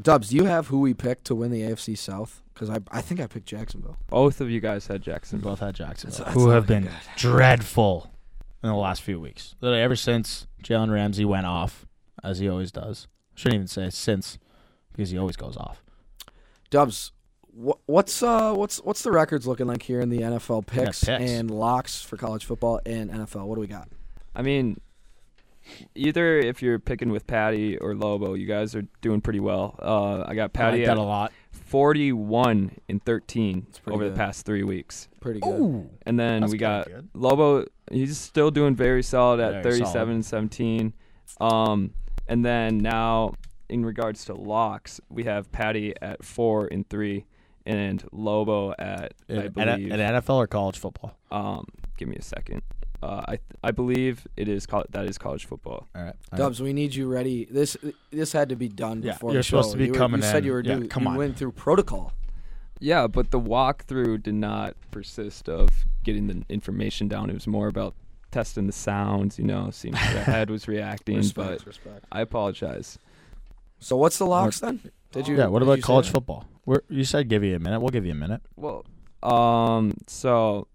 Dubs, 0.00 0.30
do 0.30 0.36
you 0.36 0.44
have 0.44 0.68
who 0.68 0.80
we 0.80 0.94
picked 0.94 1.24
to 1.26 1.34
win 1.34 1.50
the 1.50 1.60
AFC 1.62 1.96
South? 1.98 2.42
Because 2.54 2.70
I, 2.70 2.78
I 2.90 3.02
think 3.02 3.20
I 3.20 3.26
picked 3.26 3.46
Jacksonville. 3.46 3.96
Both 4.08 4.40
of 4.40 4.48
you 4.50 4.60
guys 4.60 4.86
had 4.86 5.02
Jacksonville. 5.02 5.50
both 5.52 5.60
had 5.60 5.74
Jacksonville, 5.74 6.18
That's- 6.18 6.34
who 6.34 6.48
have 6.50 6.66
been 6.66 6.84
good. 6.84 6.92
dreadful 7.16 8.10
in 8.62 8.70
the 8.70 8.74
last 8.74 9.02
few 9.02 9.20
weeks. 9.20 9.54
Literally, 9.60 9.82
ever 9.82 9.96
since 9.96 10.46
Jalen 10.62 10.90
Ramsey 10.92 11.24
went 11.26 11.44
off, 11.46 11.84
as 12.24 12.38
he 12.38 12.48
always 12.48 12.72
does. 12.72 13.06
Shouldn't 13.34 13.54
even 13.54 13.66
say 13.68 13.90
since, 13.90 14.38
because 14.92 15.10
he 15.10 15.18
always 15.18 15.36
goes 15.36 15.56
off. 15.58 15.82
Dubs, 16.70 17.12
wh- 17.14 17.15
what's 17.86 18.22
uh 18.22 18.52
what's 18.54 18.78
what's 18.82 19.02
the 19.02 19.10
records 19.10 19.46
looking 19.46 19.66
like 19.66 19.82
here 19.82 20.00
in 20.00 20.10
the 20.10 20.18
NFL 20.18 20.66
got 20.66 20.66
picks, 20.66 21.04
picks. 21.04 21.30
and 21.30 21.50
locks 21.50 22.02
for 22.02 22.16
college 22.16 22.44
football 22.44 22.80
and 22.84 23.10
NFL? 23.10 23.46
What 23.46 23.54
do 23.54 23.60
we 23.60 23.66
got? 23.66 23.88
I 24.34 24.42
mean, 24.42 24.80
either 25.94 26.38
if 26.38 26.62
you're 26.62 26.78
picking 26.78 27.10
with 27.10 27.26
Patty 27.26 27.78
or 27.78 27.94
Lobo, 27.94 28.34
you 28.34 28.46
guys 28.46 28.74
are 28.74 28.84
doing 29.00 29.20
pretty 29.20 29.40
well. 29.40 29.78
Uh, 29.80 30.24
I 30.26 30.34
got 30.34 30.42
I 30.42 30.42
like 30.42 30.52
Patty 30.52 30.84
that 30.84 30.92
at 30.92 30.98
a 30.98 31.02
lot. 31.02 31.32
41 31.52 32.72
in 32.88 33.00
13 33.00 33.66
over 33.88 34.04
good. 34.04 34.12
the 34.12 34.16
past 34.16 34.46
three 34.46 34.62
weeks, 34.62 35.08
Pretty 35.20 35.40
good. 35.40 35.88
and 36.04 36.18
then 36.20 36.46
we 36.48 36.58
got 36.58 36.86
good. 36.86 37.08
Lobo. 37.14 37.66
He's 37.90 38.18
still 38.18 38.50
doing 38.50 38.74
very 38.74 39.02
solid 39.02 39.40
at 39.40 39.62
Very 39.62 39.78
37 39.78 39.92
solid. 39.92 40.08
and 40.10 40.24
17. 40.24 40.92
Um, 41.40 41.92
and 42.28 42.44
then 42.44 42.78
now 42.78 43.34
in 43.68 43.84
regards 43.84 44.24
to 44.26 44.34
locks, 44.34 45.00
we 45.08 45.24
have 45.24 45.50
Patty 45.52 45.94
at 46.02 46.24
four 46.24 46.66
and 46.66 46.88
three, 46.88 47.24
and 47.66 48.02
Lobo 48.12 48.72
at 48.78 49.12
I 49.28 49.48
believe. 49.48 49.92
at 49.92 50.24
NFL 50.24 50.36
or 50.36 50.46
college 50.46 50.78
football? 50.78 51.14
um, 51.30 51.66
give 51.98 52.08
me 52.08 52.16
a 52.16 52.22
second. 52.22 52.62
Uh, 53.02 53.22
I 53.28 53.38
I 53.62 53.70
believe 53.72 54.26
it 54.36 54.48
is 54.48 54.64
col- 54.66 54.86
that 54.90 55.04
is 55.06 55.18
college 55.18 55.44
football. 55.44 55.86
All 55.94 56.02
right. 56.02 56.14
Dubs, 56.34 56.62
we 56.62 56.72
need 56.72 56.94
you 56.94 57.06
ready. 57.08 57.44
This 57.50 57.76
this 58.10 58.32
had 58.32 58.48
to 58.48 58.56
be 58.56 58.68
done 58.68 59.02
Yeah, 59.02 59.12
before 59.12 59.32
you're 59.32 59.40
the 59.40 59.42
show. 59.42 59.58
supposed 59.58 59.72
to 59.72 59.78
be 59.78 59.84
you 59.86 59.92
were- 59.92 59.98
coming 59.98 60.20
You 60.22 60.26
said 60.26 60.44
you 60.46 60.52
were 60.52 60.62
Yeah, 60.64 60.76
due. 60.76 60.88
come 60.88 61.02
you 61.04 61.10
on. 61.10 61.16
went 61.16 61.36
through 61.36 61.52
protocol. 61.52 62.12
Yeah, 62.80 63.06
but 63.06 63.30
the 63.30 63.40
walkthrough 63.40 64.22
did 64.22 64.34
not 64.34 64.76
persist 64.90 65.48
of 65.48 65.68
getting 66.04 66.26
the 66.26 66.42
information 66.48 67.08
down. 67.08 67.30
It 67.30 67.34
was 67.34 67.46
more 67.46 67.68
about 67.68 67.94
testing 68.32 68.66
the 68.66 68.72
sounds, 68.72 69.38
you 69.38 69.44
know, 69.44 69.70
seeing 69.70 69.94
if 69.94 70.12
the 70.12 70.20
head 70.20 70.50
was 70.50 70.66
reacting. 70.68 71.22
but 71.34 71.64
respect. 71.66 72.04
I 72.12 72.20
apologize. 72.22 72.98
So 73.78 73.96
what's 73.96 74.18
the 74.18 74.26
locks 74.26 74.60
then? 74.60 74.80
Did 75.12 75.28
you? 75.28 75.36
Yeah. 75.36 75.46
What 75.46 75.62
about 75.62 75.76
you 75.76 75.82
say 75.82 75.86
college 75.86 76.06
that? 76.06 76.12
football? 76.12 76.46
We're, 76.66 76.80
you 76.88 77.04
said 77.04 77.28
give 77.28 77.42
you 77.44 77.54
a 77.56 77.58
minute. 77.58 77.80
We'll 77.80 77.88
give 77.90 78.04
you 78.04 78.12
a 78.12 78.16
minute. 78.16 78.42
Well, 78.56 78.84
um, 79.22 79.94
so 80.06 80.66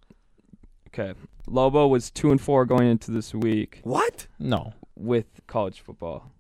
okay, 0.88 1.14
Lobo 1.48 1.88
was 1.88 2.10
two 2.10 2.32
and 2.32 2.40
four 2.42 2.66
going 2.66 2.88
into 2.88 3.12
this 3.12 3.34
week 3.34 3.82
What? 3.84 4.28
No. 4.40 4.74
with 4.96 5.26
college 5.48 5.82
football, 5.82 6.32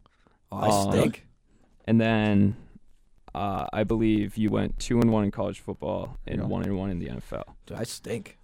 Oh, 0.51 0.57
I 0.57 0.67
Uh, 0.69 0.91
stink. 0.91 1.27
and 1.85 1.99
then 2.01 2.55
uh, 3.35 3.67
I 3.71 3.83
believe 3.83 4.35
you 4.37 4.49
went 4.49 4.77
two 4.79 4.99
and 4.99 5.11
one 5.11 5.23
in 5.25 5.31
college 5.31 5.59
football 5.59 6.17
and 6.27 6.39
Yeah. 6.41 6.45
one 6.47 6.63
and 6.63 6.77
one 6.77 6.89
in 6.89 6.99
the 6.99 7.07
NFL. 7.07 7.43
Dude, 7.65 7.77
I 7.77 7.83
stink. 7.83 8.37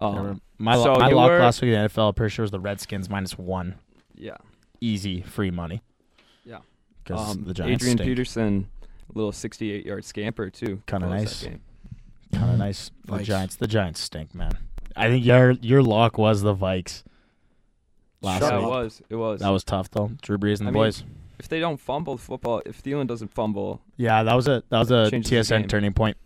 Um, 0.00 0.40
my 0.58 0.76
so 0.76 0.94
my 0.96 1.08
you 1.10 1.16
lock 1.16 1.30
were- 1.30 1.38
last 1.40 1.60
week 1.62 1.68
in 1.72 1.82
the 1.82 1.88
NFL, 1.88 2.08
i 2.10 2.12
pretty 2.12 2.32
sure 2.32 2.42
was 2.44 2.50
the 2.50 2.60
Redskins 2.60 3.08
minus 3.10 3.36
one. 3.38 3.76
yeah. 4.14 4.36
Easy 4.80 5.22
free 5.22 5.50
money. 5.50 5.82
Yeah. 6.44 6.58
because 7.02 7.36
Um, 7.36 7.44
the 7.44 7.52
Giants 7.54 7.82
Adrian 7.82 7.98
stink. 7.98 8.08
Peterson, 8.08 8.68
little 9.14 9.32
68 9.32 9.86
yard 9.86 10.04
scamper 10.04 10.50
too. 10.50 10.82
Kinda 10.86 11.08
nice. 11.08 11.42
game. 11.42 11.60
kind 12.32 12.44
of 12.44 12.50
mm-hmm. 12.50 12.58
nice. 12.58 12.90
The 13.04 13.12
Vikes. 13.12 13.24
Giants, 13.24 13.56
the 13.56 13.66
Giants 13.66 14.00
stink, 14.00 14.34
man. 14.34 14.52
I 14.96 15.08
think 15.08 15.24
your 15.24 15.52
your 15.52 15.82
lock 15.82 16.18
was 16.18 16.42
the 16.42 16.54
Vikes. 16.54 17.02
Last 18.20 18.40
Shut 18.40 18.52
yeah, 18.52 18.58
it 18.58 18.64
up. 18.64 18.70
was. 18.70 19.02
It 19.08 19.16
was. 19.16 19.40
That 19.40 19.50
was 19.50 19.64
tough 19.64 19.90
though. 19.90 20.10
Drew 20.22 20.38
Brees 20.38 20.58
and 20.58 20.66
the 20.66 20.70
I 20.70 20.72
mean, 20.72 20.82
boys. 20.82 21.04
if 21.38 21.48
they 21.48 21.60
don't 21.60 21.78
fumble 21.78 22.16
the 22.16 22.22
football, 22.22 22.62
if 22.66 22.82
Thielen 22.82 23.06
doesn't 23.06 23.28
fumble, 23.28 23.80
Yeah, 23.96 24.22
that 24.24 24.34
was 24.34 24.48
a 24.48 24.62
that 24.70 24.78
was 24.78 24.90
a 24.90 25.10
Changes 25.10 25.48
the 25.48 25.54
TSN 25.54 25.68
turning 25.68 25.92
point. 25.92 26.16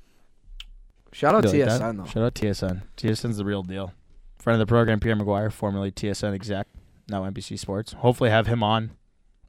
Shout 1.12 1.34
out 1.34 1.44
You 1.44 1.64
like 1.64 1.68
that? 1.68 1.80
TSN 1.82 1.96
though. 1.98 2.04
Shout 2.06 2.22
out 2.22 2.34
TSN. 2.34 2.82
TSN's 2.96 3.36
the 3.36 3.44
real 3.44 3.62
deal. 3.62 3.92
Friend 4.38 4.60
of 4.60 4.66
the 4.66 4.70
program, 4.70 4.98
Pierre 4.98 5.14
McGuire, 5.14 5.52
formerly 5.52 5.92
TSN 5.92 6.34
exec, 6.34 6.66
now 7.08 7.22
NBC 7.22 7.58
Sports. 7.58 7.92
Hopefully, 7.92 8.30
have 8.30 8.46
him 8.46 8.62
on 8.62 8.92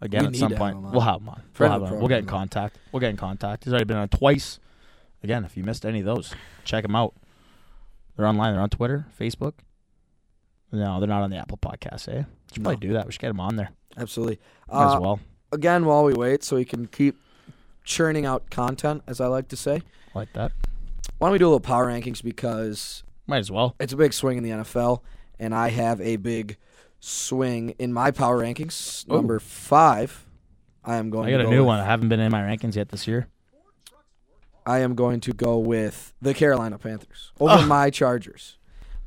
again 0.04 0.26
at 0.26 0.36
some 0.36 0.54
point. 0.54 0.80
We'll 0.82 1.02
have 1.02 1.22
him 1.22 1.30
on. 1.30 1.42
Friend 1.54 1.72
we'll, 1.74 1.82
have 1.82 1.90
him 1.90 1.94
on. 1.96 2.00
we'll 2.00 2.10
get 2.10 2.20
in 2.20 2.26
contact. 2.26 2.78
We'll 2.92 3.00
get 3.00 3.10
in 3.10 3.18
contact. 3.18 3.64
He's 3.64 3.74
already 3.74 3.86
been 3.86 3.98
on 3.98 4.10
twice. 4.10 4.60
Again, 5.24 5.46
if 5.46 5.56
you 5.58 5.64
missed 5.64 5.86
any 5.86 6.00
of 6.00 6.06
those, 6.06 6.36
check 6.66 6.84
him 6.86 6.96
out. 6.96 7.14
They're 8.16 8.28
online. 8.28 8.54
They're 8.54 8.62
on 8.62 8.70
Twitter, 8.70 9.06
Facebook. 9.20 9.54
No, 10.72 11.00
they're 11.00 11.08
not 11.08 11.22
on 11.24 11.30
the 11.30 11.38
Apple 11.38 11.58
Podcast. 11.58 12.08
Eh? 12.10 12.18
We 12.18 12.26
Should 12.54 12.64
No. 12.64 12.70
probably 12.72 12.88
do 12.88 12.94
that. 12.94 13.06
We 13.06 13.12
should 13.12 13.22
get 13.22 13.28
them 13.30 13.40
on 13.40 13.56
there 13.56 13.72
Absolutely. 13.98 14.40
as 14.70 14.96
Uh, 14.96 15.00
well. 15.02 15.20
Again, 15.52 15.86
while 15.86 16.04
we 16.04 16.14
wait, 16.14 16.44
so 16.44 16.56
we 16.56 16.66
can 16.66 16.88
keep 16.88 17.16
churning 17.84 18.26
out 18.26 18.50
content, 18.50 19.04
as 19.08 19.22
I 19.22 19.28
like 19.28 19.48
to 19.50 19.56
say. 19.56 19.82
Like 20.16 20.34
that. 20.34 20.52
Why 21.20 21.28
don't 21.28 21.34
we 21.34 21.38
do 21.40 21.46
a 21.46 21.50
little 21.50 21.60
power 21.60 21.88
rankings 21.88 22.24
because 22.24 23.04
Might 23.28 23.38
as 23.38 23.52
well. 23.52 23.76
it's 23.80 23.94
a 23.94 23.98
big 23.98 24.14
swing 24.14 24.38
in 24.38 24.44
the 24.44 24.50
NFL, 24.52 25.04
and 25.40 25.54
I 25.54 25.70
have 25.70 26.02
a 26.02 26.16
big 26.18 26.58
swing 27.06 27.72
in 27.80 27.92
my 27.92 28.12
power 28.12 28.40
rankings. 28.42 29.06
Ooh. 29.10 29.16
Number 29.16 29.40
five, 29.40 30.26
I 30.86 30.96
am 30.96 31.10
going. 31.10 31.28
I 31.28 31.32
got 31.32 31.38
to 31.38 31.44
a 31.44 31.46
go 31.48 31.52
new 31.52 31.58
with- 31.60 31.68
one. 31.68 31.80
I 31.80 31.86
haven't 31.86 32.10
been 32.10 32.20
in 32.20 32.32
my 32.32 32.42
rankings 32.42 32.76
yet 32.76 32.90
this 32.90 33.08
year. 33.08 33.28
I 34.66 34.80
am 34.80 34.96
going 34.96 35.20
to 35.22 35.34
go 35.34 35.58
with 35.58 36.14
the 36.22 36.34
Carolina 36.34 36.78
Panthers 36.78 37.34
over 37.40 37.54
Ugh. 37.64 37.68
my 37.68 37.90
Chargers. 37.90 38.58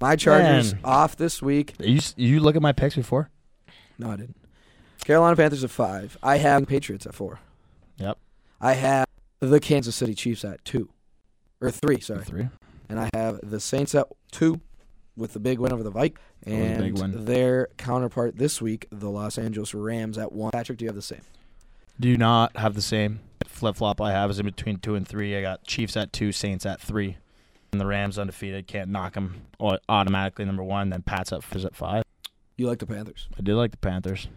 My 0.01 0.15
Chargers 0.15 0.75
Man. 0.75 0.83
off 0.85 1.17
this 1.17 1.41
week. 1.41 1.73
You 1.81 2.01
you 2.17 2.41
look 2.41 2.57
at 2.57 2.63
my 2.63 2.73
picks 2.73 2.95
before? 2.97 3.31
No, 3.99 4.11
I 4.11 4.17
didn't. 4.17 4.37
Carolina 5.05 5.35
Panthers 5.37 5.65
at 5.65 5.71
five. 5.71 6.19
I 6.23 6.37
have 6.37 6.67
Patriots 6.67 7.07
at 7.07 7.15
four. 7.15 7.41
Yep. 7.97 8.19
I 8.61 8.75
have 8.75 9.07
the 9.41 9.59
Kansas 9.61 9.97
City 9.97 10.15
Chiefs 10.15 10.45
at 10.45 10.63
two, 10.67 10.91
or 11.63 11.71
three. 11.71 12.01
Sorry. 12.01 12.23
Three. 12.25 12.49
and 12.91 13.01
I 13.01 13.09
have 13.15 13.41
the 13.43 13.59
Saints 13.61 13.95
at 13.95 14.07
two 14.31 14.61
with 15.17 15.33
the 15.33 15.41
big 15.41 15.59
win 15.59 15.73
over 15.73 15.83
the 15.83 15.91
Vike, 15.91 16.19
That 16.45 16.51
was 16.51 16.59
a 16.61 16.63
and 16.65 16.83
big 16.83 16.99
win. 16.99 17.25
their 17.25 17.69
counterpart 17.77 18.37
this 18.37 18.61
week, 18.61 18.87
the 18.91 19.09
Los 19.11 19.39
Angeles 19.39 19.73
Rams 19.75 20.19
at 20.19 20.33
one. 20.33 20.51
Patrick, 20.53 20.79
do 20.79 20.85
you 20.85 20.89
have 20.89 20.97
the 20.97 21.03
same? 21.03 21.23
Do 21.99 22.17
not 22.17 22.57
have 22.57 22.75
the 22.75 22.83
same 22.83 23.21
flip 23.47 23.77
flop 23.77 24.01
I 24.01 24.13
have 24.13 24.31
is 24.31 24.39
in 24.39 24.45
between 24.47 24.79
two 24.79 24.95
and 24.95 25.09
three. 25.09 25.37
I 25.37 25.41
got 25.41 25.65
Chiefs 25.65 25.97
at 25.97 26.13
two, 26.13 26.31
Saints 26.33 26.67
at 26.67 26.81
three, 26.81 27.17
and 27.73 27.81
the 27.81 27.87
Rams 27.87 28.19
undefeated. 28.19 28.67
Can't 28.67 28.91
knock 28.91 29.15
them 29.15 29.43
automatically 29.89 30.45
number 30.45 30.63
one. 30.63 30.91
Then 30.91 31.03
Pats 31.03 31.33
up 31.33 31.43
is 31.57 31.65
at 31.65 31.75
five. 31.75 32.03
You 32.59 32.67
like 32.67 32.79
the 32.81 32.87
Panthers? 32.87 33.29
I 33.39 33.43
do 33.43 33.57
like 33.57 33.71
the 33.71 33.77
Panthers. 33.79 34.29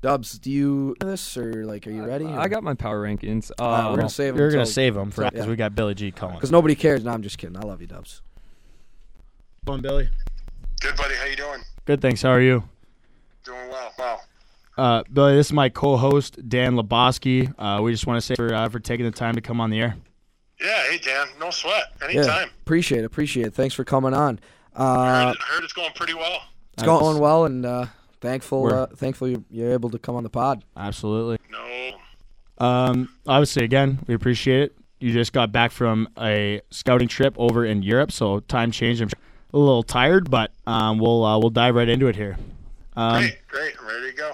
Dubs, 0.00 0.38
do 0.38 0.50
you 0.50 0.96
this 1.00 1.36
or 1.36 1.64
like 1.64 1.86
are 1.86 1.90
you 1.90 2.04
ready? 2.04 2.24
I 2.26 2.48
got 2.48 2.62
my 2.64 2.74
power 2.74 3.02
rankings. 3.06 3.50
All 3.58 3.70
right, 3.70 3.84
we're 3.84 3.90
Um, 3.90 3.96
gonna 3.96 4.08
save 4.08 4.36
You're 4.36 4.50
them 4.50 4.56
gonna 4.58 4.66
save 4.66 4.94
them 4.94 5.10
for 5.10 5.22
Yeah. 5.22 5.30
because 5.30 5.46
we 5.46 5.54
got 5.56 5.74
Billy 5.76 5.94
G 5.94 6.10
calling. 6.10 6.34
because 6.36 6.50
nobody 6.50 6.74
cares. 6.74 7.04
No, 7.04 7.12
I'm 7.12 7.22
just 7.22 7.38
kidding. 7.38 7.56
I 7.56 7.60
love 7.60 7.80
you, 7.80 7.86
Dubs. 7.86 8.20
Come 9.66 9.80
Billy. 9.80 10.08
Good, 10.80 10.96
buddy. 10.96 11.14
How 11.14 11.24
you 11.26 11.36
doing? 11.36 11.60
Good, 11.84 12.00
thanks. 12.00 12.20
How 12.22 12.30
are 12.30 12.40
you? 12.40 12.64
Doing 13.44 13.68
well. 13.70 13.92
Wow. 13.96 14.20
Uh, 14.76 15.02
Billy, 15.12 15.36
this 15.36 15.46
is 15.48 15.52
my 15.52 15.68
co-host 15.68 16.48
Dan 16.48 16.74
Laboski. 16.74 17.54
Uh, 17.58 17.80
we 17.80 17.92
just 17.92 18.04
want 18.04 18.16
to 18.20 18.26
say 18.26 18.34
for 18.34 18.52
uh, 18.52 18.68
for 18.68 18.80
taking 18.80 19.04
the 19.04 19.12
time 19.12 19.36
to 19.36 19.40
come 19.40 19.60
on 19.60 19.70
the 19.70 19.80
air. 19.80 19.96
Yeah. 20.60 20.82
Hey, 20.90 20.98
Dan. 20.98 21.28
No 21.38 21.50
sweat. 21.50 21.84
Yeah, 22.00 22.08
Anytime. 22.08 22.48
appreciate 22.62 23.00
it. 23.00 23.04
Appreciate 23.04 23.46
it. 23.46 23.54
Thanks 23.54 23.72
for 23.74 23.84
coming 23.84 24.14
on. 24.14 24.40
Uh, 24.74 25.26
heard, 25.28 25.36
heard 25.38 25.62
it's 25.64 25.72
going 25.72 25.92
pretty 25.94 26.14
well. 26.14 26.42
it's 26.74 26.82
going 26.82 27.20
well, 27.20 27.44
and 27.44 27.64
uh, 27.64 27.86
thankful. 28.20 28.62
We're- 28.62 28.74
Uh, 28.78 28.86
thankful 28.96 29.28
you- 29.28 29.44
you're 29.48 29.70
able 29.72 29.90
to 29.90 29.98
come 29.98 30.16
on 30.16 30.24
the 30.24 30.30
pod. 30.30 30.64
Absolutely. 30.76 31.38
No. 31.52 32.66
Um, 32.66 33.08
obviously, 33.28 33.62
again, 33.64 34.00
we 34.08 34.14
appreciate 34.14 34.62
it. 34.62 34.76
You 34.98 35.12
just 35.12 35.32
got 35.32 35.52
back 35.52 35.70
from 35.70 36.08
a 36.18 36.62
scouting 36.70 37.06
trip 37.08 37.34
over 37.36 37.64
in 37.64 37.82
Europe, 37.84 38.10
so 38.10 38.40
time 38.40 38.72
change. 38.72 39.00
I'm 39.00 39.08
a 39.52 39.58
little 39.58 39.82
tired, 39.82 40.30
but 40.30 40.52
um, 40.66 40.98
we'll 40.98 41.24
uh, 41.24 41.38
we'll 41.38 41.50
dive 41.50 41.74
right 41.74 41.88
into 41.88 42.06
it 42.08 42.16
here. 42.16 42.36
Um, 42.96 43.22
great. 43.22 43.46
Great. 43.48 43.74
I'm 43.80 43.86
ready 43.86 44.10
to 44.10 44.16
go. 44.16 44.32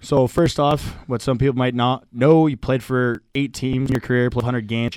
so 0.00 0.26
first 0.26 0.58
off, 0.58 0.82
what 1.06 1.22
some 1.22 1.38
people 1.38 1.56
might 1.56 1.74
not 1.74 2.06
know, 2.12 2.46
you 2.46 2.56
played 2.56 2.82
for 2.82 3.22
eight 3.34 3.52
teams 3.52 3.88
in 3.90 3.94
your 3.94 4.00
career, 4.00 4.30
played 4.30 4.44
100 4.44 4.66
games, 4.66 4.96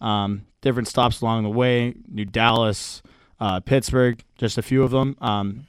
um, 0.00 0.46
different 0.60 0.88
stops 0.88 1.20
along 1.20 1.42
the 1.42 1.50
way, 1.50 1.94
New 2.08 2.24
Dallas, 2.24 3.02
uh, 3.40 3.60
Pittsburgh, 3.60 4.22
just 4.38 4.58
a 4.58 4.62
few 4.62 4.82
of 4.82 4.90
them. 4.90 5.16
Um, 5.20 5.66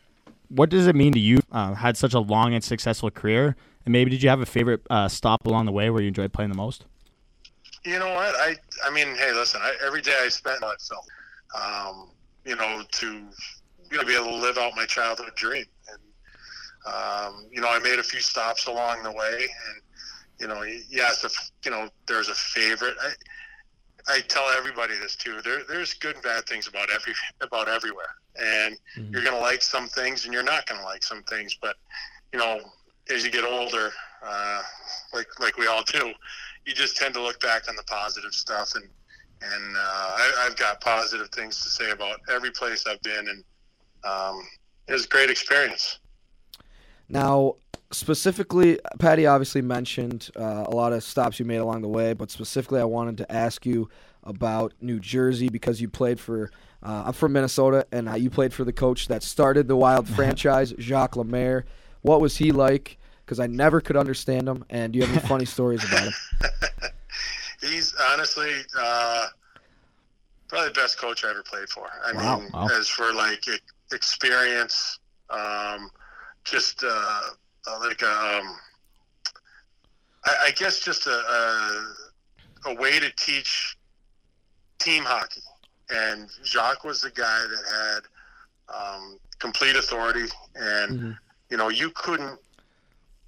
what 0.49 0.69
does 0.69 0.87
it 0.87 0.95
mean 0.95 1.13
to 1.13 1.19
you? 1.19 1.39
Uh, 1.51 1.73
had 1.73 1.97
such 1.97 2.13
a 2.13 2.19
long 2.19 2.53
and 2.53 2.63
successful 2.63 3.09
career, 3.09 3.55
and 3.85 3.91
maybe 3.91 4.11
did 4.11 4.21
you 4.21 4.29
have 4.29 4.41
a 4.41 4.45
favorite 4.45 4.81
uh, 4.89 5.07
stop 5.07 5.45
along 5.45 5.65
the 5.65 5.71
way 5.71 5.89
where 5.89 6.01
you 6.01 6.07
enjoyed 6.09 6.33
playing 6.33 6.51
the 6.51 6.57
most? 6.57 6.85
You 7.83 7.97
know 7.99 8.13
what? 8.13 8.35
I 8.35 8.55
I 8.85 8.91
mean, 8.91 9.15
hey, 9.15 9.33
listen. 9.33 9.61
I, 9.63 9.73
every 9.85 10.01
day 10.01 10.15
I 10.21 10.27
spent 10.27 10.63
I 10.63 10.73
felt, 10.79 11.07
um, 11.55 12.09
you 12.45 12.55
know, 12.55 12.83
to 12.91 13.07
you 13.91 13.97
know 13.97 14.03
be 14.03 14.15
able 14.15 14.25
to 14.25 14.35
live 14.35 14.57
out 14.57 14.73
my 14.75 14.85
childhood 14.85 15.35
dream, 15.35 15.65
and 15.89 16.93
um, 16.93 17.47
you 17.51 17.61
know, 17.61 17.69
I 17.69 17.79
made 17.79 17.99
a 17.99 18.03
few 18.03 18.19
stops 18.19 18.67
along 18.67 19.03
the 19.03 19.11
way, 19.11 19.47
and 19.67 19.81
you 20.39 20.47
know, 20.47 20.63
yes, 20.89 21.23
if 21.23 21.33
you 21.63 21.71
know, 21.71 21.89
there's 22.07 22.29
a 22.29 22.35
favorite. 22.35 22.95
I 23.01 23.11
I 24.07 24.19
tell 24.21 24.47
everybody 24.57 24.97
this 24.97 25.15
too. 25.15 25.41
There 25.43 25.63
there's 25.67 25.93
good 25.93 26.15
and 26.15 26.23
bad 26.23 26.45
things 26.47 26.67
about 26.67 26.89
every 26.89 27.13
about 27.41 27.67
everywhere, 27.67 28.15
and 28.37 28.77
Mhm. 28.97 29.13
you're 29.13 29.23
gonna 29.23 29.37
like 29.39 29.61
some 29.61 29.87
things, 29.87 30.25
and 30.25 30.33
you're 30.33 30.43
not 30.43 30.65
gonna 30.65 30.83
like 30.83 31.03
some 31.03 31.23
things. 31.23 31.55
But 31.61 31.75
you 32.33 32.39
know, 32.39 32.59
as 33.09 33.23
you 33.23 33.29
get 33.29 33.43
older, 33.43 33.93
uh, 34.23 34.63
like 35.13 35.27
like 35.39 35.57
we 35.57 35.67
all 35.67 35.83
do, 35.83 36.13
you 36.65 36.73
just 36.73 36.97
tend 36.97 37.13
to 37.13 37.21
look 37.21 37.39
back 37.41 37.69
on 37.69 37.75
the 37.75 37.83
positive 37.83 38.33
stuff 38.33 38.73
and 38.75 38.89
and 39.41 39.75
uh, 39.75 39.79
I, 39.79 40.45
I've 40.45 40.55
got 40.55 40.81
positive 40.81 41.29
things 41.29 41.61
to 41.61 41.69
say 41.69 41.91
about 41.91 42.19
every 42.31 42.51
place 42.51 42.85
I've 42.87 43.01
been 43.01 43.27
and 43.27 43.43
um, 44.03 44.47
it 44.87 44.93
was 44.93 45.05
a 45.05 45.09
great 45.09 45.29
experience. 45.29 45.99
Now, 47.07 47.55
specifically, 47.91 48.79
Patty 48.99 49.25
obviously 49.25 49.61
mentioned 49.61 50.29
uh, 50.35 50.65
a 50.67 50.71
lot 50.71 50.93
of 50.93 51.03
stops 51.03 51.39
you 51.39 51.45
made 51.45 51.57
along 51.57 51.81
the 51.81 51.87
way, 51.87 52.13
but 52.13 52.31
specifically, 52.31 52.79
I 52.79 52.85
wanted 52.85 53.17
to 53.17 53.31
ask 53.31 53.65
you 53.65 53.89
about 54.23 54.73
New 54.81 54.99
Jersey 54.99 55.49
because 55.49 55.81
you 55.81 55.89
played 55.89 56.19
for. 56.19 56.51
Uh, 56.83 57.03
I'm 57.07 57.13
from 57.13 57.33
Minnesota, 57.33 57.85
and 57.91 58.09
uh, 58.09 58.15
you 58.15 58.29
played 58.29 58.53
for 58.53 58.63
the 58.63 58.73
coach 58.73 59.07
that 59.07 59.23
started 59.23 59.67
the 59.67 59.75
Wild 59.75 60.07
franchise, 60.15 60.73
Jacques 60.79 61.15
Lemaire. 61.15 61.65
What 62.01 62.21
was 62.21 62.37
he 62.37 62.51
like? 62.51 62.97
Because 63.23 63.39
I 63.39 63.47
never 63.47 63.81
could 63.81 63.97
understand 63.97 64.47
him. 64.47 64.65
And 64.69 64.91
do 64.91 64.99
you 64.99 65.05
have 65.05 65.15
any 65.15 65.27
funny 65.27 65.45
stories 65.57 65.83
about 65.83 66.05
him? 66.05 66.13
He's 67.61 67.93
honestly 68.11 68.51
uh, 68.77 69.27
probably 70.49 70.69
the 70.69 70.73
best 70.73 70.97
coach 70.99 71.23
I 71.23 71.29
ever 71.29 71.43
played 71.43 71.69
for. 71.69 71.87
I 72.05 72.13
Wow. 72.13 72.39
mean, 72.39 72.49
Wow. 72.53 72.67
as 72.77 72.87
for 72.89 73.13
like 73.13 73.45
experience, 73.91 74.99
um, 75.29 75.89
just 76.43 76.83
uh, 76.83 77.21
uh, 77.67 77.79
like 77.79 78.01
um, 78.03 78.57
I, 80.25 80.35
I 80.47 80.51
guess 80.55 80.79
just 80.79 81.07
a, 81.07 81.11
a 81.11 82.71
a 82.71 82.75
way 82.75 82.99
to 82.99 83.11
teach 83.17 83.77
team 84.79 85.03
hockey. 85.03 85.41
And 85.89 86.29
Jacques 86.43 86.83
was 86.83 87.01
the 87.01 87.11
guy 87.11 87.45
that 87.49 88.01
had 88.69 88.75
um, 88.75 89.17
complete 89.39 89.75
authority, 89.75 90.25
and 90.55 90.93
Mhm. 90.99 91.17
you 91.49 91.57
know 91.57 91.69
you 91.69 91.91
couldn't 91.91 92.39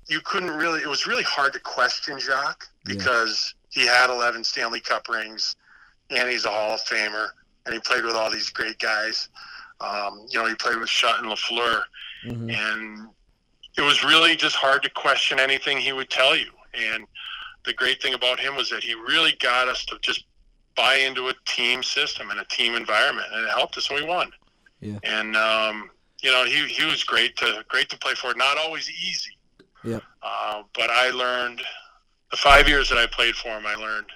you 0.08 0.19
couldn't 0.22 0.52
really. 0.52 0.82
It 0.82 0.88
was 0.88 1.06
really 1.08 1.24
hard 1.24 1.54
to 1.54 1.60
question 1.60 2.19
Jacques 2.19 2.67
Yeah. 2.86 2.93
He 3.74 3.86
had 3.88 4.10
11 4.10 4.44
Stanley 4.44 4.80
Cup 4.80 5.08
rings, 5.10 5.56
and 6.10 6.30
he's 6.30 6.46
a 6.46 6.50
Hall 6.50 6.76
of 6.76 6.82
Famer, 6.82 7.28
and 7.66 7.74
he 7.74 7.80
played 7.82 8.04
with 8.06 8.16
all 8.16 8.30
these 8.30 8.50
great 8.50 8.78
guys. 8.80 9.30
Um, 9.82 10.26
you 10.30 10.40
know, 10.40 10.46
he 10.48 10.56
played 10.56 10.78
with 10.78 10.90
Shutt 10.90 11.20
and 11.20 11.28
Lafleur, 11.28 11.84
Mhm. 12.26 12.54
and 12.56 13.10
it 13.76 13.82
was 13.82 14.04
really 14.04 14.36
just 14.36 14.56
hard 14.56 14.84
to 14.84 14.90
question 14.90 15.40
anything 15.40 15.78
he 15.80 15.92
would 15.92 16.10
tell 16.12 16.36
you. 16.36 16.52
And 16.76 17.08
the 17.66 17.74
great 17.74 18.02
thing 18.02 18.14
about 18.14 18.40
him 18.40 18.56
was 18.56 18.70
that 18.70 18.84
he 18.84 18.94
really 18.94 19.32
got 19.40 19.68
us 19.68 19.84
to 19.86 19.98
just 20.00 20.24
buy 20.76 20.96
into 20.96 21.30
a 21.30 21.34
team 21.46 21.82
system 21.84 22.30
and 22.30 22.40
a 22.40 22.46
team 22.46 22.76
environment, 22.76 23.28
and 23.34 23.44
it 23.46 23.50
helped 23.50 23.78
us, 23.78 23.90
and 23.90 24.00
we 24.00 24.06
won. 24.06 24.32
Yeah. 24.82 25.00
And 25.04 25.36
um, 25.36 25.90
you 26.22 26.32
know, 26.32 26.46
he 26.46 26.68
he 26.68 26.86
was 26.86 27.04
great 27.04 27.36
to 27.38 27.66
great 27.68 27.90
to 27.90 27.98
play 27.98 28.14
for. 28.14 28.34
Not 28.36 28.58
always 28.58 28.88
easy. 28.90 29.38
Yeah. 29.84 30.00
Uh, 30.22 30.64
but 30.74 30.90
I 30.90 31.10
learned 31.10 31.62
the 32.34 32.38
five 32.38 32.67
years 32.67 32.89
that 32.89 32.98
I 32.98 33.06
played 33.06 33.36
for 33.36 33.50
him. 33.50 33.63
I 33.67 33.76
learned 33.76 34.08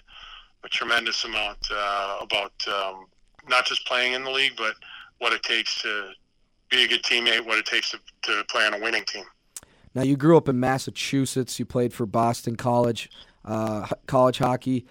a 0.63 0.69
tremendous 0.69 1.23
amount 1.23 1.59
uh, 1.71 2.17
about 2.21 2.51
um, 2.67 3.05
not 3.47 3.63
just 3.67 3.85
playing 3.85 4.13
in 4.13 4.23
the 4.23 4.31
league, 4.31 4.53
but 4.57 4.73
what 5.19 5.33
it 5.33 5.43
takes 5.43 5.79
to 5.83 6.09
be 6.71 6.83
a 6.83 6.87
good 6.87 7.03
teammate, 7.03 7.45
what 7.45 7.59
it 7.59 7.65
takes 7.67 7.91
to, 7.91 7.99
to 8.23 8.43
play 8.49 8.65
on 8.65 8.73
a 8.73 8.79
winning 8.79 9.03
team. 9.05 9.23
Now, 9.93 10.01
you 10.01 10.17
grew 10.17 10.35
up 10.35 10.49
in 10.49 10.59
Massachusetts. 10.59 11.59
You 11.59 11.65
played 11.65 11.93
for 11.93 12.07
Boston 12.07 12.55
College, 12.55 13.07
uh, 13.45 13.85
college 14.07 14.39
hockey. 14.39 14.87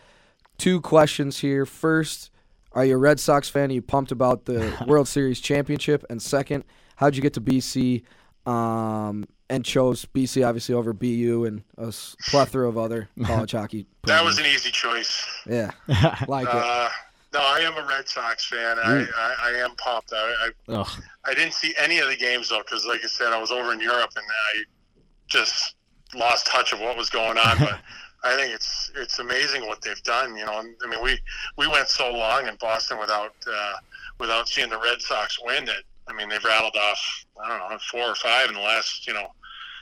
Two 0.56 0.80
questions 0.80 1.40
here. 1.40 1.66
First, 1.66 2.30
are 2.70 2.84
you 2.84 2.94
a 2.94 2.98
Red 2.98 3.18
Sox 3.18 3.48
fan? 3.48 3.70
Are 3.70 3.74
you 3.74 3.82
pumped 3.82 4.12
about 4.12 4.44
the 4.44 4.72
World 4.86 5.08
Series 5.08 5.40
championship? 5.40 6.04
And 6.08 6.22
second, 6.22 6.62
how'd 6.94 7.16
you 7.16 7.22
get 7.22 7.34
to 7.34 7.40
BC 7.40 8.04
um, 8.46 9.26
and 9.48 9.64
chose 9.64 10.04
BC 10.04 10.46
obviously 10.46 10.74
over 10.74 10.92
BU 10.92 11.44
and 11.46 11.62
a 11.78 11.92
plethora 12.28 12.68
of 12.68 12.78
other 12.78 13.08
college 13.24 13.52
hockey? 13.52 13.86
That 14.04 14.24
was 14.24 14.38
an 14.38 14.46
easy 14.46 14.70
choice. 14.70 15.26
Yeah, 15.46 15.70
like 16.28 16.48
uh, 16.48 16.88
it. 16.88 16.92
No, 17.32 17.40
I 17.40 17.58
am 17.60 17.76
a 17.76 17.86
Red 17.86 18.08
Sox 18.08 18.46
fan. 18.46 18.76
Mm. 18.76 19.08
I, 19.14 19.18
I, 19.18 19.50
I, 19.50 19.50
am 19.58 19.74
pumped. 19.76 20.12
I, 20.12 20.50
I, 20.68 20.84
I, 21.24 21.34
didn't 21.34 21.52
see 21.52 21.74
any 21.78 21.98
of 21.98 22.08
the 22.08 22.16
games 22.16 22.48
though, 22.48 22.60
because 22.60 22.86
like 22.86 23.00
I 23.04 23.08
said, 23.08 23.32
I 23.32 23.38
was 23.38 23.50
over 23.50 23.72
in 23.72 23.80
Europe 23.80 24.10
and 24.16 24.24
I 24.24 24.62
just 25.26 25.74
lost 26.14 26.46
touch 26.46 26.72
of 26.72 26.80
what 26.80 26.96
was 26.96 27.10
going 27.10 27.36
on. 27.36 27.58
But 27.58 27.80
I 28.24 28.36
think 28.36 28.54
it's 28.54 28.90
it's 28.96 29.18
amazing 29.18 29.66
what 29.66 29.82
they've 29.82 30.02
done. 30.02 30.36
You 30.36 30.46
know, 30.46 30.62
I 30.82 30.88
mean, 30.88 31.02
we 31.02 31.18
we 31.58 31.68
went 31.68 31.88
so 31.88 32.10
long 32.10 32.48
in 32.48 32.56
Boston 32.60 32.98
without 32.98 33.34
uh, 33.46 33.74
without 34.18 34.48
seeing 34.48 34.70
the 34.70 34.78
Red 34.78 35.02
Sox 35.02 35.38
win 35.44 35.66
that 35.66 35.82
I 36.08 36.12
mean 36.12 36.28
they've 36.28 36.44
rattled 36.44 36.76
off 36.76 37.26
I 37.42 37.48
don't 37.48 37.70
know 37.70 37.78
four 37.90 38.02
or 38.02 38.14
five 38.14 38.48
in 38.48 38.54
the 38.54 38.60
last 38.60 39.06
you 39.06 39.14
know 39.14 39.28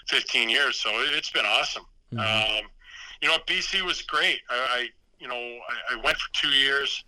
15 0.08 0.48
years. 0.48 0.76
So 0.76 0.90
it, 0.90 1.14
has 1.14 1.30
been 1.30 1.46
awesome. 1.46 1.84
Mm-hmm. 2.12 2.20
Um, 2.64 2.70
you 3.22 3.28
know, 3.28 3.38
BC 3.46 3.82
was 3.82 4.02
great. 4.02 4.40
I, 4.50 4.54
I 4.54 4.88
you 5.18 5.28
know 5.28 5.34
I, 5.34 5.94
I, 5.94 5.96
went 6.02 6.18
for 6.18 6.30
two 6.32 6.48
years. 6.48 7.04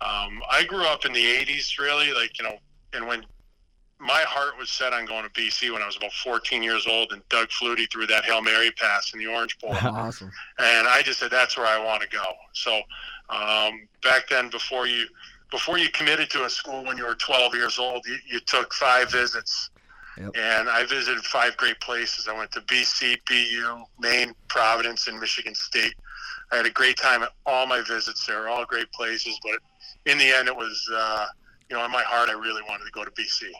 Um, 0.00 0.40
I 0.50 0.64
grew 0.64 0.84
up 0.84 1.04
in 1.04 1.12
the 1.12 1.24
80s, 1.24 1.78
really, 1.78 2.12
like 2.12 2.38
you 2.38 2.44
know, 2.44 2.56
and 2.92 3.06
when 3.06 3.24
my 3.98 4.22
heart 4.22 4.56
was 4.58 4.70
set 4.70 4.94
on 4.94 5.04
going 5.04 5.24
to 5.24 5.30
BC 5.30 5.70
when 5.72 5.82
I 5.82 5.86
was 5.86 5.96
about 5.96 6.12
14 6.12 6.62
years 6.62 6.86
old, 6.86 7.12
and 7.12 7.26
Doug 7.28 7.48
Flutie 7.50 7.90
threw 7.92 8.06
that 8.06 8.24
Hail 8.24 8.40
Mary 8.40 8.70
pass 8.72 9.12
in 9.12 9.20
the 9.20 9.26
Orange 9.26 9.58
Bowl. 9.58 9.72
awesome. 9.82 10.32
And 10.58 10.88
I 10.88 11.02
just 11.02 11.20
said, 11.20 11.30
that's 11.30 11.56
where 11.56 11.66
I 11.66 11.78
want 11.84 12.02
to 12.02 12.08
go. 12.08 12.24
So 12.54 12.80
um, 13.28 13.86
back 14.02 14.26
then, 14.28 14.48
before 14.48 14.86
you 14.86 15.04
before 15.50 15.78
you 15.78 15.88
committed 15.90 16.30
to 16.30 16.44
a 16.44 16.50
school 16.50 16.84
when 16.84 16.96
you 16.96 17.04
were 17.04 17.14
12 17.14 17.54
years 17.54 17.78
old, 17.78 18.04
you, 18.06 18.16
you 18.26 18.40
took 18.40 18.72
five 18.72 19.10
visits. 19.10 19.70
Yep. 20.18 20.30
And 20.36 20.68
I 20.68 20.84
visited 20.84 21.24
five 21.24 21.56
great 21.56 21.80
places. 21.80 22.28
I 22.28 22.36
went 22.36 22.50
to 22.52 22.60
BC, 22.62 23.18
BU, 23.26 23.84
Maine, 23.98 24.34
Providence, 24.48 25.06
and 25.08 25.18
Michigan 25.18 25.54
State. 25.54 25.94
I 26.52 26.56
had 26.56 26.66
a 26.66 26.70
great 26.70 26.96
time 26.96 27.22
at 27.22 27.30
all 27.46 27.66
my 27.66 27.80
visits 27.80 28.26
there, 28.26 28.48
all 28.48 28.64
great 28.64 28.90
places. 28.92 29.38
But 29.42 29.60
in 30.10 30.18
the 30.18 30.26
end, 30.26 30.48
it 30.48 30.56
was, 30.56 30.90
uh, 30.92 31.26
you 31.70 31.76
know, 31.76 31.84
in 31.84 31.90
my 31.90 32.02
heart, 32.02 32.28
I 32.28 32.32
really 32.32 32.62
wanted 32.68 32.84
to 32.84 32.90
go 32.90 33.04
to 33.04 33.10
BC. 33.12 33.50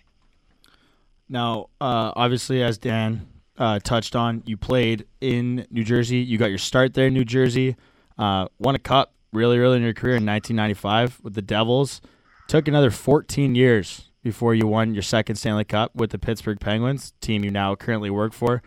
Now, 1.28 1.68
uh, 1.80 2.12
obviously, 2.16 2.62
as 2.62 2.76
Dan 2.76 3.28
uh, 3.56 3.78
touched 3.78 4.16
on, 4.16 4.42
you 4.44 4.56
played 4.56 5.06
in 5.20 5.66
New 5.70 5.84
Jersey. 5.84 6.18
You 6.18 6.36
got 6.36 6.50
your 6.50 6.58
start 6.58 6.94
there 6.94 7.06
in 7.06 7.14
New 7.14 7.24
Jersey. 7.24 7.76
Uh, 8.18 8.48
won 8.58 8.74
a 8.74 8.78
cup 8.78 9.14
really 9.32 9.58
early 9.58 9.76
in 9.76 9.82
your 9.82 9.94
career 9.94 10.16
in 10.16 10.26
1995 10.26 11.20
with 11.22 11.34
the 11.34 11.42
Devils. 11.42 12.00
Took 12.48 12.68
another 12.68 12.90
14 12.90 13.54
years 13.54 14.10
before 14.22 14.54
you 14.54 14.66
won 14.66 14.94
your 14.94 15.02
second 15.02 15.36
Stanley 15.36 15.64
Cup 15.64 15.94
with 15.94 16.10
the 16.10 16.18
Pittsburgh 16.18 16.60
Penguins, 16.60 17.12
team 17.20 17.44
you 17.44 17.50
now 17.50 17.74
currently 17.74 18.10
work 18.10 18.32
for. 18.32 18.62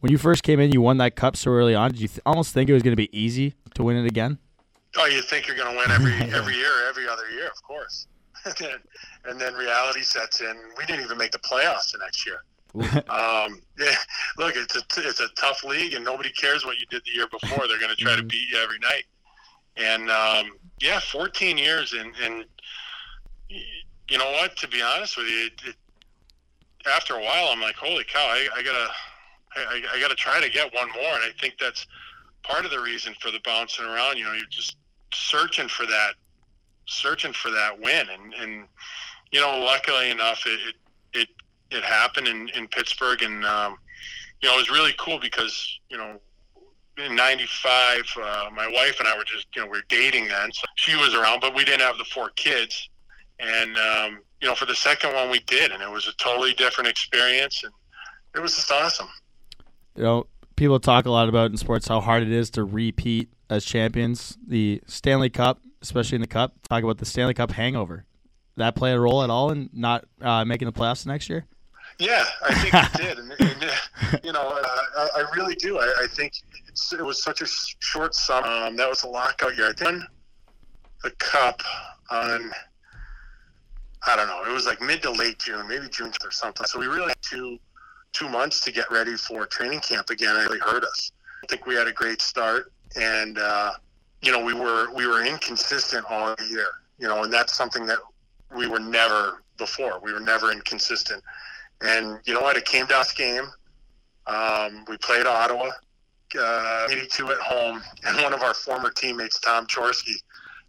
When 0.00 0.12
you 0.12 0.18
first 0.18 0.42
came 0.42 0.60
in, 0.60 0.70
you 0.70 0.80
won 0.80 0.98
that 0.98 1.16
cup 1.16 1.36
so 1.36 1.50
early 1.50 1.74
on. 1.74 1.90
Did 1.90 2.00
you 2.00 2.08
th- 2.08 2.20
almost 2.26 2.52
think 2.52 2.68
it 2.68 2.74
was 2.74 2.82
going 2.82 2.92
to 2.92 2.96
be 2.96 3.18
easy 3.18 3.54
to 3.74 3.82
win 3.82 3.96
it 3.96 4.06
again? 4.06 4.38
Oh, 4.96 5.06
you 5.06 5.22
think 5.22 5.46
you're 5.46 5.56
going 5.56 5.72
to 5.72 5.76
win 5.76 5.90
every 5.90 6.12
every 6.36 6.54
year, 6.54 6.88
every 6.88 7.08
other 7.08 7.28
year, 7.30 7.46
of 7.46 7.62
course. 7.62 8.06
and 9.24 9.40
then 9.40 9.54
reality 9.54 10.02
sets 10.02 10.40
in. 10.40 10.54
We 10.76 10.84
didn't 10.84 11.04
even 11.04 11.16
make 11.16 11.32
the 11.32 11.38
playoffs 11.38 11.92
the 11.92 11.98
next 11.98 12.26
year. 12.26 12.44
um, 13.08 13.62
yeah, 13.78 13.94
look, 14.36 14.56
it's 14.56 14.76
a 14.76 15.08
it's 15.08 15.20
a 15.20 15.28
tough 15.36 15.64
league, 15.64 15.94
and 15.94 16.04
nobody 16.04 16.30
cares 16.30 16.64
what 16.64 16.78
you 16.78 16.86
did 16.90 17.02
the 17.04 17.12
year 17.12 17.26
before. 17.28 17.66
They're 17.68 17.78
going 17.78 17.94
to 17.94 17.96
try 17.96 18.14
to 18.14 18.18
mm-hmm. 18.18 18.28
beat 18.28 18.48
you 18.50 18.58
every 18.58 18.78
night. 18.80 19.04
And 19.76 20.10
um, 20.10 20.52
yeah, 20.80 21.00
14 21.00 21.58
years, 21.58 21.92
and 21.92 22.12
and 22.22 22.44
you 23.48 24.18
know 24.18 24.30
what? 24.32 24.56
To 24.56 24.68
be 24.68 24.82
honest 24.82 25.16
with 25.16 25.26
you, 25.26 25.46
it, 25.46 25.52
it, 25.66 25.76
after 26.86 27.14
a 27.14 27.20
while, 27.20 27.48
I'm 27.48 27.60
like, 27.60 27.76
holy 27.76 28.04
cow, 28.04 28.20
I, 28.20 28.48
I 28.54 28.62
gotta 28.62 28.88
I, 29.56 29.82
I 29.94 30.00
gotta 30.00 30.14
try 30.14 30.40
to 30.40 30.50
get 30.50 30.72
one 30.74 30.88
more, 30.90 31.14
and 31.14 31.22
I 31.24 31.30
think 31.40 31.54
that's 31.58 31.86
part 32.42 32.64
of 32.64 32.70
the 32.70 32.80
reason 32.80 33.14
for 33.20 33.30
the 33.30 33.40
bouncing 33.44 33.84
around. 33.84 34.16
You 34.16 34.24
know, 34.24 34.32
you're 34.32 34.46
just 34.50 34.76
searching 35.12 35.68
for 35.68 35.86
that 35.86 36.14
searching 36.86 37.32
for 37.32 37.50
that 37.50 37.78
win, 37.80 38.06
and 38.10 38.34
and 38.34 38.68
you 39.32 39.40
know, 39.40 39.58
luckily 39.58 40.10
enough, 40.10 40.44
it 40.46 40.60
it 40.68 41.20
it, 41.20 41.28
it 41.70 41.84
happened 41.84 42.28
in 42.28 42.48
in 42.50 42.68
Pittsburgh, 42.68 43.22
and 43.22 43.44
um, 43.44 43.76
you 44.42 44.48
know, 44.48 44.54
it 44.54 44.58
was 44.58 44.70
really 44.70 44.94
cool 44.98 45.18
because 45.18 45.78
you 45.88 45.96
know. 45.96 46.20
In 46.96 47.16
'95, 47.16 48.04
uh, 48.16 48.50
my 48.54 48.68
wife 48.68 49.00
and 49.00 49.08
I 49.08 49.16
were 49.16 49.24
just, 49.24 49.46
you 49.56 49.62
know, 49.62 49.66
we 49.66 49.78
were 49.78 49.84
dating 49.88 50.28
then. 50.28 50.52
So 50.52 50.62
she 50.76 50.96
was 50.96 51.14
around, 51.14 51.40
but 51.40 51.54
we 51.54 51.64
didn't 51.64 51.80
have 51.80 51.98
the 51.98 52.04
four 52.04 52.30
kids. 52.30 52.88
And 53.40 53.76
um, 53.76 54.20
you 54.40 54.48
know, 54.48 54.54
for 54.54 54.66
the 54.66 54.76
second 54.76 55.12
one, 55.12 55.30
we 55.30 55.40
did, 55.40 55.72
and 55.72 55.82
it 55.82 55.90
was 55.90 56.06
a 56.06 56.12
totally 56.22 56.54
different 56.54 56.88
experience, 56.88 57.64
and 57.64 57.72
it 58.34 58.40
was 58.40 58.54
just 58.54 58.70
awesome. 58.70 59.08
You 59.96 60.04
know, 60.04 60.26
people 60.56 60.78
talk 60.78 61.06
a 61.06 61.10
lot 61.10 61.28
about 61.28 61.50
in 61.50 61.56
sports 61.56 61.88
how 61.88 62.00
hard 62.00 62.22
it 62.22 62.30
is 62.30 62.50
to 62.50 62.64
repeat 62.64 63.28
as 63.50 63.64
champions. 63.64 64.38
The 64.46 64.80
Stanley 64.86 65.30
Cup 65.30 65.60
especially 65.84 66.16
in 66.16 66.22
the 66.22 66.26
Cup. 66.26 66.54
Talk 66.68 66.82
about 66.82 66.98
the 66.98 67.06
Stanley 67.06 67.34
Cup 67.34 67.52
hangover. 67.52 68.04
That 68.56 68.74
play 68.74 68.92
a 68.92 68.98
role 68.98 69.22
at 69.22 69.30
all 69.30 69.50
in 69.50 69.70
not 69.72 70.04
uh, 70.20 70.44
making 70.44 70.66
the 70.66 70.72
playoffs 70.72 71.06
next 71.06 71.28
year? 71.28 71.46
Yeah, 71.98 72.24
I 72.42 72.54
think 72.54 72.74
it 72.74 72.92
did, 72.96 73.18
and, 73.18 73.32
and 73.38 74.24
you 74.24 74.32
know, 74.32 74.48
uh, 74.48 74.62
I, 74.96 75.08
I, 75.16 75.30
really 75.36 75.54
do. 75.54 75.78
I, 75.78 75.94
I 76.02 76.06
think 76.08 76.32
it 76.92 77.02
was 77.02 77.22
such 77.22 77.40
a 77.40 77.46
short 77.46 78.14
summer. 78.14 78.48
Um, 78.48 78.76
that 78.76 78.88
was 78.88 79.04
a 79.04 79.08
lockout 79.08 79.56
year. 79.56 79.68
I 79.68 79.72
think 79.72 80.02
the 81.02 81.10
Cup 81.12 81.62
on 82.10 82.50
I 84.06 84.16
don't 84.16 84.26
know. 84.28 84.42
It 84.44 84.52
was 84.52 84.66
like 84.66 84.80
mid 84.80 85.02
to 85.02 85.10
late 85.10 85.38
June, 85.38 85.66
maybe 85.66 85.88
June 85.88 86.12
or 86.22 86.30
something. 86.30 86.66
So 86.66 86.78
we 86.78 86.86
really 86.86 87.08
had 87.08 87.22
two 87.22 87.58
two 88.12 88.28
months 88.28 88.60
to 88.60 88.72
get 88.72 88.90
ready 88.90 89.16
for 89.16 89.46
training 89.46 89.80
camp 89.80 90.10
again. 90.10 90.36
It 90.36 90.40
really 90.40 90.60
hurt 90.60 90.84
us. 90.84 91.12
I 91.42 91.46
think 91.48 91.66
we 91.66 91.74
had 91.74 91.88
a 91.88 91.92
great 91.92 92.20
start, 92.20 92.72
and 92.96 93.38
uh, 93.38 93.72
you 94.22 94.32
know, 94.32 94.44
we 94.44 94.54
were 94.54 94.92
we 94.92 95.06
were 95.06 95.24
inconsistent 95.24 96.04
all 96.10 96.34
year. 96.48 96.68
You 96.98 97.08
know, 97.08 97.24
and 97.24 97.32
that's 97.32 97.54
something 97.54 97.86
that 97.86 97.98
we 98.54 98.66
were 98.66 98.78
never 98.78 99.42
before. 99.56 100.00
We 100.02 100.12
were 100.12 100.20
never 100.20 100.52
inconsistent. 100.52 101.22
And 101.84 102.18
you 102.24 102.34
know 102.34 102.40
what? 102.40 102.56
It 102.56 102.64
came 102.64 102.86
down 102.86 103.04
to 103.04 103.14
game. 103.14 103.44
Um, 104.26 104.84
we 104.88 104.96
played 104.98 105.26
Ottawa, 105.26 105.70
uh, 106.38 106.86
82 106.90 107.30
at 107.30 107.38
home, 107.38 107.82
and 108.06 108.22
one 108.22 108.32
of 108.32 108.42
our 108.42 108.54
former 108.54 108.90
teammates, 108.90 109.38
Tom 109.40 109.66
Chorske, 109.66 110.14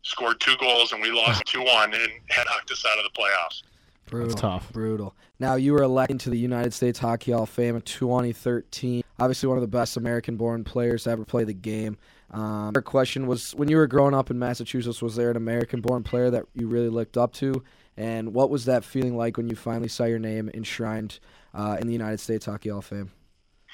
scored 0.02 0.40
two 0.40 0.56
goals, 0.60 0.92
and 0.92 1.02
we 1.02 1.12
lost 1.12 1.46
2 1.48 1.64
1 1.64 1.94
and 1.94 2.10
had 2.28 2.46
knocked 2.46 2.72
us 2.72 2.86
out 2.86 2.98
of 2.98 3.06
the 3.06 3.20
playoffs. 3.20 3.64
Brutal. 4.08 4.30
That's 4.30 4.42
tough. 4.42 4.72
Brutal. 4.72 5.16
Now, 5.40 5.56
you 5.56 5.74
were 5.74 5.82
elected 5.82 6.20
to 6.22 6.30
the 6.30 6.38
United 6.38 6.74
States 6.74 7.00
Hockey 7.00 7.32
Hall 7.32 7.44
of 7.44 7.50
Fame 7.50 7.76
in 7.76 7.82
2013. 7.82 9.04
Obviously, 9.20 9.50
one 9.50 9.58
of 9.58 9.62
the 9.62 9.68
best 9.68 9.98
American 9.98 10.38
born 10.38 10.64
players 10.64 11.06
to 11.06 11.10
ever 11.10 11.26
play 11.26 11.44
the 11.44 11.54
game. 11.54 11.98
Um, 12.32 12.74
our 12.76 12.82
question 12.82 13.28
was 13.28 13.56
when 13.56 13.68
you 13.70 13.78
were 13.78 13.88
growing 13.88 14.14
up 14.14 14.30
in 14.30 14.38
Massachusetts, 14.38 15.02
was 15.02 15.16
there 15.16 15.32
an 15.32 15.38
American 15.38 15.82
born 15.82 16.04
player 16.04 16.30
that 16.30 16.46
you 16.54 16.68
really 16.68 16.90
looked 16.90 17.18
up 17.18 17.34
to? 17.34 17.64
And 17.98 18.34
what 18.34 18.50
was 18.50 18.66
that 18.66 18.84
feeling 18.84 19.16
like 19.16 19.38
when 19.38 19.48
you 19.48 19.56
finally 19.56 19.88
saw 19.88 20.06
your 20.06 20.20
name 20.20 20.50
enshrined 20.54 21.20
uh, 21.54 21.78
in 21.80 21.88
the 21.88 21.94
United 21.94 22.20
States 22.20 22.46
Hockey 22.46 22.70
Hall 22.70 22.80
of 22.80 22.86
Fame? 22.86 23.12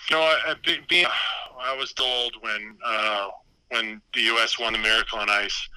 You 0.10 0.17
know, 0.17 0.21
I, 0.21 0.55
being, 0.88 1.05
I 1.60 1.75
was 1.75 1.93
told 1.93 2.36
when 2.41 2.77
uh, 2.86 3.29
when 3.69 4.01
the 4.13 4.21
U.S. 4.21 4.60
won 4.60 4.73
the 4.73 4.79
Miracle 4.79 5.19
on 5.19 5.29
Ice, 5.29 5.69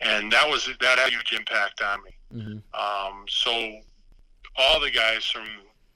and 0.00 0.32
that 0.32 0.48
was 0.48 0.68
that 0.80 0.98
had 0.98 1.08
a 1.08 1.10
huge 1.10 1.32
impact 1.32 1.82
on 1.82 1.98
me. 2.04 2.42
Mm-hmm. 2.42 3.10
Um, 3.12 3.24
so 3.28 3.50
all 4.56 4.80
the 4.80 4.90
guys 4.90 5.24
from 5.24 5.46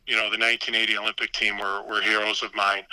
you 0.06 0.16
know 0.16 0.30
the 0.30 0.38
1980 0.38 0.98
Olympic 0.98 1.32
team 1.32 1.58
were, 1.58 1.82
were 1.88 2.02
heroes 2.02 2.42
of 2.42 2.54
mine. 2.54 2.84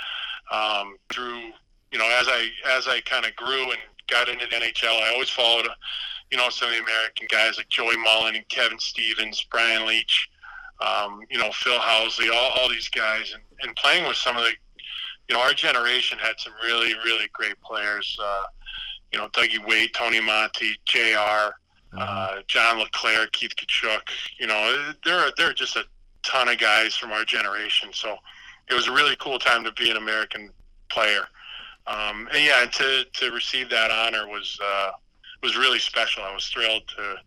Um, 0.52 0.98
through 1.10 1.52
you 1.94 2.00
know, 2.00 2.10
as 2.20 2.28
I 2.28 2.50
as 2.76 2.88
I 2.88 3.00
kind 3.02 3.26
of 3.26 3.36
grew 3.36 3.72
and 3.72 3.80
got 4.08 4.28
into 4.28 4.46
the 4.48 4.56
NHL, 4.56 5.02
I 5.02 5.14
always 5.14 5.30
followed, 5.30 5.68
you 6.34 6.38
know, 6.40 6.50
some 6.50 6.68
of 6.70 6.74
the 6.74 6.82
American 6.82 7.28
guys 7.30 7.58
like 7.58 7.70
Joey 7.70 7.96
Mullen 7.96 8.36
and 8.36 8.50
Kevin 8.50 8.80
Stevens, 8.80 9.46
Brian 9.52 9.86
Leetch, 9.86 10.30
um, 10.82 11.22
you 11.30 11.38
know, 11.38 11.52
Phil 11.54 11.78
Housley, 11.78 12.34
all, 12.34 12.52
all 12.58 12.68
these 12.68 12.90
guys, 12.90 13.36
and, 13.36 13.44
and 13.62 13.76
playing 13.76 14.08
with 14.08 14.18
some 14.18 14.36
of 14.36 14.42
the, 14.42 14.50
you 15.30 15.36
know, 15.36 15.42
our 15.42 15.54
generation 15.54 16.18
had 16.18 16.34
some 16.40 16.54
really 16.64 16.96
really 17.06 17.28
great 17.34 17.62
players. 17.62 18.18
Uh, 18.20 18.44
you 19.12 19.20
know, 19.20 19.30
Dougie 19.30 19.64
Weight, 19.64 19.94
Tony 19.94 20.20
Monty, 20.20 20.76
Jr. 20.86 20.98
Uh, 21.00 21.52
mm-hmm. 21.94 22.40
John 22.48 22.80
LeClair, 22.80 23.28
Keith 23.28 23.52
Tkachuk. 23.56 24.02
You 24.40 24.48
know, 24.48 24.92
there 25.06 25.20
are 25.20 25.32
there 25.38 25.52
are 25.52 25.54
just 25.54 25.76
a 25.76 25.84
ton 26.24 26.50
of 26.50 26.58
guys 26.58 26.96
from 26.96 27.12
our 27.12 27.26
generation. 27.26 27.90
So 27.94 28.18
it 28.72 28.74
was 28.74 28.88
a 28.88 28.92
really 28.92 29.16
cool 29.20 29.38
time 29.38 29.64
to 29.66 29.72
be 29.74 29.92
an 29.92 29.98
American 29.98 30.50
player. 30.90 31.28
Um, 31.86 32.28
and 32.34 32.44
yeah, 32.44 32.66
to 32.66 33.04
to 33.06 33.32
receive 33.32 33.70
that 33.70 33.92
honor 33.92 34.28
was 34.28 34.58
uh, 34.64 34.92
was 35.44 35.58
really 35.58 35.80
special. 35.80 36.24
I 36.24 36.34
was 36.34 36.48
thrilled 36.48 36.88
to 36.96 37.18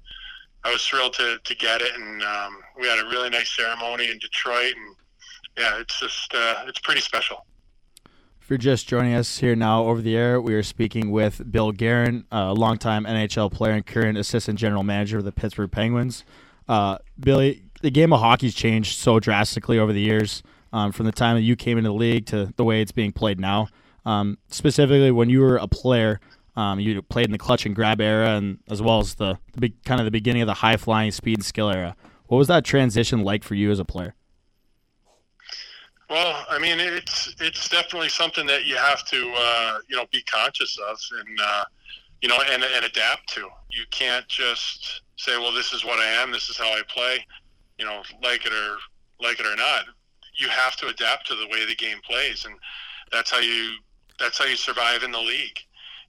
I 0.64 0.72
was 0.72 0.85
thrilled 0.85 1.12
to, 1.14 1.38
to 1.44 1.55
get 1.55 1.81
it, 1.81 1.94
and 1.94 2.22
um, 2.24 2.57
we 2.76 2.88
had 2.88 2.98
a 2.98 3.09
really 3.09 3.31
nice 3.31 3.55
ceremony 3.55 4.11
in 4.11 4.18
Detroit, 4.18 4.74
and 4.74 4.96
yeah, 5.57 5.79
it's 5.79 6.00
just 6.00 6.35
uh, 6.35 6.64
it's 6.66 6.81
pretty 6.81 7.00
special. 7.00 7.46
If 8.40 8.50
you're 8.50 8.59
just 8.59 8.88
joining 8.88 9.14
us 9.14 9.38
here 9.38 9.55
now 9.55 9.85
over 9.85 10.00
the 10.00 10.16
air, 10.16 10.40
we 10.40 10.55
are 10.55 10.62
speaking 10.62 11.11
with 11.11 11.52
Bill 11.52 11.72
Guerin, 11.72 12.24
a 12.33 12.52
longtime 12.52 13.05
NHL 13.05 13.52
player 13.52 13.72
and 13.72 13.87
current 13.87 14.18
assistant 14.18 14.59
general 14.59 14.83
manager 14.83 15.18
of 15.18 15.24
the 15.24 15.33
Pittsburgh 15.33 15.70
Penguins. 15.70 16.24
Uh, 16.68 16.98
Billy, 17.18 17.62
the 17.83 17.90
game 17.90 18.12
of 18.12 18.20
hockey's 18.20 18.55
changed 18.55 18.98
so 18.98 19.20
drastically 19.20 19.79
over 19.79 19.92
the 19.92 20.00
years, 20.00 20.42
um, 20.72 20.90
from 20.90 21.07
the 21.07 21.12
time 21.12 21.37
that 21.37 21.42
you 21.42 21.55
came 21.55 21.79
into 21.79 21.90
the 21.90 21.94
league 21.94 22.26
to 22.26 22.52
the 22.57 22.64
way 22.64 22.81
it's 22.81 22.92
being 22.92 23.12
played 23.12 23.38
now. 23.38 23.68
Um, 24.05 24.38
specifically, 24.48 25.11
when 25.11 25.29
you 25.29 25.40
were 25.40 25.57
a 25.57 25.66
player, 25.66 26.20
um, 26.56 26.80
you 26.80 27.00
played 27.02 27.26
in 27.26 27.32
the 27.32 27.38
clutch 27.38 27.66
and 27.66 27.74
grab 27.76 28.00
era, 28.00 28.30
and 28.30 28.58
as 28.68 28.80
well 28.80 28.98
as 28.98 29.14
the, 29.14 29.38
the 29.52 29.60
big, 29.60 29.84
kind 29.84 30.00
of 30.00 30.06
the 30.06 30.10
beginning 30.10 30.42
of 30.42 30.46
the 30.46 30.54
high 30.54 30.76
flying 30.76 31.10
speed 31.10 31.38
and 31.38 31.44
skill 31.44 31.70
era. 31.70 31.94
What 32.26 32.38
was 32.38 32.48
that 32.48 32.64
transition 32.64 33.22
like 33.22 33.44
for 33.44 33.54
you 33.54 33.70
as 33.70 33.78
a 33.78 33.84
player? 33.84 34.14
Well, 36.08 36.44
I 36.48 36.58
mean, 36.58 36.78
it's 36.78 37.34
it's 37.40 37.68
definitely 37.68 38.08
something 38.08 38.46
that 38.46 38.64
you 38.64 38.76
have 38.76 39.04
to 39.08 39.32
uh, 39.36 39.78
you 39.88 39.96
know 39.96 40.06
be 40.12 40.22
conscious 40.22 40.78
of 40.78 40.98
and 41.18 41.38
uh, 41.42 41.64
you 42.22 42.28
know 42.28 42.38
and, 42.50 42.62
and 42.62 42.84
adapt 42.84 43.28
to. 43.34 43.48
You 43.70 43.84
can't 43.90 44.26
just 44.28 45.02
say, 45.18 45.36
well, 45.36 45.52
this 45.52 45.72
is 45.72 45.84
what 45.84 45.98
I 45.98 46.06
am, 46.22 46.30
this 46.30 46.48
is 46.48 46.56
how 46.56 46.68
I 46.68 46.82
play, 46.88 47.18
you 47.78 47.84
know, 47.84 48.02
like 48.22 48.46
it 48.46 48.52
or 48.52 48.76
like 49.20 49.40
it 49.40 49.46
or 49.46 49.56
not. 49.56 49.84
You 50.38 50.48
have 50.48 50.76
to 50.76 50.86
adapt 50.88 51.26
to 51.28 51.34
the 51.34 51.48
way 51.48 51.66
the 51.66 51.74
game 51.74 51.98
plays, 52.08 52.44
and 52.44 52.54
that's 53.12 53.30
how 53.30 53.40
you 53.40 53.76
that's 54.18 54.38
how 54.38 54.46
you 54.46 54.56
survive 54.56 55.02
in 55.02 55.10
the 55.10 55.20
league 55.20 55.58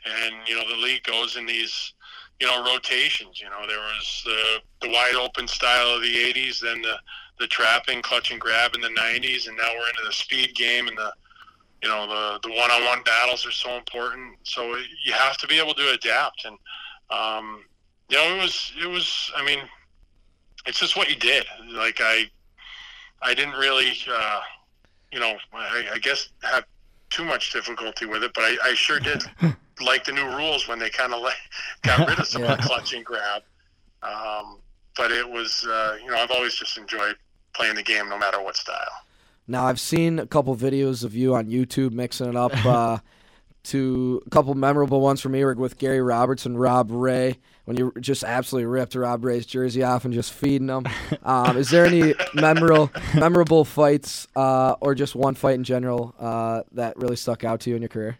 and 0.05 0.36
you 0.47 0.55
know 0.55 0.67
the 0.69 0.81
league 0.81 1.03
goes 1.03 1.36
in 1.36 1.45
these 1.45 1.93
you 2.39 2.47
know 2.47 2.63
rotations. 2.63 3.41
You 3.41 3.49
know 3.49 3.67
there 3.67 3.79
was 3.79 4.21
the 4.25 4.88
the 4.88 4.93
wide 4.93 5.15
open 5.15 5.47
style 5.47 5.95
of 5.95 6.01
the 6.01 6.15
'80s, 6.15 6.60
then 6.60 6.81
the 6.81 6.95
the 7.39 7.47
trapping, 7.47 8.01
clutch 8.01 8.31
and 8.31 8.41
grab 8.41 8.73
in 8.75 8.81
the 8.81 8.89
'90s, 8.89 9.47
and 9.47 9.57
now 9.57 9.69
we're 9.73 9.89
into 9.89 10.03
the 10.05 10.13
speed 10.13 10.55
game 10.55 10.88
and 10.88 10.97
the 10.97 11.12
you 11.83 11.89
know 11.89 12.07
the 12.07 12.47
the 12.47 12.53
one-on-one 12.55 13.03
battles 13.03 13.45
are 13.45 13.51
so 13.51 13.75
important. 13.75 14.36
So 14.43 14.75
you 15.05 15.13
have 15.13 15.38
to 15.38 15.47
be 15.47 15.60
able 15.60 15.73
to 15.75 15.91
adapt, 15.91 16.45
and 16.45 16.57
um, 17.10 17.63
you 18.10 18.17
know 18.17 18.36
it 18.36 18.41
was 18.41 18.73
it 18.81 18.88
was. 18.88 19.31
I 19.36 19.45
mean, 19.45 19.60
it's 20.65 20.79
just 20.79 20.95
what 20.95 21.10
you 21.10 21.15
did. 21.15 21.45
Like 21.71 21.99
I 21.99 22.25
I 23.21 23.33
didn't 23.33 23.55
really. 23.55 23.93
Uh, 24.10 24.41
you 25.12 25.19
know, 25.19 25.38
I, 25.53 25.86
I 25.93 25.97
guess 25.99 26.29
have 26.43 26.65
too 27.10 27.23
much 27.23 27.53
difficulty 27.53 28.05
with 28.05 28.23
it, 28.23 28.33
but 28.33 28.43
I, 28.43 28.57
I 28.63 28.73
sure 28.73 28.99
did 28.99 29.23
like 29.82 30.06
the 30.06 30.12
new 30.12 30.26
rules 30.36 30.68
when 30.68 30.80
they 30.80 30.90
kind 30.90 31.13
of 31.13 31.22
like 31.22 31.36
got 31.84 32.08
rid 32.08 32.20
of 32.20 32.28
some 32.28 32.44
yeah. 32.44 32.54
of 32.54 32.58
the 32.58 32.63
clutch 32.68 32.94
and 32.94 33.06
grab. 33.06 33.44
Um, 34.04 34.60
but 34.96 35.12
it 35.12 35.28
was, 35.28 35.66
uh, 35.68 35.98
you 36.02 36.10
know, 36.10 36.18
I've 36.18 36.32
always 36.32 36.56
just 36.56 36.78
enjoyed 36.78 37.16
playing 37.54 37.76
the 37.76 37.84
game 37.84 38.10
no 38.10 38.18
matter 38.18 38.42
what 38.42 38.56
style. 38.56 39.04
Now 39.48 39.66
I've 39.66 39.80
seen 39.80 40.20
a 40.20 40.28
couple 40.28 40.56
videos 40.56 41.04
of 41.04 41.16
you 41.16 41.36
on 41.36 41.48
YouTube 41.48 41.92
mixing 41.92 42.28
it 42.28 42.36
up. 42.36 42.54
Uh, 42.66 43.00
to 43.68 44.24
a 44.26 44.30
couple 44.30 44.54
memorable 44.56 45.02
ones 45.02 45.20
from 45.20 45.34
me 45.34 45.44
were 45.44 45.54
with 45.54 45.78
Gary 45.78 46.02
Roberts 46.02 46.46
and 46.46 46.60
Rob 46.60 46.90
Ray 46.90 47.38
when 47.66 47.76
you 47.76 47.92
just 48.00 48.24
absolutely 48.24 48.66
ripped 48.66 48.96
Rob 48.96 49.26
Ray's 49.26 49.46
jersey 49.46 49.84
off 49.84 50.06
and 50.06 50.13
just 50.13 50.32
feeding 50.32 50.70
him. 50.70 50.86
Um, 51.24 51.58
is 51.58 51.70
there 51.70 51.86
any 51.86 52.16
memorable 52.34 52.90
memorable 53.13 53.66
fights 53.66 54.26
uh, 54.38 54.76
or 54.80 54.96
just 54.96 55.16
one 55.16 55.36
fight 55.36 55.56
in 55.56 55.66
general 55.66 56.16
uh, 56.18 56.63
that 56.72 56.96
really 56.96 57.18
stuck 57.18 57.44
out 57.44 57.60
to 57.62 57.70
you 57.70 57.76
in 57.76 57.82
your 57.82 57.90
career? 57.90 58.20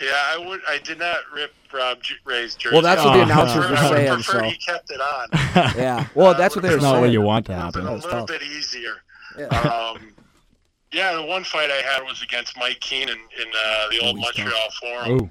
Yeah, 0.00 0.12
I 0.14 0.38
would. 0.38 0.60
I 0.66 0.78
did 0.78 0.98
not 0.98 1.18
rip 1.34 1.52
Rob 1.72 1.98
Ray's 2.24 2.54
jersey. 2.54 2.74
Well, 2.74 2.82
that's 2.82 3.04
what 3.04 3.14
the 3.14 3.22
announcers 3.22 3.70
were 3.70 3.76
saying. 3.76 4.08
I 4.08 4.20
so 4.22 4.42
he 4.42 4.56
kept 4.56 4.90
it 4.90 5.00
on. 5.00 5.28
yeah. 5.76 6.06
Well, 6.14 6.34
that's 6.34 6.56
what 6.56 6.62
they 6.62 6.74
were 6.74 6.80
saying. 6.80 6.92
Not 6.94 7.00
what 7.00 7.10
you 7.10 7.20
want 7.20 7.46
to 7.46 7.54
happen. 7.54 7.86
A 7.86 7.96
little 7.96 8.26
bit 8.26 8.42
easier. 8.42 8.94
Yeah. 9.38 9.92
Um, 9.96 10.12
yeah, 10.92 11.14
the 11.14 11.22
one 11.22 11.44
fight 11.44 11.70
I 11.70 11.82
had 11.82 12.02
was 12.02 12.20
against 12.22 12.58
Mike 12.58 12.80
Keenan 12.80 13.16
in 13.16 13.46
uh, 13.66 13.88
the 13.90 14.00
old 14.00 14.18
Montreal 14.18 14.70
Forum, 14.80 15.10
Ooh. 15.12 15.30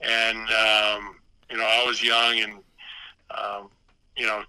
and 0.00 0.38
um, 0.38 1.16
you 1.50 1.58
know 1.58 1.64
I 1.64 1.84
was 1.86 2.02
young, 2.02 2.38
and 2.38 2.52
um, 3.30 3.68
you 4.16 4.26
know 4.26 4.42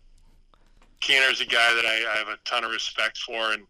Keener's 1.01 1.41
a 1.41 1.45
guy 1.45 1.73
that 1.75 1.85
I, 1.85 2.13
I, 2.13 2.17
have 2.17 2.27
a 2.29 2.37
ton 2.45 2.63
of 2.63 2.71
respect 2.71 3.17
for, 3.17 3.51
and 3.51 3.63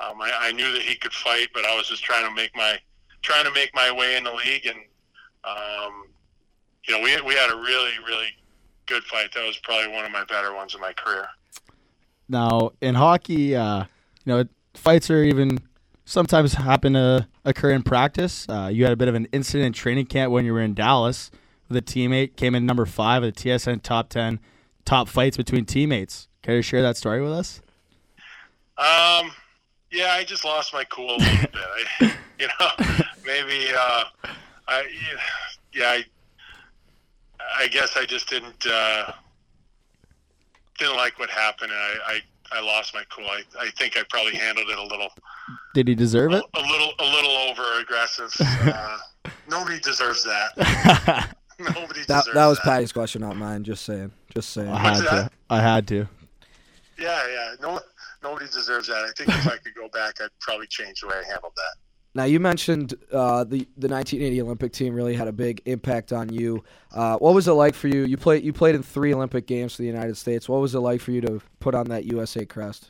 um, 0.00 0.20
I, 0.20 0.32
I, 0.40 0.52
knew 0.52 0.72
that 0.72 0.82
he 0.82 0.96
could 0.96 1.12
fight, 1.12 1.48
but 1.54 1.64
I 1.64 1.76
was 1.76 1.88
just 1.88 2.02
trying 2.02 2.28
to 2.28 2.34
make 2.34 2.54
my 2.56 2.76
trying 3.22 3.44
to 3.44 3.52
make 3.52 3.72
my 3.74 3.92
way 3.92 4.16
in 4.16 4.24
the 4.24 4.32
league, 4.32 4.66
and 4.66 4.78
um, 5.46 6.04
you 6.86 6.94
know 6.96 7.02
we 7.02 7.20
we 7.22 7.34
had 7.34 7.50
a 7.50 7.56
really 7.56 7.92
really 8.06 8.28
good 8.86 9.04
fight. 9.04 9.32
That 9.34 9.46
was 9.46 9.58
probably 9.58 9.92
one 9.92 10.04
of 10.04 10.10
my 10.10 10.24
better 10.24 10.54
ones 10.54 10.74
in 10.74 10.80
my 10.80 10.92
career. 10.92 11.28
Now 12.28 12.72
in 12.80 12.94
hockey, 12.94 13.54
uh, 13.54 13.84
you 14.24 14.32
know 14.32 14.44
fights 14.74 15.10
are 15.10 15.22
even 15.22 15.58
sometimes 16.04 16.54
happen 16.54 16.94
to 16.94 17.28
occur 17.44 17.70
in 17.70 17.82
practice. 17.82 18.46
Uh, 18.48 18.70
you 18.72 18.84
had 18.84 18.92
a 18.92 18.96
bit 18.96 19.08
of 19.08 19.14
an 19.14 19.26
incident 19.32 19.66
in 19.66 19.72
training 19.72 20.06
camp 20.06 20.32
when 20.32 20.44
you 20.44 20.52
were 20.52 20.62
in 20.62 20.74
Dallas 20.74 21.30
with 21.68 21.76
a 21.76 21.82
teammate, 21.82 22.36
came 22.36 22.54
in 22.54 22.64
number 22.64 22.86
five 22.86 23.22
of 23.22 23.34
the 23.34 23.40
TSN 23.40 23.82
top 23.82 24.08
10 24.08 24.40
top 24.84 25.08
fights 25.08 25.36
between 25.36 25.64
teammates. 25.64 26.28
Can 26.42 26.54
you 26.54 26.62
share 26.62 26.82
that 26.82 26.96
story 26.96 27.20
with 27.20 27.32
us? 27.32 27.60
Um, 28.78 29.32
yeah, 29.90 30.12
I 30.12 30.24
just 30.24 30.44
lost 30.44 30.72
my 30.72 30.84
cool 30.84 31.16
a 31.16 31.18
little 31.18 31.36
bit. 31.42 31.54
I, 32.00 32.14
you 32.38 32.48
know, 32.60 33.04
maybe, 33.26 33.68
uh, 33.76 34.04
I, 34.68 34.84
yeah, 35.72 35.84
I, 35.84 36.04
I 37.58 37.68
guess 37.68 37.96
I 37.96 38.04
just 38.04 38.28
didn't, 38.28 38.66
uh, 38.66 39.12
didn't 40.78 40.96
like 40.96 41.18
what 41.18 41.30
happened. 41.30 41.72
And 41.72 41.80
I, 41.80 41.94
I 42.06 42.20
I 42.52 42.60
lost 42.60 42.94
my 42.94 43.02
cool. 43.10 43.26
I, 43.26 43.42
I 43.58 43.70
think 43.70 43.96
I 43.96 44.02
probably 44.08 44.36
handled 44.36 44.68
it 44.68 44.78
a 44.78 44.82
little. 44.82 45.08
Did 45.74 45.88
he 45.88 45.94
deserve 45.94 46.32
it? 46.32 46.44
A, 46.54 46.58
a 46.58 46.62
little, 46.62 46.92
a 46.98 47.04
little 47.04 47.36
over 47.48 47.62
aggressive. 47.80 48.32
Uh, 48.66 48.98
nobody 49.48 49.78
deserves 49.78 50.24
that. 50.24 51.34
nobody 51.58 52.00
that, 52.06 52.24
deserves 52.24 52.34
that 52.34 52.46
was 52.46 52.58
that. 52.58 52.64
Patty's 52.64 52.92
question, 52.92 53.20
not 53.20 53.36
mine. 53.36 53.62
Just 53.62 53.84
saying. 53.84 54.10
Just 54.34 54.50
saying. 54.50 54.68
I 54.68 54.78
had 54.78 54.96
to. 55.02 55.30
I 55.50 55.60
had 55.60 55.88
to. 55.88 56.08
Yeah, 56.98 57.22
yeah. 57.28 57.54
No, 57.60 57.80
nobody 58.22 58.46
deserves 58.46 58.88
that. 58.88 59.04
I 59.04 59.10
think 59.16 59.28
if 59.28 59.46
I 59.46 59.56
could 59.58 59.74
go 59.74 59.88
back, 59.88 60.14
I'd 60.20 60.30
probably 60.40 60.66
change 60.66 61.00
the 61.00 61.08
way 61.08 61.14
I 61.14 61.28
handled 61.28 61.52
that. 61.54 61.76
Now 62.16 62.24
you 62.24 62.40
mentioned 62.40 62.94
uh, 63.12 63.44
the 63.44 63.68
the 63.76 63.88
1980 63.88 64.40
Olympic 64.40 64.72
team 64.72 64.94
really 64.94 65.14
had 65.14 65.28
a 65.28 65.32
big 65.32 65.60
impact 65.66 66.14
on 66.14 66.32
you. 66.32 66.64
Uh, 66.90 67.18
what 67.18 67.34
was 67.34 67.46
it 67.46 67.52
like 67.52 67.74
for 67.74 67.88
you? 67.88 68.06
You 68.06 68.16
played 68.16 68.42
you 68.42 68.54
played 68.54 68.74
in 68.74 68.82
three 68.82 69.12
Olympic 69.12 69.46
games 69.46 69.76
for 69.76 69.82
the 69.82 69.86
United 69.86 70.16
States. 70.16 70.48
What 70.48 70.62
was 70.62 70.74
it 70.74 70.78
like 70.78 71.02
for 71.02 71.10
you 71.10 71.20
to 71.20 71.42
put 71.60 71.74
on 71.74 71.88
that 71.90 72.06
USA 72.06 72.46
crest? 72.46 72.88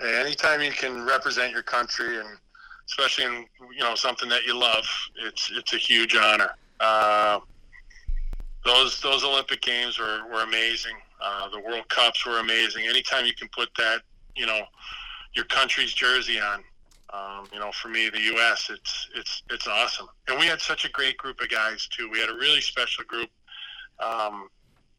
Anytime 0.00 0.60
you 0.62 0.72
can 0.72 1.06
represent 1.06 1.52
your 1.52 1.62
country 1.62 2.18
and 2.18 2.28
especially 2.88 3.26
in 3.26 3.46
you 3.72 3.84
know 3.84 3.94
something 3.94 4.28
that 4.30 4.44
you 4.44 4.58
love, 4.58 4.84
it's 5.24 5.52
it's 5.54 5.72
a 5.74 5.78
huge 5.78 6.16
honor. 6.16 6.50
Uh, 6.80 7.38
those 8.64 9.00
those 9.00 9.22
Olympic 9.22 9.62
games 9.62 9.96
were, 9.96 10.22
were 10.28 10.42
amazing. 10.42 10.96
Uh, 11.22 11.50
the 11.50 11.60
World 11.60 11.88
Cups 11.88 12.26
were 12.26 12.40
amazing. 12.40 12.84
Anytime 12.88 13.26
you 13.26 13.34
can 13.34 13.48
put 13.50 13.68
that 13.78 14.00
you 14.34 14.44
know 14.44 14.62
your 15.34 15.44
country's 15.44 15.92
jersey 15.92 16.40
on 16.40 16.64
um, 17.12 17.48
you 17.52 17.58
know, 17.58 17.72
for 17.72 17.88
me, 17.88 18.10
the 18.10 18.20
U.S., 18.20 18.70
it's 18.70 19.08
it's 19.14 19.42
it's 19.50 19.66
awesome, 19.66 20.08
and 20.28 20.38
we 20.38 20.46
had 20.46 20.60
such 20.60 20.84
a 20.84 20.90
great 20.90 21.16
group 21.16 21.40
of 21.40 21.48
guys 21.48 21.86
too. 21.86 22.10
We 22.10 22.18
had 22.18 22.28
a 22.28 22.34
really 22.34 22.60
special 22.60 23.04
group. 23.04 23.30
Um, 23.98 24.48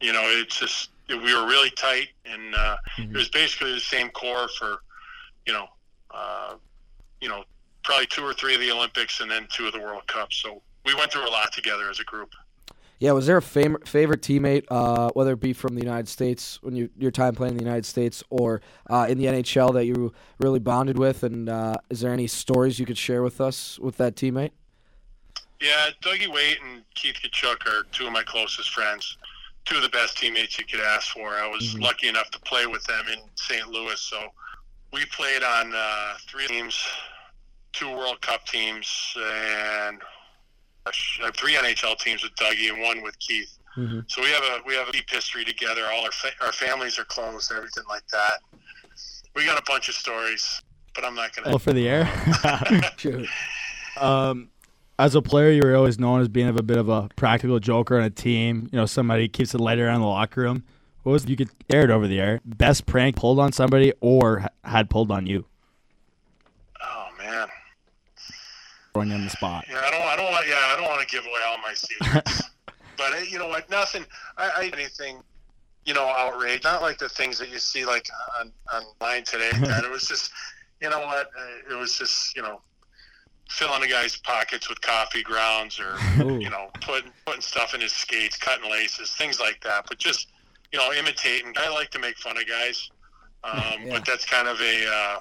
you 0.00 0.12
know, 0.12 0.22
it's 0.24 0.58
just 0.58 0.90
we 1.08 1.34
were 1.34 1.46
really 1.46 1.70
tight, 1.70 2.08
and 2.24 2.54
uh, 2.54 2.76
mm-hmm. 2.98 3.14
it 3.14 3.16
was 3.16 3.28
basically 3.28 3.74
the 3.74 3.80
same 3.80 4.08
core 4.10 4.48
for, 4.58 4.78
you 5.46 5.52
know, 5.52 5.66
uh, 6.10 6.54
you 7.20 7.28
know, 7.28 7.44
probably 7.84 8.06
two 8.06 8.22
or 8.22 8.32
three 8.32 8.54
of 8.54 8.60
the 8.60 8.70
Olympics, 8.70 9.20
and 9.20 9.30
then 9.30 9.46
two 9.52 9.66
of 9.66 9.72
the 9.72 9.80
World 9.80 10.06
Cups. 10.06 10.36
So 10.42 10.62
we 10.84 10.94
went 10.94 11.12
through 11.12 11.28
a 11.28 11.30
lot 11.30 11.52
together 11.52 11.90
as 11.90 12.00
a 12.00 12.04
group. 12.04 12.30
Yeah, 13.00 13.12
was 13.12 13.26
there 13.26 13.38
a 13.38 13.42
fam- 13.42 13.80
favorite 13.86 14.20
teammate, 14.20 14.66
uh, 14.70 15.08
whether 15.14 15.32
it 15.32 15.40
be 15.40 15.54
from 15.54 15.74
the 15.74 15.80
United 15.80 16.06
States 16.06 16.58
when 16.62 16.76
you 16.76 16.90
your 16.98 17.10
time 17.10 17.34
playing 17.34 17.52
in 17.52 17.56
the 17.56 17.64
United 17.64 17.86
States 17.86 18.22
or 18.28 18.60
uh, 18.90 19.06
in 19.08 19.16
the 19.16 19.24
NHL 19.24 19.72
that 19.72 19.86
you 19.86 20.12
really 20.38 20.58
bonded 20.58 20.98
with? 20.98 21.22
And 21.22 21.48
uh, 21.48 21.76
is 21.88 22.00
there 22.00 22.12
any 22.12 22.26
stories 22.26 22.78
you 22.78 22.84
could 22.84 22.98
share 22.98 23.22
with 23.22 23.40
us 23.40 23.78
with 23.78 23.96
that 23.96 24.16
teammate? 24.16 24.50
Yeah, 25.62 25.88
Dougie 26.02 26.30
Weight 26.30 26.58
and 26.62 26.82
Keith 26.94 27.16
Tkachuk 27.24 27.66
are 27.66 27.84
two 27.90 28.06
of 28.06 28.12
my 28.12 28.22
closest 28.22 28.70
friends. 28.70 29.16
Two 29.64 29.76
of 29.76 29.82
the 29.82 29.88
best 29.88 30.18
teammates 30.18 30.58
you 30.58 30.66
could 30.66 30.80
ask 30.80 31.08
for. 31.08 31.34
I 31.34 31.48
was 31.48 31.68
mm-hmm. 31.72 31.82
lucky 31.82 32.08
enough 32.08 32.30
to 32.32 32.40
play 32.40 32.66
with 32.66 32.84
them 32.84 33.04
in 33.10 33.18
St. 33.34 33.66
Louis, 33.68 33.98
so 33.98 34.28
we 34.92 35.06
played 35.06 35.42
on 35.42 35.72
uh, 35.74 36.14
three 36.28 36.46
teams, 36.48 36.82
two 37.72 37.88
World 37.88 38.20
Cup 38.20 38.44
teams, 38.46 39.14
and 39.16 40.00
I 40.86 40.92
have 41.24 41.36
three 41.36 41.54
NHL 41.54 41.98
teams 41.98 42.22
with 42.22 42.34
Dougie 42.36 42.72
and 42.72 42.80
one 42.80 43.02
with 43.02 43.18
Keith. 43.18 43.58
Mm-hmm. 43.76 44.00
So 44.08 44.22
we 44.22 44.28
have 44.30 44.42
a 44.42 44.60
we 44.66 44.74
have 44.74 44.88
a 44.88 44.92
deep 44.92 45.08
history 45.08 45.44
together. 45.44 45.82
All 45.92 46.04
our 46.04 46.10
fa- 46.10 46.32
our 46.40 46.52
families 46.52 46.98
are 46.98 47.04
close, 47.04 47.50
everything 47.50 47.84
like 47.88 48.06
that. 48.08 48.40
We 49.36 49.46
got 49.46 49.58
a 49.58 49.62
bunch 49.66 49.88
of 49.88 49.94
stories, 49.94 50.60
but 50.94 51.04
I'm 51.04 51.14
not 51.14 51.34
gonna. 51.34 51.50
Well, 51.50 51.58
for 51.58 51.72
the 51.72 51.88
air. 51.88 52.08
um, 54.00 54.48
as 54.98 55.14
a 55.14 55.22
player, 55.22 55.50
you 55.50 55.62
were 55.62 55.76
always 55.76 55.98
known 55.98 56.20
as 56.20 56.28
being 56.28 56.48
a 56.48 56.62
bit 56.62 56.78
of 56.78 56.88
a 56.88 57.08
practical 57.16 57.58
joker 57.60 57.96
on 57.96 58.04
a 58.04 58.10
team. 58.10 58.68
You 58.72 58.78
know, 58.78 58.86
somebody 58.86 59.28
keeps 59.28 59.54
it 59.54 59.60
lighter 59.60 59.86
around 59.86 60.00
the 60.00 60.06
locker 60.06 60.42
room. 60.42 60.64
What 61.02 61.12
was 61.12 61.26
you 61.26 61.36
could 61.36 61.50
air 61.72 61.84
it 61.84 61.90
over 61.90 62.06
the 62.06 62.20
air? 62.20 62.40
Best 62.44 62.86
prank 62.86 63.16
pulled 63.16 63.38
on 63.38 63.52
somebody 63.52 63.92
or 64.00 64.46
had 64.64 64.90
pulled 64.90 65.10
on 65.10 65.26
you? 65.26 65.46
Oh 66.84 67.08
man. 67.18 67.48
Throwing 68.92 69.08
you 69.10 69.14
on 69.14 69.24
the 69.24 69.30
spot. 69.30 69.64
Yeah, 69.70 69.80
I 69.84 69.90
don't. 69.90 70.02
I 70.02 70.16
don't 70.16 70.32
want. 70.32 70.46
Yeah, 70.48 70.54
I 70.56 70.76
don't 70.76 70.84
want 70.84 71.00
to 71.00 71.06
give 71.06 71.24
away 71.24 71.40
all 71.46 71.58
my 71.58 71.74
secrets. 71.74 72.42
but 72.96 73.30
you 73.30 73.38
know 73.38 73.48
what? 73.48 73.70
Nothing. 73.70 74.04
I, 74.36 74.50
I 74.56 74.70
anything. 74.72 75.22
You 75.84 75.94
know, 75.94 76.06
outrage. 76.06 76.64
Not 76.64 76.82
like 76.82 76.98
the 76.98 77.08
things 77.08 77.38
that 77.38 77.50
you 77.50 77.58
see 77.58 77.84
like 77.84 78.08
on 78.40 78.52
online 78.72 79.24
today. 79.24 79.50
That 79.60 79.84
it 79.84 79.90
was 79.90 80.06
just. 80.06 80.32
You 80.80 80.90
know 80.90 81.00
what? 81.00 81.30
It 81.70 81.74
was 81.74 81.96
just. 81.96 82.34
You 82.34 82.42
know, 82.42 82.60
filling 83.48 83.82
a 83.82 83.88
guy's 83.88 84.16
pockets 84.16 84.68
with 84.68 84.80
coffee 84.80 85.22
grounds, 85.22 85.78
or 85.80 85.96
Ooh. 86.22 86.38
you 86.38 86.50
know, 86.50 86.70
putting 86.80 87.10
putting 87.26 87.42
stuff 87.42 87.74
in 87.74 87.80
his 87.80 87.92
skates, 87.92 88.36
cutting 88.36 88.70
laces, 88.70 89.12
things 89.12 89.38
like 89.40 89.60
that. 89.62 89.84
But 89.88 89.98
just 89.98 90.28
you 90.72 90.78
know, 90.78 90.92
imitating. 90.92 91.52
I 91.56 91.68
like 91.68 91.90
to 91.90 91.98
make 91.98 92.16
fun 92.16 92.36
of 92.36 92.46
guys. 92.46 92.90
Um, 93.44 93.60
Yeah. 93.86 93.90
But 93.90 94.04
that's 94.04 94.24
kind 94.24 94.48
of 94.48 94.60
a. 94.60 94.86
Uh, 94.88 95.18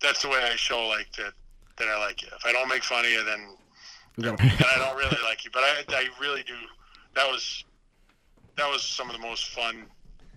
that's 0.00 0.22
the 0.22 0.28
way 0.28 0.40
I 0.42 0.56
show 0.56 0.86
like 0.88 1.12
that. 1.16 1.32
That 1.80 1.88
I 1.88 1.98
like 1.98 2.20
you. 2.20 2.28
If 2.28 2.44
I 2.44 2.52
don't 2.52 2.68
make 2.68 2.84
fun 2.84 3.06
of 3.06 3.10
you, 3.10 3.24
then 3.24 3.40
We 4.16 4.24
got 4.24 4.38
and 4.40 4.50
I 4.50 4.78
don't 4.78 4.96
really 4.96 5.16
like 5.24 5.44
you, 5.44 5.50
but 5.50 5.62
I, 5.62 5.82
I 5.88 6.08
really 6.20 6.42
do. 6.42 6.54
That 7.14 7.26
was 7.26 7.64
that 8.56 8.68
was 8.68 8.82
some 8.82 9.08
of 9.08 9.16
the 9.16 9.22
most 9.22 9.48
fun 9.50 9.86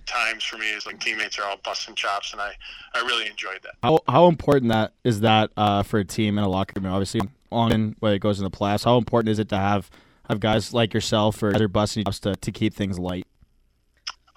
times 0.05 0.43
for 0.45 0.57
me. 0.57 0.71
Is 0.71 0.85
like 0.85 1.01
teammates 1.01 1.37
are 1.37 1.43
all 1.43 1.57
busting 1.63 1.95
chops, 1.95 2.31
and 2.31 2.41
I 2.41 2.53
I 2.93 3.01
really 3.01 3.27
enjoyed 3.27 3.59
that. 3.63 3.73
How 3.83 3.99
how 4.07 4.27
important 4.27 4.71
that 4.71 4.93
is 5.03 5.19
that 5.19 5.51
uh, 5.57 5.83
for 5.83 5.99
a 5.99 6.05
team 6.05 6.37
in 6.37 6.45
a 6.45 6.49
locker 6.49 6.79
room? 6.79 6.91
Obviously, 6.91 7.21
on 7.51 7.95
when 7.99 8.13
it 8.13 8.19
goes 8.19 8.39
in 8.39 8.45
the 8.45 8.51
playoffs, 8.51 8.85
how 8.85 8.97
important 8.97 9.29
is 9.29 9.39
it 9.39 9.49
to 9.49 9.57
have 9.57 9.91
have 10.29 10.39
guys 10.39 10.73
like 10.73 10.93
yourself 10.93 11.43
or 11.43 11.53
other 11.53 11.67
busting 11.67 12.05
chops 12.05 12.19
to, 12.21 12.35
to 12.37 12.51
keep 12.53 12.73
things 12.73 12.97
light? 12.97 13.27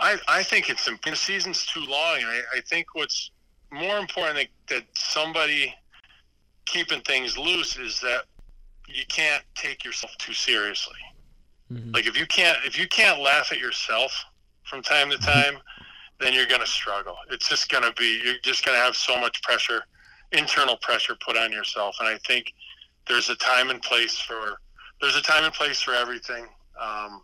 I 0.01 0.19
I 0.27 0.42
think 0.42 0.69
it's 0.69 0.88
imp- 0.88 1.05
the 1.05 1.14
season's 1.14 1.64
too 1.66 1.85
long, 1.87 2.16
and 2.19 2.27
I, 2.27 2.40
I 2.57 2.61
think 2.62 2.95
what's 2.95 3.31
more 3.71 3.99
important 3.99 4.37
that, 4.37 4.75
that 4.75 4.85
somebody 4.95 5.75
keeping 6.67 7.01
things 7.03 7.39
loose 7.39 7.77
is 7.77 8.01
that 8.01 8.25
you 8.89 9.05
can't 9.09 9.43
take 9.55 9.85
yourself 9.85 10.17
too 10.19 10.33
seriously. 10.35 10.99
Mhm. 11.73 11.95
Like 11.95 12.07
if 12.07 12.17
you 12.19 12.27
can't 12.27 12.59
if 12.65 12.79
you 12.79 12.87
can't 12.87 13.21
laugh 13.21 13.51
at 13.53 13.59
yourself 13.59 14.13
from 14.65 14.83
time 14.83 15.11
to 15.11 15.19
time, 15.19 15.59
then 16.19 16.33
you're 16.33 16.47
going 16.47 16.61
to 16.61 16.67
struggle. 16.67 17.17
It's 17.31 17.49
just 17.49 17.69
going 17.69 17.83
to 17.85 17.93
be 17.93 18.21
you're 18.25 18.39
just 18.43 18.65
going 18.65 18.77
to 18.79 18.83
have 18.83 18.97
so 18.97 19.19
much 19.19 19.43
pressure, 19.43 19.85
internal 20.33 20.77
pressure 20.77 21.17
put 21.17 21.37
on 21.37 21.53
yourself. 21.53 21.97
And 22.01 22.09
I 22.09 22.19
think 22.27 22.53
there's 23.07 23.29
a 23.31 23.37
time 23.37 23.71
and 23.71 23.81
place 23.83 24.19
for 24.19 24.61
there's 25.01 25.17
a 25.17 25.23
time 25.23 25.45
and 25.45 25.53
place 25.53 25.81
for 25.81 25.95
everything. 25.95 26.47
Um, 26.81 27.23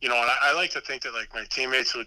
you 0.00 0.08
know, 0.08 0.16
and 0.16 0.30
I, 0.30 0.50
I 0.50 0.52
like 0.54 0.70
to 0.70 0.80
think 0.80 1.02
that 1.02 1.12
like 1.14 1.32
my 1.34 1.44
teammates 1.50 1.94
would 1.94 2.06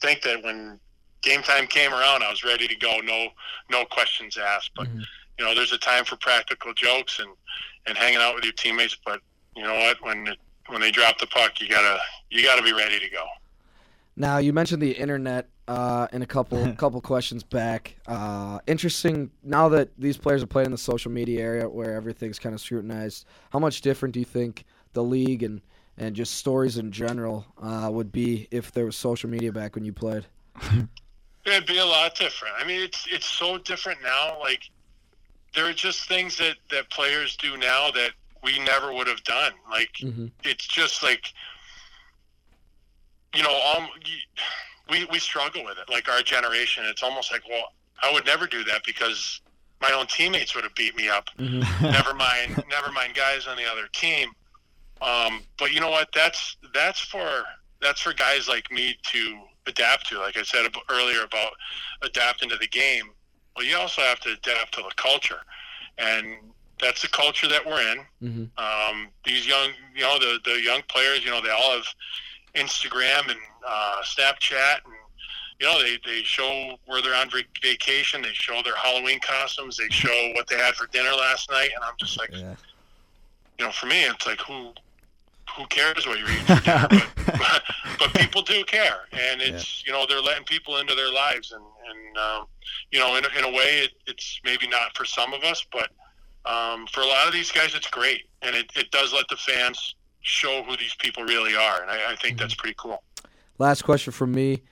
think 0.00 0.22
that 0.22 0.42
when 0.42 0.78
game 1.22 1.42
time 1.42 1.66
came 1.66 1.92
around, 1.92 2.22
I 2.22 2.30
was 2.30 2.44
ready 2.44 2.68
to 2.68 2.76
go. 2.76 2.98
No, 3.00 3.28
no 3.70 3.84
questions 3.86 4.36
asked. 4.36 4.70
But 4.76 4.88
Mhm. 4.88 5.04
You 5.38 5.44
know, 5.44 5.54
there's 5.54 5.72
a 5.72 5.78
time 5.78 6.04
for 6.04 6.16
practical 6.16 6.72
jokes 6.74 7.18
and 7.18 7.30
and 7.86 7.98
hanging 7.98 8.20
out 8.20 8.34
with 8.34 8.44
your 8.44 8.52
teammates. 8.54 8.96
But 9.04 9.20
you 9.56 9.62
know 9.62 9.74
what? 9.74 10.02
When 10.02 10.26
it, 10.28 10.38
when 10.68 10.80
they 10.80 10.90
drop 10.90 11.18
the 11.18 11.26
puck, 11.26 11.60
you 11.60 11.68
gotta 11.68 11.98
you 12.30 12.42
gotta 12.42 12.62
be 12.62 12.72
ready 12.72 12.98
to 12.98 13.10
go. 13.10 13.24
Now 14.16 14.38
you 14.38 14.52
mentioned 14.52 14.80
the 14.80 14.92
internet 14.92 15.48
uh, 15.66 16.06
in 16.12 16.22
a 16.22 16.26
couple 16.26 16.72
couple 16.76 17.00
questions 17.00 17.42
back. 17.42 17.96
Uh, 18.06 18.60
interesting. 18.66 19.30
Now 19.42 19.68
that 19.70 19.90
these 19.98 20.16
players 20.16 20.42
are 20.42 20.46
playing 20.46 20.66
in 20.66 20.72
the 20.72 20.78
social 20.78 21.10
media 21.10 21.42
area 21.42 21.68
where 21.68 21.94
everything's 21.94 22.38
kind 22.38 22.54
of 22.54 22.60
scrutinized, 22.60 23.26
how 23.50 23.58
much 23.58 23.80
different 23.80 24.14
do 24.14 24.20
you 24.20 24.26
think 24.26 24.64
the 24.92 25.02
league 25.02 25.42
and 25.42 25.60
and 25.96 26.16
just 26.16 26.34
stories 26.34 26.78
in 26.78 26.90
general 26.90 27.46
uh, 27.62 27.88
would 27.92 28.10
be 28.10 28.48
if 28.50 28.72
there 28.72 28.84
was 28.84 28.96
social 28.96 29.30
media 29.30 29.52
back 29.52 29.74
when 29.74 29.84
you 29.84 29.92
played? 29.92 30.26
It'd 31.46 31.66
be 31.66 31.78
a 31.78 31.84
lot 31.84 32.14
different. 32.14 32.54
I 32.58 32.64
mean, 32.64 32.80
it's 32.80 33.06
it's 33.10 33.26
so 33.26 33.58
different 33.58 34.02
now. 34.02 34.38
Like 34.40 34.70
there 35.54 35.66
are 35.68 35.72
just 35.72 36.08
things 36.08 36.36
that 36.38 36.56
that 36.70 36.90
players 36.90 37.36
do 37.36 37.56
now 37.56 37.90
that 37.92 38.10
we 38.42 38.58
never 38.60 38.92
would 38.92 39.06
have 39.06 39.22
done. 39.24 39.52
Like 39.70 39.92
Mm-hmm. 40.02 40.26
it's 40.44 40.66
just 40.66 41.02
like 41.02 41.32
you 43.34 43.42
know, 43.42 43.74
um, 43.76 43.88
we 44.90 45.04
we 45.06 45.18
struggle 45.18 45.64
with 45.64 45.78
it. 45.78 45.90
Like 45.90 46.08
our 46.08 46.22
generation, 46.22 46.84
it's 46.86 47.02
almost 47.02 47.32
like, 47.32 47.42
well, 47.48 47.72
I 48.02 48.12
would 48.12 48.26
never 48.26 48.46
do 48.46 48.62
that 48.64 48.84
because 48.84 49.40
my 49.80 49.92
own 49.92 50.06
teammates 50.06 50.54
would 50.54 50.64
have 50.64 50.74
beat 50.74 50.96
me 50.96 51.08
up. 51.08 51.28
Mm-hmm. 51.38 51.84
never 51.90 52.14
mind, 52.14 52.62
never 52.70 52.92
mind 52.92 53.14
guys 53.14 53.46
on 53.46 53.56
the 53.56 53.64
other 53.70 53.88
team. 53.92 54.30
Um, 55.02 55.42
but 55.58 55.72
you 55.72 55.80
know 55.80 55.90
what? 55.90 56.08
That's 56.14 56.56
that's 56.72 57.00
for 57.00 57.28
that's 57.80 58.00
for 58.00 58.12
guys 58.12 58.48
like 58.48 58.70
me 58.70 58.96
to 59.02 59.38
adapt 59.66 60.08
to. 60.10 60.18
Like 60.18 60.36
I 60.36 60.42
said 60.42 60.66
earlier 60.90 61.22
about 61.22 61.52
adapting 62.02 62.48
to 62.50 62.56
the 62.56 62.68
game. 62.68 63.10
Well, 63.56 63.64
you 63.64 63.76
also 63.76 64.02
have 64.02 64.20
to 64.20 64.30
adapt 64.32 64.74
to 64.74 64.82
the 64.82 64.92
culture, 64.96 65.40
and 65.98 66.36
that's 66.80 67.02
the 67.02 67.08
culture 67.08 67.48
that 67.48 67.64
we're 67.64 67.80
in. 67.92 67.98
Mm-hmm. 68.22 68.44
Um, 68.96 69.08
these 69.24 69.46
young, 69.46 69.70
you 69.94 70.02
know, 70.02 70.18
the 70.18 70.38
the 70.44 70.60
young 70.60 70.82
players, 70.88 71.24
you 71.24 71.30
know, 71.30 71.40
they 71.40 71.50
all 71.50 71.72
have 71.72 71.86
Instagram 72.54 73.30
and 73.30 73.38
uh, 73.66 74.02
Snapchat, 74.02 74.84
and 74.84 74.94
you 75.60 75.66
know, 75.66 75.80
they 75.82 75.98
they 76.04 76.22
show 76.24 76.76
where 76.86 77.00
they're 77.00 77.14
on 77.14 77.30
vacation. 77.62 78.22
They 78.22 78.32
show 78.32 78.60
their 78.64 78.76
Halloween 78.76 79.20
costumes. 79.20 79.76
They 79.76 79.88
show 79.88 80.32
what 80.34 80.48
they 80.48 80.56
had 80.56 80.74
for 80.74 80.86
dinner 80.88 81.12
last 81.12 81.50
night, 81.50 81.70
and 81.74 81.84
I'm 81.84 81.94
just 81.98 82.18
like, 82.18 82.30
Yeah. 82.32 82.56
you 83.58 83.66
know, 83.66 83.70
for 83.72 83.86
me, 83.86 84.02
it's 84.04 84.26
like 84.26 84.40
who 84.40 84.72
who 85.56 85.66
cares 85.66 86.06
what 86.06 86.18
you're 86.18 86.28
eating 86.30 86.44
for 86.56 86.60
dinner? 86.62 86.86
but, 86.90 87.08
but, 87.38 87.62
but 87.98 88.14
people 88.14 88.42
do 88.42 88.64
care, 88.64 89.00
and 89.12 89.40
it's 89.40 89.84
you 89.86 89.92
know 89.92 90.06
they're 90.08 90.20
letting 90.20 90.44
people 90.44 90.78
into 90.78 90.94
their 90.94 91.12
lives, 91.12 91.52
and 91.52 91.62
and 91.62 92.18
um, 92.18 92.46
you 92.90 92.98
know 92.98 93.16
in, 93.16 93.24
a- 93.24 93.38
in 93.38 93.44
a 93.44 93.50
way 93.50 93.80
it, 93.84 93.90
it's 94.06 94.40
maybe 94.44 94.66
not 94.66 94.96
for 94.96 95.04
some 95.04 95.32
of 95.34 95.42
us, 95.44 95.64
but 95.72 95.90
um, 96.50 96.86
for 96.88 97.00
a 97.00 97.06
lot 97.06 97.26
of 97.26 97.32
these 97.32 97.50
guys 97.52 97.74
it's 97.74 97.88
great, 97.88 98.22
and 98.42 98.54
it, 98.56 98.70
it 98.76 98.90
does 98.90 99.12
let 99.12 99.26
the 99.28 99.36
fans 99.36 99.94
show 100.22 100.62
who 100.62 100.76
these 100.76 100.94
people 100.96 101.22
really 101.24 101.54
are, 101.54 101.82
and 101.82 101.90
I, 101.90 102.12
I 102.12 102.16
think 102.16 102.38
that's 102.38 102.54
pretty 102.54 102.74
cool. 102.78 103.02
Last 103.58 103.82
question 103.82 104.12
from 104.12 104.32
me. 104.32 104.62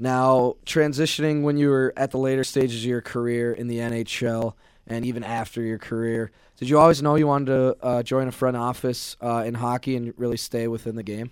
Now, 0.00 0.54
transitioning 0.64 1.42
when 1.42 1.56
you 1.56 1.68
were 1.70 1.92
at 1.96 2.12
the 2.12 2.18
later 2.18 2.44
stages 2.44 2.82
of 2.84 2.88
your 2.88 3.00
career 3.00 3.52
in 3.52 3.66
the 3.66 3.78
NHL 3.78 4.54
and 4.86 5.04
even 5.04 5.24
after 5.24 5.60
your 5.60 5.78
career, 5.78 6.30
did 6.58 6.68
you 6.68 6.78
always 6.78 7.00
know 7.02 7.14
you 7.14 7.26
wanted 7.26 7.46
to 7.46 7.76
uh, 7.84 8.02
join 8.02 8.28
a 8.28 8.32
front 8.32 8.56
office 8.56 9.16
uh, 9.22 9.44
in 9.46 9.54
hockey 9.54 9.96
and 9.96 10.12
really 10.16 10.36
stay 10.36 10.66
within 10.68 10.96
the 10.96 11.02
game? 11.02 11.30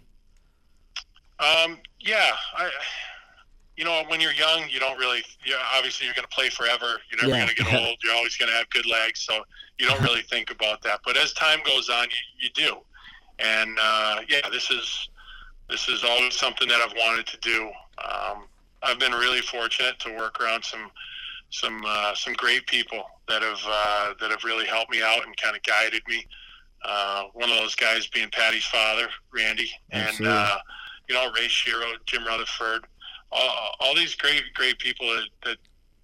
Um, 1.38 1.78
yeah, 2.00 2.30
I, 2.56 2.70
you 3.76 3.84
know, 3.84 4.04
when 4.08 4.20
you're 4.20 4.32
young, 4.32 4.64
you 4.70 4.78
don't 4.80 4.98
really. 4.98 5.22
Yeah, 5.44 5.56
obviously, 5.76 6.06
you're 6.06 6.14
going 6.14 6.26
to 6.28 6.34
play 6.34 6.48
forever. 6.48 6.98
You're 7.10 7.20
never 7.20 7.28
Yeah. 7.34 7.44
going 7.44 7.56
to 7.56 7.62
get 7.64 7.74
old. 7.82 7.98
You're 8.02 8.14
always 8.14 8.36
going 8.36 8.50
to 8.50 8.56
have 8.56 8.70
good 8.70 8.86
legs, 8.86 9.20
so 9.20 9.44
you 9.78 9.86
don't 9.86 10.00
really 10.02 10.22
think 10.22 10.50
about 10.50 10.80
that. 10.82 11.00
But 11.04 11.16
as 11.16 11.32
time 11.34 11.58
goes 11.66 11.90
on, 11.90 12.04
you, 12.04 12.46
you 12.46 12.50
do. 12.54 12.76
And 13.38 13.76
uh, 13.82 14.20
yeah, 14.28 14.48
this 14.50 14.70
is 14.70 15.08
this 15.68 15.88
is 15.88 16.04
always 16.04 16.34
something 16.34 16.68
that 16.68 16.80
I've 16.80 16.96
wanted 16.96 17.26
to 17.26 17.36
do. 17.38 17.70
Um, 18.02 18.44
I've 18.82 18.98
been 19.00 19.12
really 19.12 19.40
fortunate 19.40 19.98
to 20.00 20.16
work 20.16 20.40
around 20.40 20.64
some 20.64 20.90
some 21.50 21.82
uh, 21.87 22.14
some 22.14 22.35
great 22.35 22.66
people 22.66 23.02
that 23.28 23.42
have 23.42 23.61
uh, 23.66 24.14
that 24.20 24.30
have 24.30 24.44
really 24.44 24.66
helped 24.66 24.90
me 24.90 25.02
out 25.02 25.24
and 25.26 25.37
kind 25.37 25.56
of 25.56 25.62
guided 25.62 26.02
me. 26.09 26.24
Uh, 26.85 27.24
one 27.32 27.50
of 27.50 27.56
those 27.56 27.74
guys 27.74 28.06
being 28.09 28.28
Patty's 28.30 28.64
father, 28.64 29.09
Randy, 29.32 29.70
and 29.90 30.09
Absolutely. 30.09 30.37
uh, 30.37 30.59
you 31.09 31.14
know 31.14 31.30
Ray 31.32 31.48
Shero, 31.48 31.94
Jim 32.06 32.24
Rutherford, 32.24 32.87
all, 33.32 33.74
all 33.80 33.94
these 33.94 34.14
great 34.14 34.42
great 34.54 34.78
people 34.78 35.06
that, 35.09 35.28
that 35.44 35.56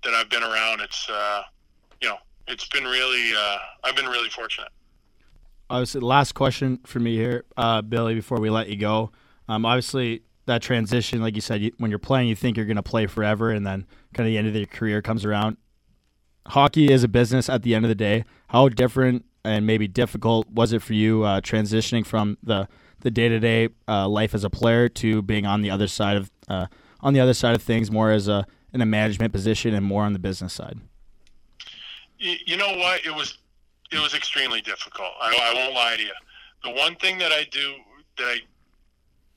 that 0.05 0.15
I've 0.15 0.31
been 0.31 0.43
around. 0.43 0.81
It's 0.81 1.09
uh, 1.09 1.43
you 2.01 2.09
know 2.09 2.17
it's 2.49 2.69
been 2.69 2.85
really 2.85 3.33
uh, 3.37 3.59
I've 3.85 3.97
been 3.97 4.07
really 4.07 4.31
fortunate. 4.31 4.71
Obviously, 5.71 6.01
last 6.01 6.33
question 6.33 6.81
for 6.85 7.01
me 7.01 7.17
here, 7.17 7.45
uh, 7.57 7.81
Billy, 7.81 8.15
before 8.15 8.39
we 8.39 8.51
let 8.51 8.69
you 8.69 8.77
go. 8.77 9.11
Um, 9.49 9.65
obviously, 9.65 10.23
that 10.47 10.61
transition, 10.61 11.23
like 11.23 11.35
you 11.35 11.41
said, 11.41 11.63
you, 11.63 11.73
when 11.79 11.91
you're 11.91 11.99
playing, 11.99 12.29
you 12.29 12.37
think 12.37 12.57
you're 12.57 12.67
going 12.67 12.77
to 12.77 12.83
play 12.83 13.07
forever, 13.07 13.51
and 13.51 13.67
then 13.67 13.87
kind 14.13 14.27
of 14.27 14.31
the 14.31 14.39
end 14.39 14.47
of 14.47 14.55
their 14.55 14.67
career 14.67 15.03
comes 15.03 15.25
around. 15.25 15.57
Hockey 16.49 16.93
is 16.93 17.05
a 17.05 17.09
business 17.09 17.49
at 17.49 17.63
the 17.63 17.75
end 17.75 17.85
of 17.85 17.89
the 17.89 17.95
day. 17.95 18.25
How 18.49 18.69
different 18.69 19.25
and 19.45 19.67
maybe 19.67 19.89
difficult 19.89 20.49
was 20.49 20.73
it 20.73 20.83
for 20.83 20.93
you 20.93 21.25
uh, 21.25 21.41
transitioning 21.41 22.07
from 22.07 22.39
the 22.43 22.69
the 23.01 23.11
day 23.11 23.29
to 23.29 23.41
day 23.41 23.69
life 23.89 24.35
as 24.35 24.45
a 24.45 24.51
player 24.51 24.89
to 24.89 25.23
being 25.23 25.45
on 25.47 25.63
the 25.63 25.71
other 25.71 25.89
side 25.89 26.17
of 26.17 26.31
uh, 26.49 26.67
on 27.01 27.13
the 27.15 27.21
other 27.21 27.35
side 27.35 27.55
of 27.55 27.63
things, 27.63 27.91
more 27.91 28.11
as 28.11 28.29
a 28.29 28.47
in 28.73 28.81
a 28.81 28.87
management 28.87 29.33
position 29.33 29.75
and 29.75 29.85
more 29.85 30.05
on 30.05 30.13
the 30.13 30.19
business 30.19 30.53
side? 30.53 30.79
You, 32.19 32.57
know 32.57 32.77
what? 32.77 33.05
It 33.05 33.15
was 33.15 33.39
it 33.91 34.01
was 34.01 34.15
extremely 34.15 34.61
difficult. 34.61 35.11
I, 35.21 35.37
I 35.43 35.55
won't 35.55 35.75
lie 35.75 35.97
to 35.97 36.03
you. 36.03 36.13
The 36.63 36.71
one 36.71 36.95
thing 36.97 37.19
that 37.19 37.33
I 37.33 37.45
do 37.51 37.75
that 38.19 38.39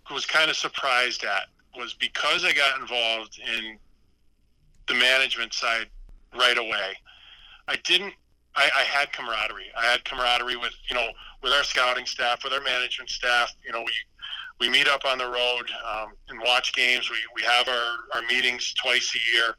I 0.09 0.13
was 0.13 0.26
kind 0.26 0.49
of 0.49 0.55
surprised 0.55 1.23
at 1.23 1.47
was 1.76 1.93
because 1.93 2.45
I 2.45 2.53
got 2.53 2.80
involved 2.80 3.39
in 3.39 3.78
the 4.88 4.93
management 4.93 5.53
side 5.53 5.88
right 6.38 6.57
away. 6.57 6.93
I 7.67 7.77
didn't. 7.83 8.13
I, 8.55 8.69
I 8.75 8.83
had 8.83 9.11
camaraderie. 9.11 9.71
I 9.77 9.86
had 9.86 10.05
camaraderie 10.05 10.55
with 10.55 10.73
you 10.89 10.95
know 10.95 11.07
with 11.43 11.53
our 11.53 11.63
scouting 11.63 12.05
staff, 12.05 12.43
with 12.43 12.53
our 12.53 12.61
management 12.61 13.09
staff. 13.09 13.53
You 13.65 13.71
know, 13.71 13.81
we 13.81 13.91
we 14.59 14.69
meet 14.69 14.88
up 14.88 15.05
on 15.05 15.17
the 15.17 15.25
road 15.25 15.69
um, 15.86 16.13
and 16.29 16.39
watch 16.39 16.73
games. 16.73 17.09
We 17.09 17.17
we 17.36 17.41
have 17.43 17.67
our, 17.67 17.97
our 18.13 18.21
meetings 18.27 18.73
twice 18.81 19.15
a 19.15 19.36
year. 19.36 19.55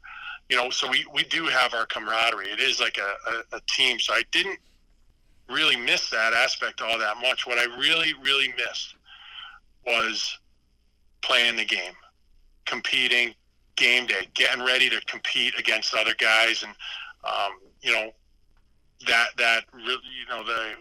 You 0.49 0.55
know, 0.55 0.69
so 0.69 0.89
we, 0.89 1.05
we 1.13 1.23
do 1.23 1.45
have 1.45 1.73
our 1.73 1.85
camaraderie. 1.85 2.49
It 2.49 2.61
is 2.61 2.79
like 2.79 2.97
a, 2.97 3.31
a, 3.31 3.57
a 3.57 3.61
team. 3.67 3.99
So 3.99 4.13
I 4.13 4.23
didn't 4.31 4.59
really 5.49 5.75
miss 5.75 6.09
that 6.09 6.33
aspect 6.33 6.81
all 6.81 6.97
that 6.97 7.17
much. 7.21 7.45
What 7.45 7.57
I 7.57 7.65
really, 7.77 8.13
really 8.23 8.53
missed 8.55 8.95
was 9.85 10.37
playing 11.21 11.57
the 11.57 11.65
game, 11.65 11.93
competing, 12.65 13.33
game 13.77 14.05
day, 14.05 14.27
getting 14.33 14.63
ready 14.63 14.89
to 14.89 14.99
compete 15.05 15.53
against 15.57 15.93
other 15.93 16.13
guys, 16.19 16.63
and 16.63 16.73
um, 17.23 17.53
you 17.81 17.93
know 17.93 18.11
that 19.05 19.27
that 19.37 19.63
really, 19.73 20.01
you 20.19 20.27
know 20.29 20.43
the 20.43 20.73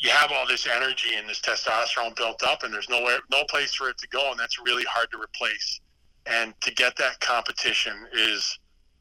you 0.00 0.10
have 0.10 0.30
all 0.32 0.46
this 0.46 0.66
energy 0.66 1.14
and 1.16 1.28
this 1.28 1.40
testosterone 1.40 2.14
built 2.16 2.42
up, 2.42 2.62
and 2.62 2.74
there's 2.74 2.88
nowhere, 2.88 3.18
no 3.30 3.44
place 3.48 3.74
for 3.74 3.88
it 3.88 3.98
to 3.98 4.08
go, 4.08 4.30
and 4.30 4.38
that's 4.38 4.58
really 4.58 4.84
hard 4.84 5.10
to 5.12 5.18
replace. 5.18 5.80
And 6.26 6.54
to 6.60 6.74
get 6.74 6.96
that 6.96 7.20
competition 7.20 7.94
is 8.12 8.58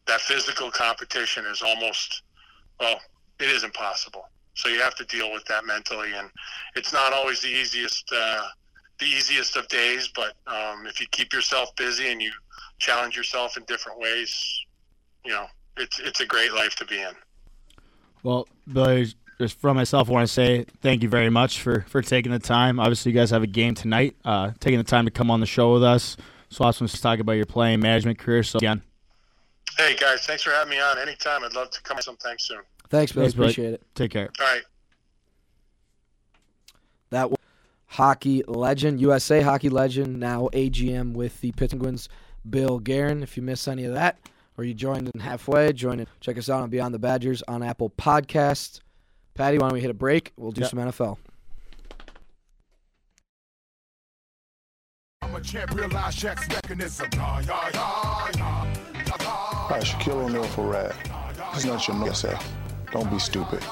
that 0.08 0.22
physical 0.22 0.72
competition 0.72 1.46
is 1.46 1.62
almost 1.62 2.24
well, 2.80 3.00
it 3.40 3.50
is 3.50 3.64
impossible. 3.64 4.30
So 4.54 4.70
you 4.70 4.80
have 4.82 4.96
to 4.96 5.06
deal 5.06 5.32
with 5.32 5.46
that 5.46 5.66
mentally, 5.66 6.14
and 6.14 6.30
it's 6.76 6.92
not 6.92 7.14
always 7.14 7.42
the 7.42 7.50
easiest 7.50 8.12
uh, 8.14 8.48
the 9.00 9.06
easiest 9.06 9.56
of 9.56 9.68
days. 9.70 10.10
But 10.14 10.34
um, 10.48 10.86
if 10.86 11.00
you 11.00 11.08
keep 11.12 11.34
yourself 11.34 11.76
busy 11.76 12.12
and 12.12 12.22
you 12.22 12.32
challenge 12.80 13.16
yourself 13.16 13.58
in 13.58 13.64
different 13.66 14.00
ways, 14.00 14.66
you 15.26 15.32
know, 15.32 15.46
it's 15.78 16.00
it's 16.00 16.20
a 16.20 16.26
great 16.26 16.54
life 16.54 16.76
to 16.78 16.86
be 16.86 17.00
in. 17.00 17.14
Well, 18.24 18.48
Billy, 18.72 19.08
just 19.40 19.60
from 19.60 19.78
myself, 19.78 20.10
I 20.10 20.12
want 20.12 20.28
to 20.28 20.34
say 20.34 20.66
thank 20.82 21.04
you 21.04 21.10
very 21.10 21.30
much 21.30 21.62
for 21.62 21.82
for 21.88 22.02
taking 22.02 22.32
the 22.32 22.40
time. 22.40 22.80
Obviously, 22.80 23.12
you 23.12 23.18
guys 23.18 23.30
have 23.32 23.44
a 23.44 23.48
game 23.48 23.76
tonight. 23.76 24.16
Uh, 24.26 24.52
taking 24.60 24.78
the 24.78 24.84
time 24.84 25.06
to 25.06 25.12
come 25.12 25.32
on 25.32 25.40
the 25.40 25.46
show 25.46 25.74
with 25.74 25.84
us. 25.84 26.18
So 26.50 26.66
awesome 26.66 26.88
to 26.88 27.02
talk 27.02 27.20
about 27.20 27.34
your 27.34 27.46
playing 27.46 27.80
management 27.80 28.18
career. 28.18 28.44
So 28.44 28.58
again, 28.58 28.82
hey 29.78 29.96
guys, 29.96 30.26
thanks 30.26 30.44
for 30.44 30.52
having 30.52 30.72
me 30.72 30.80
on. 30.80 30.98
Anytime, 30.98 31.44
I'd 31.44 31.54
love 31.54 31.70
to 31.72 31.82
come 31.84 32.02
sometime 32.02 32.38
soon. 32.40 32.62
Thanks, 32.90 33.12
Billy. 33.12 33.26
Thanks, 33.26 33.36
Billy. 33.36 33.46
Appreciate 33.48 33.74
it. 33.74 33.84
take 33.96 34.12
care. 34.12 34.30
All 34.40 34.46
right. 34.46 34.64
That 37.12 37.30
was 37.30 37.40
hockey 37.86 38.44
legend, 38.48 39.02
USA 39.02 39.42
hockey 39.42 39.70
legend, 39.70 40.20
now 40.20 40.50
AGM 40.54 41.14
with 41.14 41.42
the 41.42 41.52
Penguins, 41.54 42.08
Bill 42.48 42.80
Guerin. 42.80 43.24
If 43.24 43.38
you 43.38 43.44
missed 43.44 43.68
any 43.68 43.86
of 43.86 43.94
that, 43.94 44.18
or 44.58 44.64
you 44.64 44.74
joined 44.74 45.10
in 45.14 45.20
halfway, 45.22 45.72
join 45.74 46.00
in. 46.02 46.08
Check 46.20 46.38
us 46.38 46.50
out 46.50 46.62
on 46.62 46.70
Beyond 46.70 46.94
the 46.94 47.00
Badgers 47.00 47.42
on 47.48 47.64
Apple 47.64 47.90
Podcasts. 47.92 48.82
Patty, 49.34 49.58
why 49.58 49.68
don't 49.68 49.74
we 49.74 49.82
hit 49.82 49.90
a 49.90 49.94
break? 49.94 50.34
We'll 50.38 50.52
do 50.52 50.62
Yep. 50.62 50.70
some 50.70 50.80
NFL. 50.80 51.18
I'm 55.22 55.36
a 55.36 55.42
champ, 55.42 55.74
realize 55.74 56.16
Shaq's 56.16 56.48
mechanism. 56.50 57.08
Yeah, 57.14 57.40
yeah, 57.42 57.70
yeah, 57.74 58.32
yeah. 58.36 58.76
All 59.26 59.70
right, 59.70 59.84
Shaquille 59.84 60.26
O'Neal 60.26 60.44
for 60.46 60.68
Rad. 60.72 60.94
It's 61.54 61.66
not 61.66 61.88
your 61.88 61.98
no 61.98 62.12
say. 62.14 62.38
Don't 62.92 63.10
be 63.12 63.20
stupid. 63.20 63.64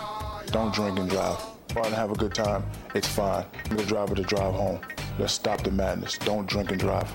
Don't 0.48 0.74
drink 0.74 1.00
and 1.00 1.10
drive. 1.10 1.40
Go 1.74 1.82
out 1.82 1.92
have 1.92 2.12
a 2.12 2.16
good 2.16 2.34
time. 2.34 2.64
It's 2.96 3.08
fine. 3.08 3.46
I'm 3.70 3.78
the 3.78 3.84
driver 3.84 4.16
to 4.16 4.24
drive 4.24 4.54
home. 4.54 4.80
Let's 5.20 5.34
stop 5.34 5.64
the 5.64 5.72
madness. 5.72 6.18
Don't 6.20 6.48
drink 6.48 6.72
and 6.72 6.80
drive. 6.80 7.10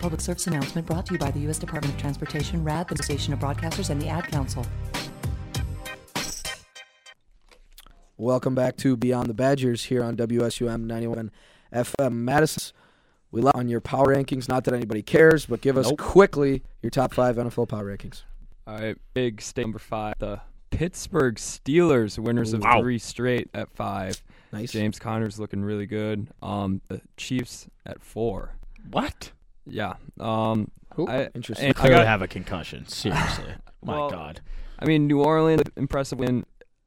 Public 0.00 0.20
service 0.20 0.46
announcement 0.46 0.86
brought 0.86 1.06
to 1.06 1.12
you 1.12 1.18
by 1.18 1.30
the 1.30 1.40
U.S. 1.40 1.58
Department 1.58 1.94
of 1.94 2.00
Transportation, 2.00 2.64
RAD, 2.64 2.88
the 2.88 2.94
Association 2.94 3.32
of 3.32 3.38
Broadcasters, 3.38 3.90
and 3.90 4.00
the 4.00 4.08
Ad 4.08 4.26
Council. 4.28 4.66
Welcome 8.16 8.54
back 8.54 8.76
to 8.78 8.96
Beyond 8.96 9.28
the 9.28 9.34
Badgers 9.34 9.84
here 9.84 10.02
on 10.02 10.16
WSUM 10.16 10.84
91 10.84 11.30
FM 11.72 12.12
Madison. 12.12 12.74
We 13.30 13.40
love 13.40 13.54
on 13.54 13.68
your 13.68 13.80
power 13.80 14.06
rankings. 14.06 14.48
Not 14.48 14.64
that 14.64 14.74
anybody 14.74 15.02
cares, 15.02 15.46
but 15.46 15.60
give 15.60 15.78
us 15.78 15.86
Nope. 15.88 15.98
quickly 15.98 16.62
your 16.82 16.90
top 16.90 17.14
five 17.14 17.36
NFL 17.36 17.68
power 17.68 17.84
rankings. 17.96 18.22
All 18.66 18.74
right, 18.78 18.96
big 19.14 19.40
state 19.40 19.62
number 19.62 19.78
five. 19.78 20.14
The 20.18 20.40
Pittsburgh 20.70 21.36
Steelers, 21.36 22.18
winners 22.18 22.52
of 22.52 22.62
Wow. 22.62 22.80
three 22.80 22.98
straight 22.98 23.48
at 23.54 23.70
five. 23.70 24.22
Nice. 24.52 24.72
James 24.72 24.98
Conner's 24.98 25.38
looking 25.38 25.62
really 25.62 25.86
good. 25.86 26.28
Um, 26.42 26.80
the 26.88 27.00
Chiefs 27.16 27.68
at 27.86 28.02
four. 28.02 28.56
What? 28.90 29.32
Yeah. 29.70 29.94
Um, 30.18 30.70
Who? 30.94 31.08
I, 31.08 31.28
Interesting. 31.34 31.68
and 31.68 31.76
I 31.76 31.80
Clearly 31.80 31.98
got- 32.00 32.06
have 32.06 32.22
a 32.22 32.28
concussion. 32.28 32.86
Seriously. 32.86 33.44
My 33.82 33.96
Well, 33.96 34.10
God. 34.10 34.40
I 34.78 34.84
mean, 34.84 35.06
New 35.06 35.22
Orleans, 35.22 35.62
impressive 35.76 36.18
win 36.18 36.44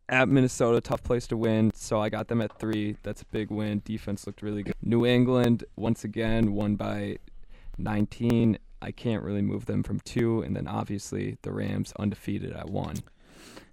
at 0.09 0.27
Minnesota, 0.29 0.81
tough 0.81 1.01
place 1.03 1.25
to 1.27 1.37
win. 1.37 1.71
So 1.73 1.99
I 2.01 2.09
got 2.09 2.27
them 2.27 2.41
at 2.41 2.57
three. 2.59 2.97
That's 3.03 3.21
a 3.21 3.25
big 3.25 3.49
win. 3.49 3.81
Defense 3.85 4.27
looked 4.27 4.41
really 4.41 4.63
good. 4.63 4.75
New 4.81 5.05
England, 5.05 5.63
once 5.75 6.03
again, 6.03 6.53
won 6.53 6.75
by 6.75 7.17
19. 7.77 8.57
I 8.81 8.91
can't 8.91 9.23
really 9.23 9.41
move 9.41 9.65
them 9.65 9.81
from 9.83 9.99
two. 10.01 10.41
And 10.41 10.55
then 10.55 10.67
obviously 10.67 11.37
the 11.41 11.51
Rams 11.51 11.93
undefeated 11.97 12.53
at 12.53 12.69
one. 12.69 12.97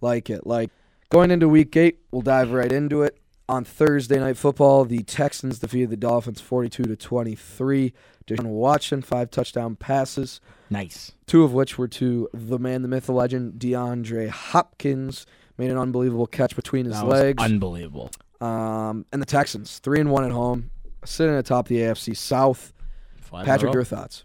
Like 0.01 0.31
it. 0.31 0.47
Like 0.47 0.71
going 1.11 1.31
into 1.31 1.49
week 1.49 1.77
eight, 1.77 1.99
we'll 2.11 2.23
dive 2.23 2.53
right 2.53 2.71
into 2.73 3.03
it. 3.03 3.19
On 3.51 3.65
Thursday 3.65 4.21
night 4.21 4.37
football, 4.37 4.85
the 4.85 5.03
Texans 5.03 5.59
defeated 5.59 5.91
the 5.91 5.97
Dolphins 5.97 6.41
42 6.41 6.85
to 6.85 6.95
23. 6.95 7.93
Deshaun 8.25 8.45
Watson, 8.45 9.03
five 9.03 9.29
touchdown 9.33 9.75
passes, 9.75 10.41
Nice. 10.71 11.11
two 11.27 11.43
of 11.43 11.53
which 11.53 11.77
were 11.77 11.89
to 11.89 12.29
the 12.33 12.61
man, 12.61 12.83
the 12.83 12.89
myth, 12.89 13.07
the 13.07 13.13
legend, 13.13 13.55
DeAndre 13.55 14.29
Hopkins. 14.29 15.27
Made 15.59 15.73
an 15.73 15.79
unbelievable 15.79 16.29
catch 16.29 16.55
between 16.55 16.85
his 16.87 16.95
That 16.95 17.07
legs. 17.09 17.43
unbelievable. 17.43 18.13
um, 18.41 19.05
and 19.13 19.21
the 19.21 19.27
Texans, 19.27 19.81
three 19.81 19.99
and 19.99 20.13
one 20.13 20.23
at 20.25 20.31
home, 20.31 20.71
sitting 21.05 21.35
atop 21.35 21.67
the 21.67 21.79
AFC 21.81 22.15
South. 22.17 22.73
Five 23.21 23.47
Patrick, 23.47 23.63
in 23.63 23.67
a 23.67 23.71
row. 23.71 23.75
your 23.75 23.85
thoughts? 23.85 24.25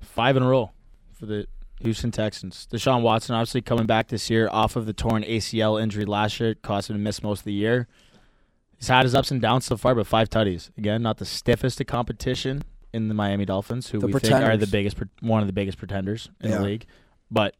Five 0.00 0.36
in 0.36 0.42
a 0.42 0.48
row 0.48 0.72
for 1.14 1.24
the 1.24 1.46
Houston 1.80 2.10
Texans. 2.10 2.68
Deshaun 2.70 3.00
Watson 3.02 3.34
obviously 3.34 3.62
coming 3.62 3.86
back 3.86 4.08
this 4.08 4.28
year 4.30 4.48
off 4.52 4.76
of 4.76 4.84
the 4.86 4.92
torn 4.92 5.22
ACL 5.24 5.82
injury 5.82 6.04
last 6.04 6.38
year, 6.38 6.54
caused 6.54 6.90
him 6.90 6.96
to 6.96 7.00
miss 7.00 7.22
most 7.22 7.40
of 7.40 7.44
the 7.46 7.52
year. 7.54 7.88
He's 8.78 8.88
had 8.88 9.04
his 9.04 9.14
ups 9.14 9.30
and 9.30 9.40
downs 9.40 9.64
so 9.64 9.76
far, 9.76 9.94
but 9.94 10.06
five 10.06 10.28
tutties. 10.28 10.70
Again, 10.76 11.02
not 11.02 11.18
the 11.18 11.24
stiffest 11.24 11.80
of 11.80 11.86
competition 11.86 12.62
in 12.92 13.08
the 13.08 13.14
Miami 13.14 13.44
Dolphins, 13.44 13.88
who 13.90 13.98
The 13.98 14.06
we 14.06 14.20
think 14.20 14.34
are 14.34 14.56
the 14.56 14.66
biggest, 14.66 14.98
one 15.20 15.40
of 15.40 15.46
the 15.46 15.52
biggest 15.52 15.78
pretenders 15.78 16.28
in 16.40 16.50
Yeah. 16.50 16.58
the 16.58 16.64
league. 16.64 16.86
But 17.30 17.56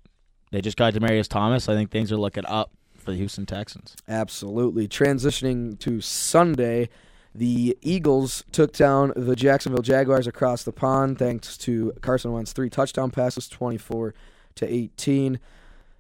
they 0.51 0.61
just 0.61 0.77
got 0.77 0.95
Demaryius 0.95 1.29
Thomas. 1.29 1.69
I 1.69 1.75
think 1.75 1.91
things 1.91 2.13
are 2.13 2.17
looking 2.17 2.45
up 2.47 2.71
for 2.97 3.11
the 3.11 3.17
Houston 3.17 3.47
Texans. 3.47 3.97
Absolutely. 4.09 4.89
Transitioning 4.89 5.79
to 5.81 6.01
Sunday, 6.01 6.89
the 7.35 7.77
Eagles 7.83 8.45
took 8.53 8.73
down 8.73 9.13
the 9.17 9.37
Jacksonville 9.37 9.83
Jaguars 9.83 10.27
across 10.27 10.63
the 10.65 10.73
pond 10.73 11.19
thanks 11.19 11.57
to 11.59 11.93
Carson 12.01 12.33
Wentz 12.33 12.53
three 12.53 12.71
touchdown 12.71 13.11
passes, 13.11 13.49
24 13.49 14.15
to 14.57 14.67
18. 14.73 15.39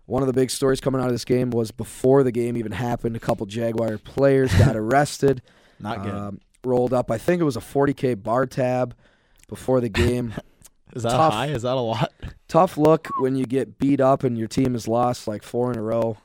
One 0.07 0.23
of 0.23 0.27
the 0.29 0.33
big 0.33 0.51
stories 0.51 0.81
coming 0.81 1.01
out 1.01 1.09
of 1.09 1.13
this 1.13 1.25
game 1.25 1.51
was 1.51 1.71
before 1.73 2.23
the 2.23 2.33
game 2.33 2.57
even 2.57 2.73
happened, 2.73 3.17
a 3.17 3.21
couple 3.21 3.45
Jaguar 3.47 3.99
players 3.99 4.55
got 4.55 4.77
arrested, 4.77 5.43
Not 5.81 6.03
good. 6.03 6.15
um, 6.15 6.41
rolled 6.65 6.93
up. 6.93 7.11
I 7.11 7.19
think 7.19 7.41
it 7.41 7.45
was 7.45 7.57
a 7.57 7.61
40k 7.61 8.23
bar 8.23 8.47
tab 8.47 8.95
before 9.49 9.81
the 9.81 9.89
game. 9.89 10.35
Is 10.95 11.03
that 11.03 11.11
tough. 11.11 11.33
high? 11.33 11.49
Is 11.49 11.63
that 11.63 11.77
a 11.77 11.81
lot? 11.81 12.13
Tough 12.49 12.79
look 12.79 13.09
when 13.19 13.35
you 13.37 13.45
get 13.45 13.79
beat 13.79 14.01
up 14.01 14.23
and 14.25 14.39
your 14.39 14.47
team 14.49 14.73
has 14.75 14.87
lost 14.89 15.27
like 15.29 15.43
four 15.43 15.71
in 15.73 15.77
a 15.79 15.83
row. 15.83 16.17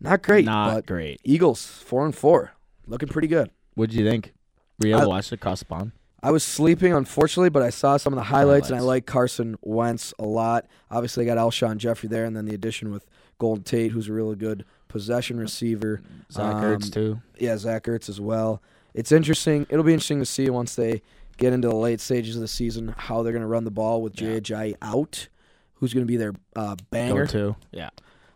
Not 0.00 0.22
great, 0.22 0.44
Not 0.44 0.74
but 0.74 0.86
great. 0.86 1.20
Eagles 1.24 1.64
four 1.64 2.04
and 2.04 2.14
four, 2.14 2.52
looking 2.86 3.08
pretty 3.08 3.28
good. 3.28 3.50
What 3.74 3.88
did 3.90 3.98
you 3.98 4.04
think? 4.08 4.34
Were 4.80 4.88
you 4.88 4.94
able 4.94 5.02
I- 5.02 5.04
to 5.04 5.08
watch 5.08 5.30
the 5.30 5.64
pond? 5.68 5.92
I 6.22 6.30
was 6.30 6.42
sleeping, 6.42 6.92
unfortunately, 6.92 7.50
but 7.50 7.62
I 7.62 7.70
saw 7.70 7.96
some 7.98 8.12
of 8.12 8.16
the 8.16 8.24
highlights, 8.24 8.68
and 8.70 8.76
I 8.78 8.80
like 8.82 9.06
Carson 9.06 9.56
Wentz 9.62 10.12
a 10.18 10.24
lot. 10.24 10.66
Obviously, 10.90 11.24
I 11.24 11.34
got 11.34 11.38
Alshon 11.38 11.76
Jeffery 11.76 12.08
there, 12.08 12.24
and 12.24 12.34
then 12.36 12.46
the 12.46 12.54
addition 12.54 12.90
with 12.90 13.06
Golden 13.38 13.62
Tate, 13.62 13.92
who's 13.92 14.08
a 14.08 14.12
really 14.12 14.34
good 14.34 14.64
possession 14.88 15.38
receiver. 15.38 16.00
Zach 16.32 16.56
Ertz 16.56 16.84
Um, 16.86 16.90
too. 16.90 17.20
Yeah, 17.38 17.56
Zach 17.58 17.84
Ertz 17.84 18.08
as 18.08 18.20
well. 18.20 18.62
It's 18.94 19.12
interesting. 19.12 19.66
It'll 19.68 19.84
be 19.84 19.92
interesting 19.92 20.20
to 20.20 20.26
see 20.26 20.48
once 20.48 20.74
they 20.74 21.02
get 21.36 21.52
into 21.52 21.68
the 21.68 21.76
late 21.76 22.00
stages 22.00 22.34
of 22.34 22.40
the 22.40 22.48
season 22.48 22.94
how 22.96 23.22
they're 23.22 23.32
going 23.32 23.42
to 23.42 23.46
run 23.46 23.64
the 23.64 23.70
ball 23.70 24.00
with 24.00 24.18
Yeah. 24.20 24.34
J.J. 24.40 24.76
out. 24.80 25.28
Who's 25.74 25.92
going 25.92 26.06
to 26.06 26.10
be 26.10 26.16
their 26.16 26.32
uh, 26.56 26.76
Go 26.76 26.84
banger? 26.90 27.26
to. 27.26 27.56
Yeah. 27.72 27.90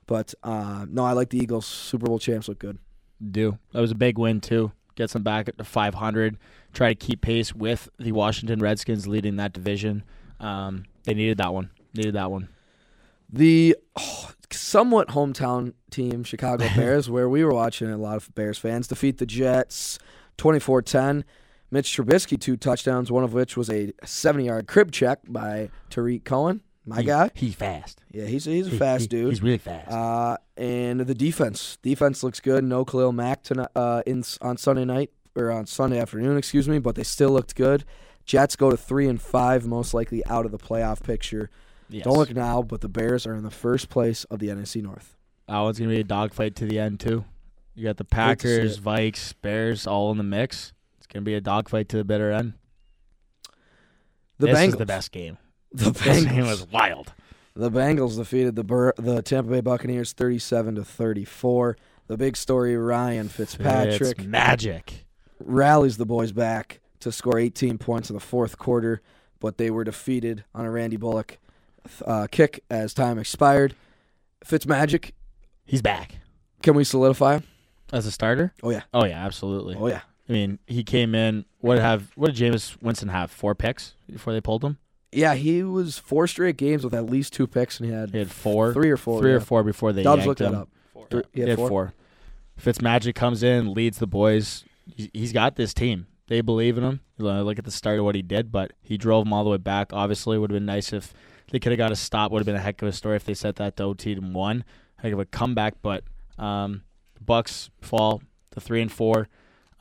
But 0.06 0.34
uh, 0.42 0.84
no, 0.90 1.04
I 1.06 1.12
like 1.12 1.30
the 1.30 1.38
Eagles. 1.38 1.64
Super 1.64 2.04
Bowl 2.06 2.18
champs 2.18 2.46
look 2.48 2.58
good. 2.58 2.78
do. 3.30 3.58
That 3.72 3.80
was 3.80 3.90
a 3.90 3.94
big 3.94 4.18
win 4.18 4.42
too. 4.42 4.72
Gets 4.94 5.12
them 5.12 5.22
back 5.22 5.48
up 5.48 5.56
to 5.56 5.64
500. 5.64 6.36
Try 6.72 6.88
to 6.88 6.94
keep 6.94 7.20
pace 7.20 7.54
with 7.54 7.88
the 7.98 8.12
Washington 8.12 8.60
Redskins 8.60 9.06
leading 9.06 9.36
that 9.36 9.52
division. 9.52 10.04
Um, 10.38 10.84
they 11.04 11.14
needed 11.14 11.38
that 11.38 11.52
one. 11.52 11.70
Needed 11.94 12.14
that 12.14 12.30
one. 12.30 12.48
The 13.32 13.76
oh, 13.98 14.32
somewhat 14.50 15.08
hometown 15.08 15.74
team, 15.90 16.24
Chicago 16.24 16.68
Bears, 16.76 17.08
where 17.08 17.28
we 17.28 17.44
were 17.44 17.54
watching 17.54 17.90
a 17.90 17.96
lot 17.96 18.16
of 18.16 18.34
Bears 18.34 18.58
fans, 18.58 18.88
defeat 18.88 19.18
the 19.18 19.26
Jets 19.26 19.98
24 20.36 20.82
10. 20.82 21.24
Mitch 21.72 21.96
Trubisky, 21.96 22.40
two 22.40 22.56
touchdowns, 22.56 23.12
one 23.12 23.22
of 23.22 23.32
which 23.32 23.56
was 23.56 23.70
a 23.70 23.92
70 24.04 24.46
yard 24.46 24.66
crib 24.66 24.90
check 24.90 25.20
by 25.28 25.70
Tarik 25.88 26.24
Cohen, 26.24 26.62
my 26.86 27.00
He- 27.00 27.06
guy. 27.06 27.30
He's 27.34 27.54
fast. 27.54 28.02
Yeah, 28.10 28.24
he's, 28.26 28.44
he's 28.44 28.66
a 28.66 28.70
He- 28.70 28.78
fast 28.78 29.02
he- 29.02 29.08
dude. 29.08 29.28
He's 29.30 29.42
really 29.42 29.58
fast. 29.58 29.90
Uh, 29.90 30.36
and 30.56 31.00
the 31.00 31.14
defense. 31.14 31.78
Defense 31.82 32.22
looks 32.22 32.40
good. 32.40 32.64
No 32.64 32.84
Khalil 32.84 33.12
Mack 33.12 33.42
tonight, 33.42 33.68
uh, 33.76 34.02
in, 34.06 34.24
on 34.40 34.56
Sunday 34.56 34.84
night 34.84 35.10
or 35.36 35.50
on 35.50 35.66
Sunday 35.66 35.98
afternoon, 36.00 36.36
excuse 36.36 36.68
me, 36.68 36.78
but 36.78 36.94
they 36.96 37.02
still 37.04 37.30
looked 37.30 37.54
good. 37.54 37.84
Jets 38.24 38.56
go 38.56 38.70
to 38.70 38.76
three 38.76 39.08
and 39.08 39.20
five, 39.20 39.66
most 39.66 39.94
likely 39.94 40.24
out 40.26 40.44
of 40.46 40.52
the 40.52 40.58
playoff 40.58 41.02
picture. 41.02 41.50
Yes. 41.88 42.04
Don't 42.04 42.16
look 42.16 42.32
now, 42.34 42.62
but 42.62 42.80
the 42.80 42.88
Bears 42.88 43.26
are 43.26 43.34
in 43.34 43.42
the 43.42 43.50
first 43.50 43.88
place 43.88 44.24
of 44.24 44.38
the 44.38 44.48
NFC 44.48 44.80
North. 44.82 45.16
That 45.48 45.58
one's 45.58 45.78
gonna 45.78 45.90
be 45.90 45.98
a 46.00 46.04
dogfight 46.04 46.54
to 46.56 46.64
the 46.66 46.78
end 46.78 47.00
too. 47.00 47.24
You 47.74 47.84
got 47.84 47.96
the 47.96 48.04
Hate 48.04 48.38
to 48.40 48.48
see 48.48 48.56
Packers. 48.58 48.78
Vikes, 48.80 49.34
Bears 49.42 49.86
all 49.86 50.10
in 50.12 50.18
the 50.18 50.22
mix. 50.24 50.72
It's 50.98 51.06
gonna 51.08 51.24
be 51.24 51.34
a 51.34 51.40
dogfight 51.40 51.88
to 51.88 51.96
the 51.96 52.04
bitter 52.04 52.30
end. 52.30 52.52
The 54.38 54.46
this 54.46 54.58
Bengals. 54.58 54.68
is 54.68 54.76
the 54.76 54.86
best 54.86 55.10
game. 55.12 55.38
The 55.72 55.90
This 55.90 56.02
game 56.02 56.24
Bengals. 56.26 56.46
was 56.48 56.66
wild. 56.70 57.12
The 57.54 57.70
Bengals 57.70 58.16
defeated 58.16 58.56
the 58.56 58.64
Bur- 58.64 58.94
the 58.96 59.22
Tampa 59.22 59.50
Bay 59.50 59.60
Buccaneers 59.60 60.12
37 60.12 60.76
to 60.76 60.84
34. 60.84 61.76
The 62.06 62.16
big 62.16 62.36
story 62.36 62.76
Ryan 62.76 63.28
Fitzpatrick 63.28 64.18
It's 64.18 64.26
magic. 64.26 65.06
rallies 65.38 65.96
the 65.96 66.06
boys 66.06 66.32
back 66.32 66.80
to 67.00 67.12
score 67.12 67.38
18 67.38 67.78
points 67.78 68.10
in 68.10 68.14
the 68.14 68.20
fourth 68.20 68.58
quarter, 68.58 69.00
but 69.40 69.58
they 69.58 69.70
were 69.70 69.84
defeated 69.84 70.44
on 70.54 70.64
a 70.64 70.70
Randy 70.70 70.96
Bullock 70.96 71.38
uh, 72.04 72.26
kick 72.30 72.62
as 72.70 72.92
time 72.94 73.18
expired. 73.18 73.74
Fitzmagic, 74.44 75.12
He's 75.66 75.82
back 75.82 76.16
can 76.62 76.74
we 76.74 76.84
solidify 76.84 77.36
him? 77.36 77.44
as 77.92 78.06
a 78.06 78.10
starter. 78.12 78.52
Oh 78.62 78.70
yeah. 78.70 78.82
Oh 78.92 79.04
yeah, 79.04 79.24
absolutely. 79.24 79.76
Oh 79.78 79.86
yeah. 79.88 80.02
I 80.28 80.32
mean, 80.32 80.58
he 80.66 80.84
came 80.84 81.14
in. 81.14 81.44
What 81.60 81.76
did 81.76 81.82
have? 81.82 82.10
What 82.16 82.32
did 82.34 82.36
Jameis 82.36 82.76
Winston 82.82 83.08
have? 83.08 83.30
Four 83.30 83.54
picks 83.54 83.94
before 84.10 84.32
they 84.32 84.40
pulled 84.40 84.62
him. 84.64 84.78
Yeah, 85.12 85.34
he 85.34 85.62
was 85.64 85.98
four 85.98 86.26
straight 86.26 86.56
games 86.56 86.84
with 86.84 86.94
at 86.94 87.06
least 87.06 87.32
two 87.32 87.46
picks, 87.46 87.80
and 87.80 87.88
he 87.88 87.94
had 87.94 88.10
He 88.10 88.18
had 88.18 88.30
four, 88.30 88.72
three 88.72 88.90
or 88.90 88.96
four. 88.96 89.20
three 89.20 89.30
yeah. 89.32 89.36
or 89.38 89.40
four 89.40 89.62
before 89.64 89.92
they 89.92 90.02
Dubs 90.04 90.24
yanked 90.24 90.26
looked 90.28 90.38
that 90.40 90.48
him. 90.48 90.54
up. 90.54 90.68
Three- 91.10 91.22
he 91.32 91.40
had 91.40 91.56
four? 91.56 91.92
Fitzmagic 92.60 93.14
comes 93.14 93.42
in, 93.42 93.72
leads 93.72 93.98
the 93.98 94.06
boys. 94.06 94.64
He- 94.94 95.10
He's 95.12 95.32
got 95.32 95.56
this 95.56 95.72
team. 95.74 96.06
They 96.28 96.42
believe 96.42 96.78
in 96.78 96.84
him. 96.84 97.00
You 97.18 97.24
Look 97.26 97.58
at 97.58 97.64
the 97.64 97.70
start 97.72 97.98
of 97.98 98.04
what 98.04 98.14
he 98.14 98.22
did, 98.22 98.52
but 98.52 98.72
he 98.82 98.96
drove 98.96 99.24
them 99.24 99.32
all 99.32 99.42
the 99.42 99.50
way 99.50 99.56
back. 99.56 99.92
Obviously, 99.92 100.38
would 100.38 100.50
have 100.50 100.56
been 100.56 100.66
nice 100.66 100.92
if 100.92 101.12
they 101.50 101.58
could 101.58 101.72
have 101.72 101.78
got 101.78 101.90
a 101.90 101.96
stop. 101.96 102.30
Would 102.30 102.38
have 102.40 102.46
been 102.46 102.54
a 102.54 102.60
heck 102.60 102.80
of 102.82 102.88
a 102.88 102.92
story 102.92 103.16
if 103.16 103.24
they 103.24 103.34
set 103.34 103.56
that 103.56 103.76
to 103.78 103.82
OT 103.84 104.12
and 104.12 104.32
won. 104.34 104.62
Heck 104.98 105.12
of 105.12 105.18
a 105.18 105.24
comeback, 105.24 105.74
but 105.82 106.04
um, 106.38 106.82
Bucks 107.24 107.70
fall 107.80 108.22
to 108.52 108.60
three 108.60 108.80
and 108.82 108.92
four. 108.92 109.28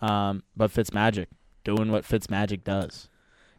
Um, 0.01 0.43
but 0.55 0.71
Fitzmagic 0.71 1.27
doing 1.63 1.91
what 1.91 2.03
Fitzmagic 2.05 2.63
does. 2.63 3.08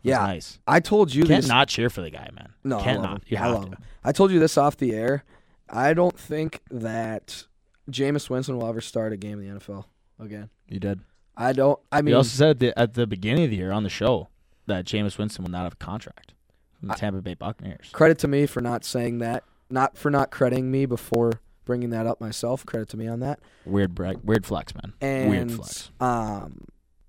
It's 0.02 0.08
Yeah, 0.10 0.18
nice. 0.18 0.58
I 0.66 0.80
told 0.80 1.14
you 1.14 1.24
Can't 1.24 1.42
this. 1.42 1.48
not 1.48 1.68
cheer 1.68 1.90
for 1.90 2.00
the 2.00 2.10
guy, 2.10 2.28
man. 2.34 2.52
No, 2.64 2.78
I 2.78 2.82
can't 2.84 3.02
not. 3.02 3.22
You 3.26 3.36
I 3.36 3.40
have 3.40 3.52
love 3.54 3.64
to. 3.66 3.70
him. 3.72 3.78
I 4.04 4.12
told 4.12 4.30
you 4.30 4.38
this 4.38 4.56
off 4.58 4.76
the 4.76 4.92
air. 4.94 5.24
I 5.68 5.94
don't 5.94 6.18
think 6.18 6.60
that 6.70 7.46
Jameis 7.90 8.28
Winston 8.30 8.56
will 8.58 8.66
ever 8.66 8.80
start 8.80 9.12
a 9.12 9.16
game 9.16 9.40
in 9.40 9.48
the 9.54 9.60
NFL 9.60 9.84
again. 10.18 10.50
You 10.68 10.80
did. 10.80 11.00
I 11.36 11.52
don't. 11.52 11.78
I 11.92 12.02
mean, 12.02 12.12
you 12.12 12.16
also 12.16 12.28
said 12.36 12.50
at 12.50 12.58
the, 12.58 12.78
at 12.78 12.94
the 12.94 13.06
beginning 13.06 13.44
of 13.44 13.50
the 13.50 13.56
year 13.56 13.72
on 13.72 13.82
the 13.82 13.88
show 13.90 14.28
that 14.66 14.84
Jameis 14.84 15.16
Winston 15.18 15.44
will 15.44 15.50
not 15.50 15.64
have 15.64 15.72
a 15.74 15.76
contract 15.76 16.34
from 16.78 16.88
the 16.88 16.94
I- 16.94 16.96
Tampa 16.98 17.20
Bay 17.22 17.34
Buccaneers. 17.34 17.90
credit 17.92 18.18
to 18.20 18.28
me 18.28 18.46
for 18.46 18.60
not 18.60 18.84
saying 18.84 19.18
that. 19.18 19.44
Not 19.72 19.96
for 19.96 20.10
not 20.10 20.30
crediting 20.32 20.70
me 20.70 20.84
before 20.86 21.40
bringing 21.64 21.90
that 21.90 22.04
up 22.06 22.20
myself. 22.20 22.66
Credit 22.66 22.88
to 22.88 22.96
me 22.96 23.06
on 23.06 23.20
that. 23.20 23.38
Weird, 23.64 23.94
bre- 23.94 24.14
weird 24.24 24.44
flex, 24.44 24.74
man. 24.74 24.94
And 25.00 25.30
weird 25.30 25.52
flex. 25.52 25.90
um, 26.00 26.64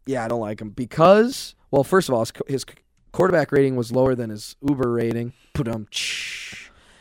yeah, 0.05 0.23
I 0.23 0.27
don't 0.27 0.41
like 0.41 0.61
him 0.61 0.69
because 0.69 1.55
well, 1.71 1.83
first 1.83 2.07
of 2.09 2.13
all, 2.13 2.21
his, 2.21 2.31
his 2.47 2.65
quarterback 3.11 3.51
rating 3.51 3.75
was 3.75 3.91
lower 3.91 4.15
than 4.15 4.29
his 4.29 4.55
Uber 4.67 4.91
rating. 4.91 5.33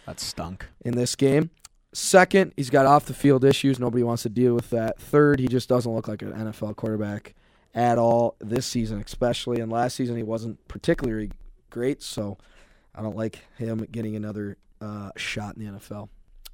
That 0.07 0.21
stunk. 0.21 0.67
in 0.85 0.97
this 0.97 1.15
game. 1.15 1.51
Second, 1.93 2.53
he's 2.57 2.71
got 2.71 2.87
off 2.87 3.07
the 3.07 3.15
field 3.15 3.45
issues. 3.45 3.79
Nobody 3.79 4.03
wants 4.03 4.23
to 4.23 4.29
deal 4.29 4.55
with 4.55 4.71
that. 4.71 4.99
Third, 5.01 5.41
he 5.41 5.49
just 5.49 5.69
doesn't 5.69 5.93
look 5.93 6.09
like 6.09 6.23
an 6.23 6.33
NFL 6.33 6.77
quarterback 6.77 7.35
at 7.75 7.99
all 7.99 8.37
this 8.41 8.67
season, 8.67 9.03
especially. 9.05 9.61
And 9.61 9.71
last 9.71 9.97
season, 9.97 10.17
he 10.17 10.23
wasn't 10.23 10.67
particularly 10.69 11.31
great. 11.69 12.03
So 12.03 12.39
I 12.95 13.03
don't 13.03 13.17
like 13.17 13.41
him 13.57 13.87
getting 13.91 14.15
another 14.17 14.57
uh, 14.81 15.11
shot 15.17 15.57
in 15.57 15.65
the 15.65 15.79
NFL, 15.79 16.09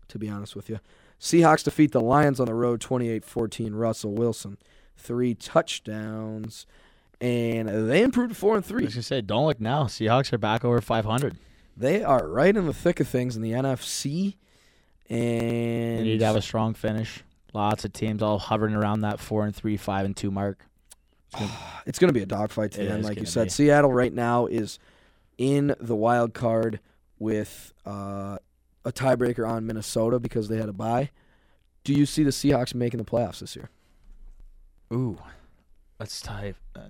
to 0.08 0.18
be 0.18 0.28
honest 0.28 0.56
with 0.56 0.70
you. 0.70 0.80
Seahawks 1.20 1.64
defeat 1.64 1.92
the 1.92 2.00
Lions 2.00 2.40
on 2.40 2.46
the 2.46 2.54
road 2.54 2.80
28 2.80 3.24
14. 3.24 3.74
Russell 3.74 4.14
Wilson, 4.14 4.58
three 4.96 5.34
touchdowns. 5.34 6.66
And 7.20 7.90
they 7.90 8.02
improved 8.02 8.30
to 8.34 8.38
4 8.38 8.56
and 8.56 8.64
I 8.64 8.68
3. 8.68 8.84
was 8.84 8.94
gonna 8.94 9.02
say, 9.02 9.20
don't 9.20 9.46
look 9.46 9.60
now. 9.60 9.84
Seahawks 9.84 10.32
are 10.32 10.38
back 10.38 10.64
over 10.64 10.80
500. 10.80 11.36
They 11.76 12.02
are 12.02 12.26
right 12.26 12.54
in 12.56 12.66
the 12.66 12.74
thick 12.74 13.00
of 13.00 13.08
things 13.08 13.36
in 13.36 13.42
the 13.42 13.52
NFC. 13.52 14.36
And 15.08 15.98
They 16.00 16.02
need 16.02 16.18
to 16.18 16.26
have 16.26 16.36
a 16.36 16.42
strong 16.42 16.74
finish. 16.74 17.22
Lots 17.52 17.84
of 17.84 17.92
teams 17.92 18.22
all 18.22 18.38
hovering 18.38 18.74
around 18.74 19.00
that 19.00 19.18
four 19.20 19.44
and 19.44 19.54
three, 19.54 19.76
five 19.76 20.04
and 20.04 20.16
two 20.16 20.30
mark. 20.30 20.66
It's 21.86 22.00
going 22.00 22.08
to 22.08 22.12
be 22.12 22.22
a 22.22 22.26
dogfight 22.26 22.72
to 22.72 22.82
the 22.82 22.90
end, 22.90 23.04
like 23.04 23.20
you 23.20 23.26
said. 23.26 23.44
be. 23.44 23.50
Seattle 23.50 23.92
right 23.92 24.12
now 24.12 24.46
is 24.46 24.80
in 25.38 25.72
the 25.78 25.94
wild 25.94 26.34
card 26.34 26.80
with 27.20 27.72
uh, 27.86 28.38
a 28.84 28.90
tiebreaker 28.92 29.48
on 29.48 29.66
Minnesota 29.66 30.18
because 30.18 30.48
they 30.48 30.56
had 30.56 30.68
a 30.68 30.72
bye. 30.72 31.10
Do 31.84 31.92
you 31.94 32.04
see 32.04 32.24
the 32.24 32.30
Seahawks 32.30 32.74
making 32.74 32.98
the 32.98 33.04
playoffs 33.04 33.38
this 33.38 33.54
year? 33.54 33.70
Ooh, 34.92 35.18
let's 36.00 36.20
type. 36.20 36.56
Uh, 36.74 36.88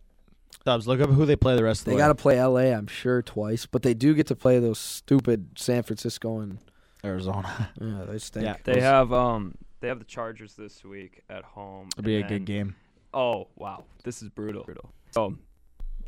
Dubs, 0.66 0.88
look 0.88 1.00
up 1.00 1.10
who 1.10 1.24
they 1.24 1.36
play 1.36 1.54
the 1.54 1.62
rest 1.62 1.82
of 1.82 1.84
the 1.84 1.90
They 1.92 1.94
way. 1.94 2.00
got 2.00 2.08
to 2.08 2.14
play 2.16 2.42
LA, 2.42 2.76
I'm 2.76 2.88
sure, 2.88 3.22
twice, 3.22 3.66
but 3.66 3.82
they 3.82 3.94
do 3.94 4.14
get 4.14 4.26
to 4.26 4.34
play 4.34 4.58
those 4.58 4.80
stupid 4.80 5.50
San 5.56 5.84
Francisco 5.84 6.40
and 6.40 6.58
Arizona. 7.04 7.70
yeah, 7.80 8.04
they 8.04 8.18
stink. 8.18 8.44
Yeah. 8.44 8.56
They 8.64 8.80
have 8.80 9.12
um 9.12 9.54
they 9.78 9.86
have 9.86 10.00
the 10.00 10.04
Chargers 10.04 10.54
this 10.54 10.84
week 10.84 11.22
at 11.30 11.44
home. 11.44 11.88
It'll 11.96 12.04
be 12.04 12.16
a 12.16 12.20
and 12.20 12.28
good 12.28 12.44
game. 12.46 12.74
Oh 13.14 13.46
wow, 13.54 13.84
this 14.02 14.22
is 14.22 14.28
brutal. 14.28 14.64
brutal. 14.64 14.90
So, 15.12 15.36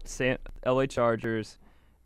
San, 0.04 0.38
L.A. 0.64 0.88
Chargers, 0.88 1.58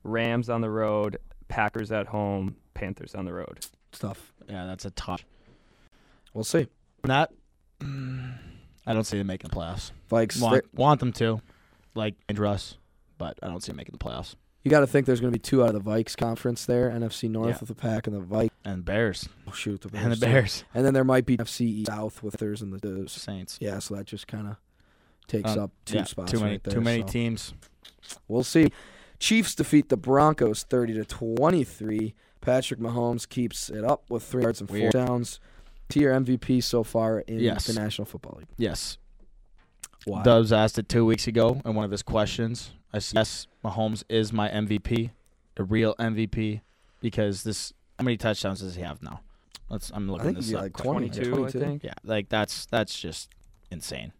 Rams 0.04 0.50
on 0.50 0.60
the 0.60 0.70
road, 0.70 1.16
Packers 1.48 1.90
at 1.90 2.06
home, 2.06 2.56
Panthers 2.74 3.14
on 3.14 3.24
the 3.24 3.32
road. 3.32 3.64
Stuff. 3.92 4.30
Yeah, 4.46 4.66
that's 4.66 4.84
a 4.84 4.90
tough. 4.90 5.24
We'll 6.34 6.44
see. 6.44 6.66
That 7.04 7.32
I 7.80 8.92
don't 8.92 9.04
see 9.04 9.16
them 9.16 9.26
making 9.28 9.48
the 9.48 9.56
playoffs. 9.56 9.90
Vikes. 10.10 10.38
Want, 10.38 10.74
want 10.74 11.00
them 11.00 11.12
to, 11.14 11.40
like 11.94 12.14
and 12.28 12.38
Russ, 12.38 12.78
but 13.18 13.38
I 13.42 13.48
don't 13.48 13.62
see 13.62 13.70
him 13.70 13.76
making 13.76 13.92
the 13.98 14.04
playoffs. 14.04 14.34
You 14.64 14.70
got 14.70 14.80
to 14.80 14.86
think 14.86 15.06
there's 15.06 15.20
going 15.20 15.32
to 15.32 15.36
be 15.38 15.42
two 15.42 15.64
out 15.64 15.74
of 15.74 15.82
the 15.84 15.90
Vikes 15.90 16.16
conference 16.16 16.66
there, 16.66 16.88
NFC 16.90 17.28
North 17.28 17.48
Yeah. 17.48 17.56
with 17.60 17.68
the 17.68 17.74
Pack 17.74 18.06
and 18.06 18.14
the 18.16 18.20
Vikes. 18.24 18.50
And 18.64 18.84
Bears 18.84 19.28
Oh, 19.48 19.50
shoot, 19.52 19.80
the 19.80 19.88
Bears. 19.88 20.04
and 20.04 20.12
the 20.12 20.16
too. 20.16 20.32
Bears, 20.32 20.64
And 20.72 20.86
then 20.86 20.94
there 20.94 21.02
might 21.02 21.26
be 21.26 21.36
NFC 21.36 21.84
South 21.84 22.22
with 22.22 22.34
theirs 22.38 22.62
and 22.62 22.72
the. 22.72 23.08
Saints. 23.08 23.58
Yeah, 23.60 23.80
so 23.80 23.96
that 23.96 24.06
just 24.06 24.28
kind 24.28 24.46
of 24.46 24.56
takes 25.26 25.50
Um, 25.50 25.58
up 25.64 25.70
two 25.84 25.96
yeah, 25.96 26.04
spots 26.04 26.30
Too 26.30 26.38
many, 26.38 26.52
right 26.52 26.62
there. 26.62 26.74
too 26.74 26.80
many 26.80 27.00
so 27.02 27.08
teams. 27.08 27.54
We'll 28.28 28.44
see. 28.44 28.70
Chiefs 29.18 29.54
defeat 29.56 29.88
the 29.88 29.96
Broncos 29.96 30.62
30 30.64 30.94
to 30.94 31.04
23. 31.04 32.14
Patrick 32.40 32.78
Mahomes 32.80 33.28
keeps 33.28 33.68
it 33.70 33.84
up 33.84 34.08
with 34.10 34.22
three 34.22 34.42
yards 34.42 34.60
and 34.60 34.68
four 34.68 34.78
Weird. 34.78 34.92
downs. 34.92 35.40
Tier 35.88 36.12
MVP 36.12 36.60
so 36.62 36.82
far 36.84 37.20
in 37.20 37.38
Yes. 37.40 37.66
the 37.66 37.72
National 37.74 38.04
Football 38.06 38.36
League. 38.38 38.48
Yes, 38.56 38.96
Why? 40.04 40.22
Dubs 40.22 40.52
asked 40.52 40.78
it 40.78 40.88
two 40.88 41.04
weeks 41.04 41.26
ago 41.26 41.60
in 41.64 41.74
one 41.74 41.84
of 41.84 41.90
his 41.90 42.02
questions. 42.02 42.72
I 42.92 42.98
said, 42.98 43.18
yes, 43.18 43.46
Mahomes 43.64 44.04
is 44.08 44.32
my 44.32 44.48
MVP, 44.48 45.10
the 45.54 45.64
real 45.64 45.94
MVP, 45.96 46.60
because 47.00 47.42
this. 47.42 47.72
How 47.98 48.04
many 48.04 48.16
touchdowns 48.16 48.60
does 48.60 48.74
he 48.74 48.82
have 48.82 49.02
now? 49.02 49.20
Let's. 49.68 49.90
I'm 49.94 50.08
I 50.10 50.12
looking 50.12 50.24
think 50.34 50.36
this 50.38 50.54
up. 50.54 50.62
like 50.62 50.72
quick. 50.72 50.84
20, 50.84 51.08
22, 51.10 51.30
22. 51.30 51.58
I 51.58 51.62
think. 51.62 51.84
Yeah, 51.84 51.94
like 52.04 52.28
that's 52.28 52.66
that's 52.66 52.98
just 52.98 53.30
insane. 53.70 54.12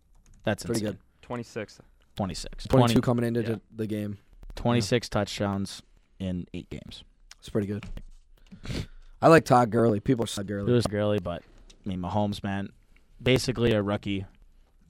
That's 0.44 0.64
Pretty 0.64 0.80
insane. 0.80 0.92
good. 0.94 0.98
26. 1.22 1.80
26. 2.16 2.66
22 2.66 2.92
20 2.94 3.00
coming 3.00 3.24
into 3.24 3.40
yeah. 3.42 3.48
the- 3.48 3.60
the 3.76 3.86
game. 3.86 4.18
26 4.54 5.08
touchdowns 5.08 5.82
in 6.18 6.46
eight 6.52 6.68
games. 6.68 7.04
It's 7.38 7.48
pretty 7.48 7.66
good. 7.66 7.84
I 9.20 9.28
like 9.28 9.44
Todd 9.44 9.70
Gurley. 9.70 10.00
People 10.00 10.24
are 10.24 10.28
Todd 10.28 10.50
It 10.50 10.64
was 10.64 10.86
Gurley, 10.86 11.18
but 11.20 11.42
I 11.84 11.88
mean 11.88 12.00
Mahomes, 12.00 12.42
man, 12.42 12.68
basically 13.22 13.72
a 13.72 13.82
rookie. 13.82 14.26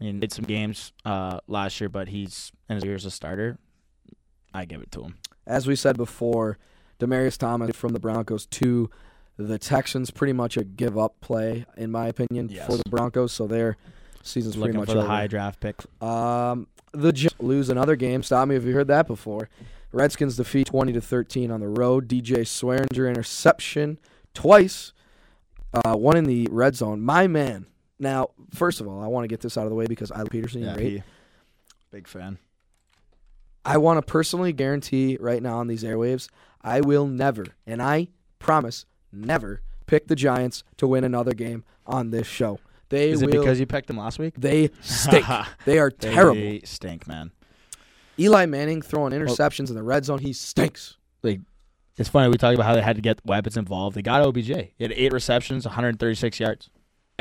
I 0.02 0.06
mean, 0.06 0.18
did 0.18 0.32
some 0.32 0.44
games 0.44 0.92
uh, 1.04 1.38
last 1.46 1.80
year, 1.80 1.88
but 1.88 2.08
he's 2.08 2.50
in 2.68 2.74
his 2.74 2.84
year 2.84 2.96
as 2.96 3.04
a 3.04 3.10
starter. 3.10 3.56
I 4.52 4.64
give 4.64 4.82
it 4.82 4.90
to 4.92 5.02
him. 5.04 5.18
As 5.46 5.68
we 5.68 5.76
said 5.76 5.96
before, 5.96 6.58
Demaryius 6.98 7.38
Thomas 7.38 7.76
from 7.76 7.92
the 7.92 8.00
Broncos 8.00 8.44
to 8.46 8.90
the 9.36 9.58
Texans, 9.58 10.10
pretty 10.10 10.32
much 10.32 10.56
a 10.56 10.64
give 10.64 10.98
up 10.98 11.20
play, 11.20 11.66
in 11.76 11.92
my 11.92 12.08
opinion, 12.08 12.48
Yes. 12.50 12.66
for 12.66 12.76
the 12.76 12.82
Broncos. 12.90 13.32
So 13.32 13.46
their 13.46 13.76
season's 14.22 14.56
pretty 14.56 14.72
Looking 14.72 14.80
much 14.80 14.88
for 14.88 14.94
the 14.94 15.00
over. 15.02 15.08
high 15.08 15.28
draft 15.28 15.60
pick. 15.60 15.76
Um, 16.02 16.66
the 16.92 17.12
Jets 17.12 17.36
lose 17.38 17.68
another 17.70 17.94
game. 17.94 18.24
Stop 18.24 18.48
me 18.48 18.56
if 18.56 18.64
you 18.64 18.72
heard 18.74 18.88
that 18.88 19.06
before. 19.06 19.48
Redskins 19.92 20.36
defeat 20.36 20.66
20 20.66 20.92
to 20.94 21.00
13 21.00 21.50
on 21.52 21.60
the 21.60 21.68
road. 21.68 22.08
DJ 22.08 22.38
Swearinger 22.40 23.08
interception 23.08 24.00
twice. 24.34 24.92
Uh, 25.72 25.94
one 25.94 26.16
in 26.16 26.24
the 26.24 26.48
red 26.50 26.74
zone. 26.74 27.00
My 27.00 27.28
man. 27.28 27.66
Now, 28.02 28.30
first 28.52 28.80
of 28.80 28.88
all, 28.88 29.00
I 29.00 29.06
want 29.06 29.24
to 29.24 29.28
get 29.28 29.40
this 29.40 29.56
out 29.56 29.62
of 29.64 29.70
the 29.70 29.76
way 29.76 29.86
because 29.86 30.10
I 30.10 30.18
love 30.18 30.30
Peterson. 30.30 30.62
Yeah, 30.62 30.74
great. 30.74 30.92
he- 30.92 31.02
big 31.92 32.08
fan. 32.08 32.38
I 33.64 33.78
want 33.78 33.98
to 33.98 34.02
personally 34.02 34.52
guarantee 34.52 35.16
right 35.20 35.40
now 35.40 35.58
on 35.58 35.68
these 35.68 35.84
airwaves, 35.84 36.28
I 36.62 36.80
will 36.80 37.06
never, 37.06 37.46
and 37.64 37.80
I 37.80 38.08
promise, 38.40 38.86
never 39.12 39.60
pick 39.86 40.08
the 40.08 40.16
Giants 40.16 40.64
to 40.78 40.88
win 40.88 41.04
another 41.04 41.32
game 41.32 41.62
on 41.86 42.10
this 42.10 42.26
show. 42.26 42.58
They 42.88 43.10
Is 43.10 43.22
it 43.22 43.26
will. 43.30 43.40
because 43.40 43.60
you 43.60 43.66
picked 43.66 43.86
them 43.86 43.98
last 43.98 44.18
week? 44.18 44.34
they 44.36 44.70
stink. 44.80 45.24
they 45.64 45.78
are 45.78 45.90
terrible. 45.90 46.34
They 46.34 46.60
stink, 46.64 47.06
man. 47.06 47.30
Eli 48.18 48.46
Manning 48.46 48.82
throwing 48.82 49.12
interceptions 49.12 49.68
in 49.68 49.76
the 49.76 49.82
red 49.82 50.04
zone. 50.04 50.18
He 50.18 50.32
stinks. 50.32 50.96
It's 51.22 52.08
funny 52.08 52.28
we 52.30 52.36
talk 52.38 52.54
about 52.54 52.66
how 52.66 52.74
they 52.74 52.80
had 52.82 52.96
to 52.96 53.02
get 53.02 53.20
weapons 53.24 53.56
involved. 53.56 53.96
They 53.96 54.02
got 54.02 54.22
OBJ. 54.22 54.46
He 54.48 54.72
had 54.80 54.92
eight 54.92 55.12
receptions, 55.12 55.66
136 55.66 56.40
yards, 56.40 56.70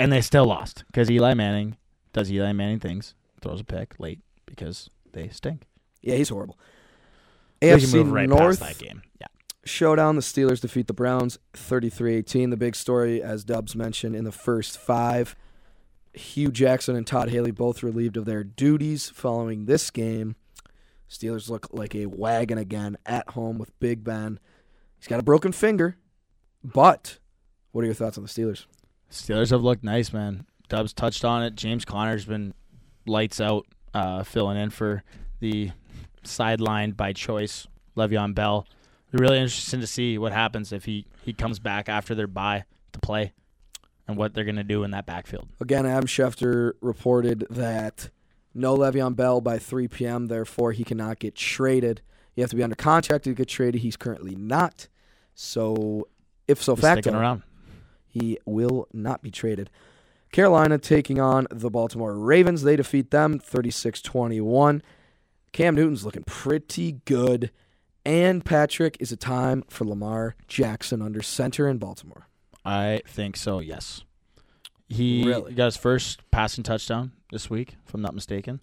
and 0.02 0.12
they 0.12 0.20
still 0.20 0.48
lost 0.48 0.84
because 0.88 1.12
Eli 1.12 1.36
Manning 1.36 1.78
does 2.12 2.32
Eli 2.32 2.54
Manning 2.54 2.80
things, 2.80 3.14
throws 3.40 3.62
a 3.62 3.64
pick 3.64 3.94
late 4.00 4.20
because 4.48 4.90
they 5.14 5.30
stink. 5.30 5.68
Yeah, 6.02 6.16
he's 6.16 6.30
horrible. 6.30 6.58
AFC 7.62 7.94
move 7.94 8.12
right 8.12 8.28
North 8.28 8.60
that 8.62 8.80
game. 8.80 9.04
Yeah, 9.20 9.28
showdown. 9.64 10.16
The 10.16 10.24
Steelers 10.24 10.60
defeat 10.60 10.88
the 10.88 10.94
Browns 10.94 11.38
33-18. 11.54 12.50
The 12.50 12.58
big 12.58 12.76
story, 12.76 13.22
as 13.22 13.44
Dubs 13.44 13.76
mentioned, 13.76 14.16
in 14.16 14.24
the 14.24 14.32
first 14.32 14.80
five, 14.80 15.36
Hue 16.14 16.50
Jackson 16.50 16.96
and 16.96 17.06
Todd 17.06 17.30
Haley 17.30 17.52
both 17.52 17.84
relieved 17.84 18.18
of 18.18 18.26
their 18.26 18.44
duties 18.44 19.08
following 19.12 19.66
this 19.66 19.92
game. 19.92 20.36
Steelers 21.08 21.48
look 21.48 21.68
like 21.72 21.94
a 21.94 22.08
wagon 22.08 22.58
again 22.58 22.98
at 23.06 23.30
home 23.30 23.60
with 23.60 23.80
Big 23.80 24.04
Ben. 24.04 24.40
He's 24.98 25.08
got 25.08 25.20
a 25.20 25.24
broken 25.24 25.52
finger, 25.52 25.98
but 26.64 27.20
what 27.72 27.84
are 27.84 27.86
your 27.86 27.94
thoughts 27.94 28.18
on 28.18 28.24
the 28.24 28.30
Steelers? 28.30 28.66
Steelers 29.12 29.52
have 29.52 29.62
looked 29.62 29.84
nice, 29.84 30.14
man. 30.14 30.46
Dubs 30.70 30.94
touched 30.94 31.26
on 31.26 31.44
it. 31.44 31.56
James 31.56 31.84
Conner's 31.86 32.26
been 32.26 32.54
lights 33.06 33.42
out, 33.42 33.68
uh, 33.94 34.24
filling 34.24 34.58
in 34.58 34.70
for 34.70 35.04
the 35.40 35.72
sidelined 36.24 36.96
by 36.96 37.14
choice 37.14 37.68
Le'Veon 37.98 38.34
Bell. 38.34 38.66
Really 39.12 39.38
interesting 39.38 39.82
to 39.82 39.88
see 39.88 40.18
what 40.18 40.32
happens 40.32 40.72
if 40.72 40.86
he, 40.86 41.06
he 41.26 41.34
comes 41.34 41.60
back 41.60 41.90
after 41.90 42.16
their 42.16 42.28
bye 42.28 42.64
to 42.94 43.00
play 43.00 43.34
and 44.08 44.16
what 44.16 44.34
they're 44.34 44.46
going 44.46 44.56
to 44.56 44.64
do 44.64 44.84
in 44.84 44.92
that 44.92 45.06
backfield. 45.06 45.50
Again, 45.60 45.86
Adam 45.86 46.08
Schefter 46.08 46.74
reported 46.80 47.46
that 47.50 48.10
no 48.54 48.76
Le'Veon 48.78 49.16
Bell 49.16 49.42
by 49.42 49.60
3 49.60 49.90
p.m., 49.90 50.28
therefore 50.28 50.72
he 50.72 50.86
cannot 50.86 51.20
get 51.20 51.36
traded. 51.36 52.02
You 52.36 52.44
have 52.44 52.50
to 52.52 52.56
be 52.56 52.64
under 52.64 52.76
contract 52.76 53.26
to 53.26 53.34
get 53.34 53.50
traded. 53.50 53.82
He's 53.82 53.98
currently 53.98 54.36
not. 54.36 54.88
So, 55.36 56.08
if 56.48 56.62
so 56.62 56.76
He's 56.76 56.86
sticking 56.86 57.16
around. 57.16 57.44
He 58.12 58.38
will 58.46 58.88
not 58.94 59.22
be 59.22 59.32
traded. 59.32 59.70
Carolina 60.32 60.78
taking 60.78 61.20
on 61.20 61.48
the 61.52 61.70
Baltimore 61.70 62.16
Ravens. 62.18 62.62
They 62.64 62.76
defeat 62.76 63.12
them 63.12 63.40
36 63.40 64.02
21. 64.02 64.82
Cam 65.52 65.76
Newton's 65.76 66.06
looking 66.06 66.24
pretty 66.24 66.94
good. 67.06 67.52
And 68.06 68.44
Patrick, 68.44 68.98
is 69.00 69.12
it 69.12 69.20
time 69.20 69.64
for 69.70 69.86
Lamar 69.86 70.36
Jackson 70.48 71.02
under 71.02 71.22
center 71.22 71.68
in 71.68 71.78
Baltimore? 71.78 72.28
I 72.64 73.02
think 73.06 73.36
so, 73.38 73.60
yes. 73.60 74.04
He 74.88 75.24
Really? 75.26 75.54
got 75.54 75.66
his 75.66 75.78
first 75.78 76.22
passing 76.32 76.64
touchdown 76.64 77.12
this 77.32 77.50
week, 77.50 77.76
if 77.88 77.94
I'm 77.94 78.02
not 78.02 78.16
mistaken. 78.16 78.60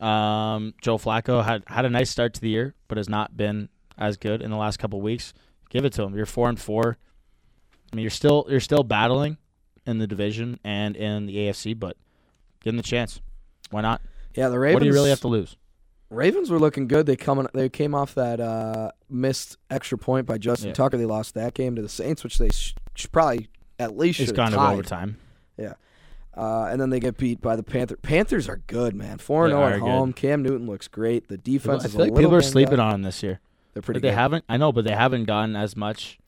Um, 0.00 0.74
Joe 0.82 0.98
Flacco 0.98 1.44
had, 1.44 1.62
had 1.66 1.84
a 1.84 1.90
nice 1.90 2.10
start 2.10 2.34
to 2.34 2.40
the 2.40 2.48
year, 2.50 2.74
but 2.88 2.98
has 2.98 3.08
not 3.08 3.36
been 3.36 3.68
as 3.96 4.16
good 4.16 4.42
in 4.42 4.50
the 4.50 4.56
last 4.56 4.78
couple 4.78 5.00
weeks. 5.00 5.32
Give 5.70 5.84
it 5.84 5.92
to 5.94 6.02
him. 6.02 6.14
You're 6.14 6.26
four 6.26 6.48
and 6.48 6.60
four. 6.60 6.98
I 7.94 7.96
mean, 7.96 8.02
you're 8.02 8.10
still 8.10 8.44
you're 8.48 8.58
still 8.58 8.82
battling 8.82 9.36
in 9.86 9.98
the 9.98 10.06
division 10.08 10.58
and 10.64 10.96
in 10.96 11.26
the 11.26 11.36
AFC, 11.36 11.78
but 11.78 11.96
give 12.60 12.72
him 12.72 12.76
the 12.76 12.82
chance. 12.82 13.20
Why 13.70 13.82
not? 13.82 14.02
Yeah, 14.34 14.48
the 14.48 14.58
Ravens. 14.58 14.74
What 14.74 14.80
do 14.80 14.86
you 14.86 14.92
really 14.92 15.10
have 15.10 15.20
to 15.20 15.28
lose? 15.28 15.56
Ravens 16.10 16.50
were 16.50 16.58
looking 16.58 16.88
good. 16.88 17.06
They 17.06 17.14
come 17.14 17.46
they 17.54 17.68
came 17.68 17.94
off 17.94 18.16
that 18.16 18.40
uh, 18.40 18.90
missed 19.08 19.58
extra 19.70 19.96
point 19.96 20.26
by 20.26 20.38
Justin 20.38 20.68
Yeah. 20.70 20.74
Tucker. 20.74 20.96
They 20.98 21.04
lost 21.06 21.34
that 21.34 21.54
game 21.54 21.76
to 21.76 21.82
the 21.82 21.88
Saints, 21.88 22.24
which 22.24 22.38
they 22.38 22.48
sh- 22.48 22.74
sh- 22.96 23.06
probably 23.12 23.48
at 23.78 23.96
least 23.96 24.18
It's 24.18 24.30
should 24.30 24.36
gone 24.36 24.46
have 24.46 24.54
to 24.54 24.56
tied. 24.58 24.72
overtime. 24.72 25.16
Uh, 26.36 26.64
and 26.68 26.80
then 26.80 26.90
they 26.90 26.98
get 26.98 27.16
beat 27.16 27.40
by 27.40 27.54
the 27.54 27.62
Panthers. 27.62 27.98
Panthers 28.02 28.48
are 28.48 28.60
good, 28.66 28.92
man. 28.96 29.18
Four 29.18 29.46
zero 29.48 29.62
at 29.66 29.74
are 29.74 29.78
good. 29.78 29.82
home. 29.88 30.12
Cam 30.12 30.42
Newton 30.42 30.66
looks 30.66 30.88
great. 30.88 31.28
The 31.28 31.38
People, 31.38 31.52
defense 31.52 31.84
I 31.84 31.86
is 31.86 31.92
feel 31.94 32.00
like 32.06 32.16
people 32.16 32.34
are 32.34 32.42
sleeping 32.42 32.80
up. 32.80 32.86
on 32.86 32.94
him 32.96 33.02
this 33.02 33.22
year. 33.22 33.38
They're 33.72 33.82
pretty 33.82 34.00
But 34.00 34.08
they 34.08 34.14
haven't. 34.14 34.44
I 34.48 34.56
know, 34.56 34.72
but 34.72 34.84
they 34.84 34.94
haven't 34.96 35.26
gotten 35.26 35.54
as 35.54 35.76
much. 35.76 36.18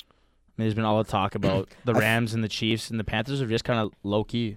I 0.59 0.63
mean, 0.63 0.67
there's 0.69 0.75
been 0.75 0.85
all 0.85 1.03
the 1.03 1.11
talk 1.11 1.35
about 1.37 1.69
the 1.85 1.95
Rams 1.95 2.35
and 2.35 2.43
the 2.43 2.49
Chiefs, 2.49 2.91
and 2.91 2.99
the 2.99 3.05
Panthers 3.05 3.41
are 3.43 3.47
just 3.47 3.65
kind 3.65 3.79
of 3.81 3.93
low 4.03 4.25
key 4.25 4.55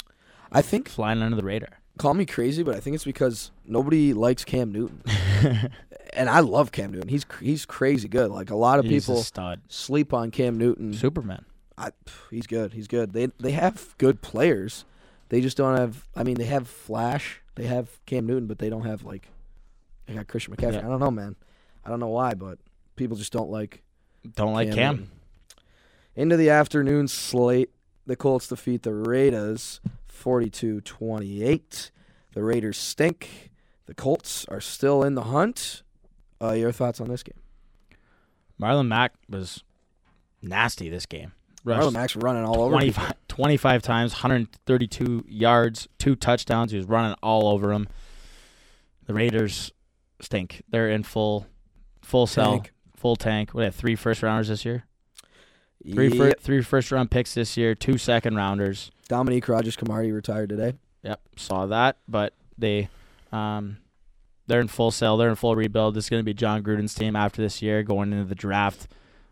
I 0.51 0.61
think 0.61 0.89
flying 0.89 1.21
under 1.21 1.35
the 1.35 1.43
radar. 1.43 1.69
call 1.97 2.13
me 2.13 2.25
crazy, 2.25 2.63
but 2.63 2.75
I 2.75 2.79
think 2.79 2.95
it's 2.95 3.03
because 3.03 3.51
nobody 3.65 4.13
likes 4.13 4.43
Cam 4.45 4.71
Newton, 4.71 5.03
and 6.13 6.29
I 6.29 6.39
love 6.39 6.71
Cam 6.71 6.91
Newton. 6.91 7.09
He's 7.09 7.25
he's 7.39 7.65
crazy 7.65 8.07
good. 8.07 8.31
Like 8.31 8.49
a 8.49 8.55
lot 8.55 8.79
of 8.79 8.85
He's 8.85 9.05
people 9.05 9.21
stud, 9.21 9.61
sleep 9.67 10.13
on 10.13 10.31
Cam 10.31 10.57
Newton. 10.57 10.93
Superman. 10.93 11.45
I, 11.77 11.91
he's 12.29 12.47
good. 12.47 12.73
He's 12.73 12.87
good. 12.87 13.13
They 13.13 13.27
they 13.39 13.51
have 13.51 13.95
good 13.97 14.21
players. 14.21 14.85
They 15.29 15.41
just 15.41 15.55
don't 15.57 15.77
have. 15.77 16.07
I 16.15 16.23
mean, 16.23 16.35
they 16.35 16.45
have 16.45 16.67
Flash. 16.67 17.41
They 17.55 17.65
have 17.65 18.03
Cam 18.07 18.25
Newton, 18.25 18.47
but 18.47 18.57
they 18.59 18.69
don't 18.69 18.85
have 18.85 19.03
like. 19.03 19.27
They 20.07 20.15
got 20.15 20.27
Christian 20.27 20.55
McCaffrey. 20.55 20.73
Yeah. 20.73 20.79
I 20.87 20.89
don't 20.89 20.99
know, 20.99 21.11
man. 21.11 21.35
I 21.85 21.89
don't 21.89 21.99
know 21.99 22.07
why, 22.07 22.33
but 22.33 22.57
people 22.95 23.15
just 23.15 23.31
don't 23.31 23.51
like 23.51 23.83
Don't 24.35 24.53
like 24.53 24.69
Cam 24.69 24.75
Cam. 24.75 24.95
Newton. 24.95 25.11
Into 26.20 26.36
the 26.36 26.49
afternoon 26.49 27.07
slate, 27.07 27.70
the 28.05 28.17
Colts 28.17 28.49
defeat 28.49 28.84
the 28.84 28.93
Raiders 28.93 29.80
42-28. 30.13 31.91
The 32.34 32.43
Raiders 32.43 32.78
stink. 32.78 33.51
The 33.86 33.93
Colts 33.93 34.45
are 34.49 34.59
still 34.59 35.01
in 35.01 35.15
the 35.15 35.24
hunt. 35.24 35.82
Uh, 36.41 36.51
your 36.51 36.74
thoughts 36.74 36.99
on 36.99 37.07
this 37.07 37.24
game? 37.24 37.39
Marlon 38.61 38.89
Mack 38.89 39.13
was 39.30 39.63
nasty 40.41 40.89
this 40.89 41.05
game. 41.05 41.32
Marlon 41.65 41.78
Rushed 41.78 41.93
Mack's 41.93 42.15
running 42.17 42.43
all 42.43 42.63
over. 42.63 42.72
25, 42.74 43.13
25 43.30 43.82
times, 43.82 44.11
132 44.11 45.24
yards, 45.26 45.88
two 45.99 46.17
touchdowns. 46.17 46.74
He 46.74 46.78
was 46.78 46.86
running 46.88 47.15
all 47.24 47.47
over 47.47 47.72
him. 47.72 47.88
The 49.05 49.13
Raiders 49.13 49.72
stink. 50.20 50.63
They're 50.67 50.89
in 50.89 51.03
full, 51.03 51.47
full 52.01 52.28
sell, 52.28 52.55
Tank. 52.55 52.74
full 52.97 53.15
tank. 53.15 53.51
What? 53.51 53.63
Have 53.63 53.76
three 53.76 53.95
first 53.95 54.22
rounders 54.22 54.49
this 54.49 54.65
year. 54.65 54.84
Three, 55.93 56.09
Yeah. 56.09 56.17
fir- 56.17 56.34
three 56.39 56.61
first 56.61 56.91
round 56.91 57.09
picks 57.11 57.34
this 57.34 57.55
year. 57.57 57.73
Two 57.75 57.97
second 57.97 58.36
rounders. 58.36 58.91
Dominique 59.07 59.47
Rodgers 59.47 59.75
Cromartie 59.75 60.11
retired 60.11 60.49
today. 60.49 60.73
Yep, 61.03 61.21
saw 61.38 61.65
that. 61.67 61.97
But 62.07 62.34
they, 62.57 62.89
um, 63.32 63.77
they're 64.47 64.59
in 64.61 64.67
full 64.67 64.91
sale. 64.91 65.15
They're 65.17 65.30
in 65.30 65.36
full 65.36 65.55
rebuild. 65.55 65.95
This 65.95 66.05
is 66.05 66.09
going 66.09 66.19
to 66.19 66.25
be 66.25 66.34
Jon 66.34 66.61
Gruden's 66.63 66.93
team 66.93 67.15
after 67.15 67.41
this 67.41 67.61
year, 67.61 67.82
going 67.84 68.11
into 68.11 68.25
the 68.25 68.36
draft. 68.36 68.88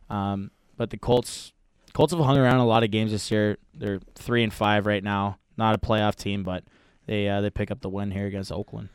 Um, 0.09 0.51
but 0.77 0.89
the 0.89 0.97
Colts, 0.97 1.51
Colts 1.93 2.13
have 2.13 2.23
hung 2.23 2.37
around 2.37 2.57
a 2.57 2.65
lot 2.65 2.83
of 2.83 2.91
games 2.91 3.11
this 3.11 3.29
year. 3.29 3.57
They're 3.73 3.99
three 4.15 4.43
and 4.43 4.53
five 4.53 4.85
right 4.85 5.03
now. 5.03 5.37
Not 5.57 5.75
a 5.75 5.79
playoff 5.79 6.15
team, 6.15 6.43
but 6.43 6.63
they 7.07 7.27
uh, 7.27 7.41
they 7.41 7.49
pick 7.49 7.71
up 7.71 7.81
the 7.81 7.89
win 7.89 8.11
here 8.11 8.25
against 8.27 8.51
Oakland. 8.51 8.89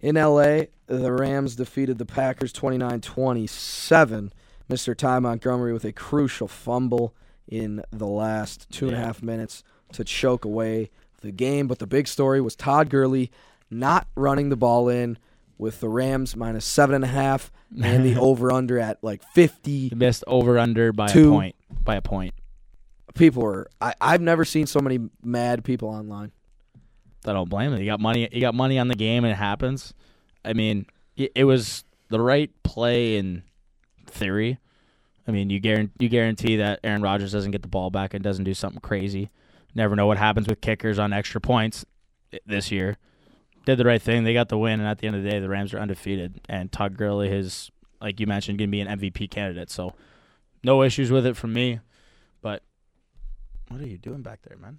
In 0.00 0.16
LA, 0.16 0.62
the 0.86 1.12
Rams 1.12 1.56
defeated 1.56 1.98
the 1.98 2.06
Packers 2.06 2.52
29-27. 2.52 4.30
Mr. 4.68 4.96
Ty 4.96 5.18
Montgomery 5.20 5.72
with 5.72 5.84
a 5.84 5.92
crucial 5.92 6.48
fumble 6.48 7.14
in 7.46 7.82
the 7.90 8.06
last 8.06 8.68
two 8.70 8.88
and 8.88 8.96
a 8.96 9.00
half 9.00 9.22
minutes 9.22 9.64
to 9.92 10.04
choke 10.04 10.44
away 10.44 10.90
the 11.22 11.32
game. 11.32 11.66
But 11.66 11.78
the 11.78 11.86
big 11.86 12.06
story 12.06 12.40
was 12.40 12.54
Todd 12.54 12.90
Gurley 12.90 13.30
not 13.70 14.06
running 14.14 14.50
the 14.50 14.56
ball 14.56 14.88
in 14.88 15.18
with 15.56 15.80
the 15.80 15.88
Rams 15.88 16.36
minus 16.36 16.64
seven 16.64 16.94
and 16.94 17.04
a 17.04 17.08
half 17.08 17.50
and 17.82 18.04
the 18.04 18.16
over 18.20 18.52
under 18.52 18.78
at 18.78 19.02
like 19.02 19.22
fifty. 19.32 19.88
He 19.88 19.94
missed 19.94 20.24
over 20.26 20.58
under 20.58 20.92
by 20.92 21.08
Two. 21.08 21.30
a 21.30 21.32
point. 21.32 21.56
By 21.84 21.96
a 21.96 22.02
point. 22.02 22.34
People 23.14 23.42
were 23.42 23.68
I, 23.80 23.94
I've 24.00 24.20
never 24.20 24.44
seen 24.44 24.66
so 24.66 24.80
many 24.80 24.98
mad 25.22 25.64
people 25.64 25.88
online. 25.88 26.32
I 27.26 27.32
don't 27.32 27.48
blame 27.48 27.72
him. 27.72 27.80
He 27.80 27.86
got 27.86 28.00
money. 28.00 28.28
He 28.30 28.40
got 28.40 28.54
money 28.54 28.78
on 28.78 28.88
the 28.88 28.94
game, 28.94 29.24
and 29.24 29.32
it 29.32 29.36
happens. 29.36 29.92
I 30.44 30.52
mean, 30.52 30.86
it, 31.16 31.32
it 31.34 31.44
was 31.44 31.84
the 32.10 32.20
right 32.20 32.50
play 32.62 33.16
in 33.16 33.42
theory. 34.10 34.58
I 35.26 35.30
mean, 35.30 35.50
you 35.50 35.60
guarantee 35.60 35.92
you 35.98 36.08
guarantee 36.08 36.56
that 36.56 36.80
Aaron 36.82 37.02
Rodgers 37.02 37.32
doesn't 37.32 37.50
get 37.50 37.62
the 37.62 37.68
ball 37.68 37.90
back 37.90 38.14
and 38.14 38.24
doesn't 38.24 38.44
do 38.44 38.54
something 38.54 38.80
crazy. 38.80 39.30
Never 39.74 39.94
know 39.94 40.06
what 40.06 40.18
happens 40.18 40.48
with 40.48 40.60
kickers 40.60 40.98
on 40.98 41.12
extra 41.12 41.40
points 41.40 41.84
this 42.46 42.70
year. 42.70 42.96
Did 43.66 43.76
the 43.76 43.84
right 43.84 44.00
thing. 44.00 44.24
They 44.24 44.32
got 44.32 44.48
the 44.48 44.56
win, 44.56 44.80
and 44.80 44.88
at 44.88 44.98
the 44.98 45.06
end 45.06 45.16
of 45.16 45.22
the 45.22 45.28
day, 45.28 45.40
the 45.40 45.48
Rams 45.48 45.74
are 45.74 45.78
undefeated. 45.78 46.40
And 46.48 46.72
Todd 46.72 46.96
Gurley 46.96 47.28
is, 47.28 47.70
like 48.00 48.18
you 48.18 48.26
mentioned, 48.26 48.58
going 48.58 48.70
to 48.70 48.72
be 48.72 48.80
an 48.80 48.98
MVP 48.98 49.30
candidate. 49.30 49.70
So, 49.70 49.92
no 50.64 50.82
issues 50.82 51.10
with 51.10 51.26
it 51.26 51.36
from 51.36 51.52
me. 51.52 51.80
But 52.40 52.62
what 53.68 53.80
are 53.80 53.86
you 53.86 53.98
doing 53.98 54.22
back 54.22 54.40
there, 54.42 54.56
man? 54.56 54.78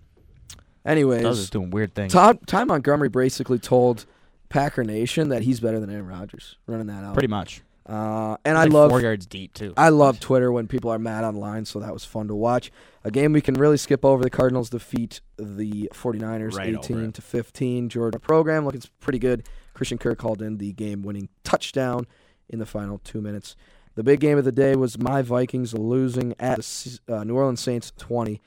Anyways, 0.84 1.22
Doug 1.22 1.34
is 1.34 1.50
doing 1.52 1.70
weird 1.70 1.94
things. 1.94 2.14
Todd 2.14 2.40
Ty 2.48 2.64
Montgomery 2.64 3.10
basically 3.10 3.60
told 3.60 4.06
Packer 4.50 4.84
Nation 4.84 5.30
that 5.30 5.44
he's 5.44 5.60
better 5.60 5.80
than 5.80 5.92
Aaron 5.92 6.08
Rodgers 6.08 6.58
running 6.66 6.88
that 6.88 7.04
out. 7.04 7.14
Pretty 7.14 7.28
much. 7.28 7.62
Uh, 7.90 8.38
and 8.46 8.56
I 8.56 8.66
like 8.66 8.74
love 8.74 8.92
four 8.92 9.02
yards 9.02 9.26
deep 9.26 9.54
too. 9.56 9.74
I 9.76 9.90
love 9.90 10.20
Twitter 10.20 10.52
when 10.52 10.68
people 10.68 10.92
are 10.92 11.00
mad 11.00 11.24
online, 11.24 11.66
so 11.66 11.80
that 11.80 11.92
was 11.92 12.06
fun 12.06 12.28
to 12.28 12.36
watch. 12.36 12.72
A 13.04 13.10
game 13.10 13.34
we 13.34 13.42
can 13.42 13.56
really 13.56 13.78
skip 13.78 14.06
over. 14.06 14.22
The 14.22 14.30
Cardinals 14.30 14.70
defeat 14.70 15.22
the 15.38 15.90
49ers 15.94 16.56
Right 16.56 16.76
18 16.76 17.14
to 17.14 17.22
15. 17.22 17.90
Georgia 17.90 18.20
program 18.20 18.64
looking 18.66 18.84
pretty 19.00 19.18
good. 19.18 19.48
Christian 19.74 19.98
Kirk 19.98 20.20
called 20.20 20.42
in 20.42 20.58
the 20.58 20.72
game-winning 20.74 21.30
touchdown 21.44 22.06
in 22.48 22.60
the 22.60 22.66
final 22.66 23.00
2 23.00 23.22
minutes. 23.22 23.56
The 23.96 24.04
big 24.04 24.20
game 24.20 24.38
of 24.38 24.46
the 24.46 24.52
day 24.52 24.76
was 24.76 25.00
my 25.00 25.24
Vikings 25.24 25.74
losing 25.74 26.36
at 26.40 26.60
the 26.60 27.00
uh, 27.08 27.24
New 27.24 27.36
Orleans 27.36 27.60
Saints 27.60 27.92
20. 27.98 28.40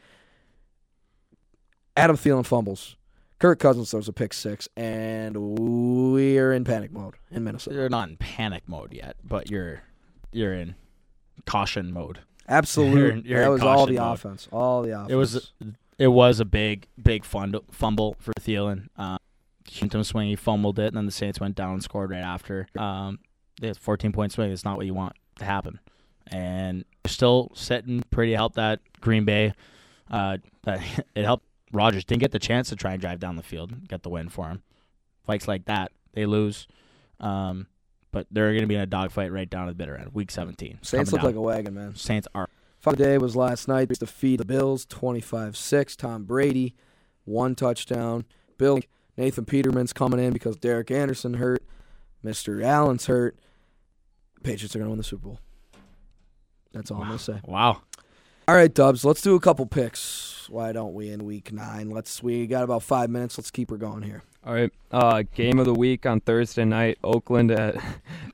Adam 1.96 2.16
Thielen 2.16 2.46
fumbles. 2.46 2.96
Kirk 3.42 3.58
Cousins 3.58 3.90
throws 3.90 4.06
a 4.06 4.12
pick 4.12 4.32
six, 4.32 4.68
and 4.76 5.36
we're 5.36 6.52
in 6.52 6.62
panic 6.62 6.92
mode 6.92 7.14
in 7.28 7.42
Minnesota. 7.42 7.74
You're 7.74 7.88
not 7.88 8.08
in 8.08 8.16
panic 8.16 8.62
mode 8.68 8.92
yet, 8.92 9.16
but 9.24 9.50
you're 9.50 9.82
you're 10.30 10.54
in 10.54 10.76
caution 11.44 11.92
mode. 11.92 12.20
Absolutely, 12.48 13.00
You're 13.00 13.10
in- 13.10 13.24
you're 13.24 13.40
that 13.40 13.48
was 13.50 13.62
all 13.62 13.86
the 13.86 13.94
mode. 13.94 14.14
offense. 14.14 14.48
All 14.52 14.82
the 14.82 14.90
offense. 14.92 15.10
It 15.10 15.16
was 15.16 15.52
it 15.98 16.06
was 16.06 16.38
a 16.38 16.44
big 16.44 16.86
big 17.02 17.24
fumble 17.24 18.14
for 18.20 18.32
Thielen. 18.38 18.86
Um, 18.96 19.18
Houston 19.68 20.04
swing, 20.04 20.28
he 20.28 20.36
fumbled 20.36 20.78
it, 20.78 20.86
and 20.86 20.96
then 20.96 21.06
the 21.06 21.10
Saints 21.10 21.40
went 21.40 21.56
down 21.56 21.72
and 21.72 21.82
scored 21.82 22.10
right 22.10 22.22
after. 22.22 22.68
Um, 22.78 23.18
they 23.60 23.66
had 23.66 23.76
14 23.76 24.12
point 24.12 24.30
swing. 24.30 24.52
It's 24.52 24.64
not 24.64 24.76
what 24.76 24.86
you 24.86 24.94
want 24.94 25.16
to 25.40 25.44
happen, 25.44 25.80
and 26.28 26.84
still 27.08 27.50
sitting 27.56 28.04
pretty. 28.12 28.34
Helped 28.34 28.54
that 28.54 28.78
Green 29.00 29.24
Bay. 29.24 29.52
Uh, 30.08 30.36
that 30.62 30.80
it 31.16 31.24
helped 31.24 31.44
Rodgers 31.72 32.04
didn't 32.04 32.20
get 32.20 32.32
the 32.32 32.38
chance 32.38 32.68
to 32.68 32.76
try 32.76 32.92
and 32.92 33.00
drive 33.00 33.18
down 33.18 33.36
the 33.36 33.42
field, 33.42 33.88
get 33.88 34.02
the 34.02 34.10
win 34.10 34.28
for 34.28 34.48
him. 34.48 34.62
Fights 35.24 35.48
like 35.48 35.64
that, 35.66 35.92
they 36.12 36.26
lose. 36.26 36.66
Um, 37.20 37.66
but 38.10 38.26
they're 38.30 38.50
going 38.50 38.62
to 38.62 38.66
be 38.66 38.74
in 38.74 38.80
a 38.80 38.86
dogfight 38.86 39.32
right 39.32 39.48
down 39.48 39.66
to 39.66 39.72
the 39.72 39.76
bitter 39.76 39.96
end. 39.96 40.12
Week 40.12 40.30
17. 40.30 40.80
Saints 40.82 41.12
look 41.12 41.22
down. 41.22 41.26
like 41.30 41.36
a 41.36 41.40
wagon, 41.40 41.74
man. 41.74 41.94
Saints 41.94 42.28
are 42.34 42.48
Fun 42.82 42.96
day 42.96 43.16
was 43.16 43.36
last 43.36 43.68
night. 43.68 43.88
Defeat 43.90 44.38
the 44.38 44.44
Bills 44.44 44.84
25-6. 44.86 45.96
Tom 45.96 46.24
Brady, 46.24 46.74
one 47.24 47.54
touchdown. 47.54 48.24
Bill 48.58 48.80
Nathan 49.16 49.44
Peterman's 49.44 49.92
coming 49.92 50.18
in 50.18 50.32
because 50.32 50.56
Derek 50.56 50.90
Anderson 50.90 51.34
hurt. 51.34 51.62
Mr. 52.24 52.60
Allen's 52.60 53.06
hurt. 53.06 53.38
Patriots 54.42 54.74
are 54.74 54.80
going 54.80 54.86
to 54.86 54.90
win 54.90 54.98
the 54.98 55.04
Super 55.04 55.28
Bowl. 55.28 55.38
That's 56.72 56.90
all 56.90 57.00
I'm 57.00 57.06
going 57.06 57.18
to 57.18 57.24
say. 57.24 57.40
wow. 57.44 57.82
All 58.48 58.56
right, 58.56 58.72
Dubs, 58.72 59.04
let's 59.04 59.22
do 59.22 59.36
a 59.36 59.40
couple 59.40 59.66
picks. 59.66 60.48
Why 60.50 60.72
don't 60.72 60.94
we 60.94 61.10
in 61.10 61.24
week 61.24 61.52
9? 61.52 61.90
Let's 61.90 62.22
we 62.22 62.46
got 62.46 62.64
about 62.64 62.82
5 62.82 63.08
minutes. 63.08 63.38
Let's 63.38 63.50
keep 63.50 63.70
her 63.70 63.76
going 63.76 64.02
here. 64.02 64.22
All 64.44 64.52
right. 64.52 64.72
Uh, 64.90 65.22
game 65.34 65.60
of 65.60 65.66
the 65.66 65.74
week 65.74 66.04
on 66.06 66.18
Thursday 66.20 66.64
night. 66.64 66.98
Oakland 67.04 67.52
at 67.52 67.76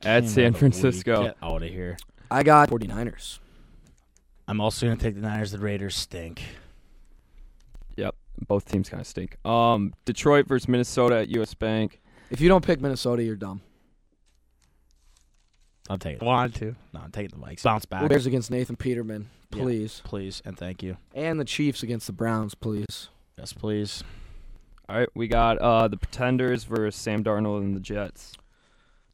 at 0.02 0.20
Game 0.20 0.28
San 0.28 0.54
Francisco. 0.54 1.20
week. 1.20 1.28
Get 1.28 1.36
out 1.42 1.62
of 1.62 1.68
here. 1.68 1.98
I 2.30 2.42
got 2.42 2.70
49ers. 2.70 3.38
I'm 4.46 4.62
also 4.62 4.86
going 4.86 4.96
to 4.96 5.04
take 5.04 5.14
the 5.14 5.20
Niners. 5.20 5.50
The 5.52 5.58
Raiders 5.58 5.94
stink. 5.94 6.42
Yep. 7.96 8.14
Both 8.46 8.64
teams 8.64 8.88
kind 8.88 9.02
of 9.02 9.06
stink. 9.06 9.36
Um, 9.44 9.92
Detroit 10.06 10.46
versus 10.46 10.68
Minnesota 10.68 11.16
at 11.18 11.28
US 11.28 11.52
Bank. 11.52 12.00
If 12.30 12.40
you 12.40 12.48
don't 12.48 12.64
pick 12.64 12.80
Minnesota, 12.80 13.22
you're 13.22 13.36
dumb. 13.36 13.60
I'm 15.88 15.98
taking. 15.98 16.26
Want 16.26 16.54
to? 16.56 16.74
No, 16.92 17.00
I'm 17.00 17.10
taking 17.10 17.38
the 17.38 17.44
Vikes. 17.46 17.62
Bounce 17.62 17.86
back, 17.86 18.08
Bears 18.08 18.26
against 18.26 18.50
Nathan 18.50 18.76
Peterman, 18.76 19.28
Yeah. 19.54 19.62
please. 19.62 20.02
please, 20.04 20.42
and 20.44 20.56
thank 20.58 20.82
you. 20.82 20.96
And 21.14 21.40
the 21.40 21.44
Chiefs 21.44 21.82
against 21.82 22.06
the 22.06 22.12
Browns, 22.12 22.54
please. 22.54 23.08
Yes, 23.38 23.52
please. 23.52 24.02
All 24.88 24.96
right. 24.98 25.08
We 25.14 25.28
got 25.28 25.58
uh, 25.58 25.88
the 25.88 25.96
Pretenders 25.96 26.64
versus 26.64 27.00
Sam 27.00 27.22
Darnold 27.24 27.58
and 27.60 27.74
the 27.76 27.80
Jets. 27.80 28.34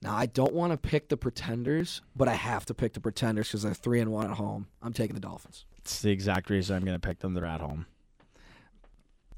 Now 0.02 0.14
I 0.16 0.26
don't 0.26 0.52
want 0.52 0.72
to 0.72 0.76
pick 0.76 1.08
the 1.08 1.16
Pretenders, 1.16 2.00
but 2.14 2.28
I 2.28 2.34
have 2.34 2.64
to 2.66 2.74
pick 2.74 2.92
the 2.92 3.00
Pretenders 3.00 3.48
because 3.48 3.62
they're 3.62 3.74
three 3.74 4.00
and 4.00 4.10
one 4.12 4.26
at 4.30 4.36
home. 4.36 4.66
I'm 4.82 4.92
taking 4.92 5.14
the 5.14 5.20
Dolphins. 5.20 5.64
It's 5.78 6.00
the 6.02 6.10
exact 6.10 6.50
reason 6.50 6.76
I'm 6.76 6.84
going 6.84 6.98
to 6.98 7.06
pick 7.06 7.20
them. 7.20 7.34
They're 7.34 7.44
at 7.46 7.60
home. 7.60 7.86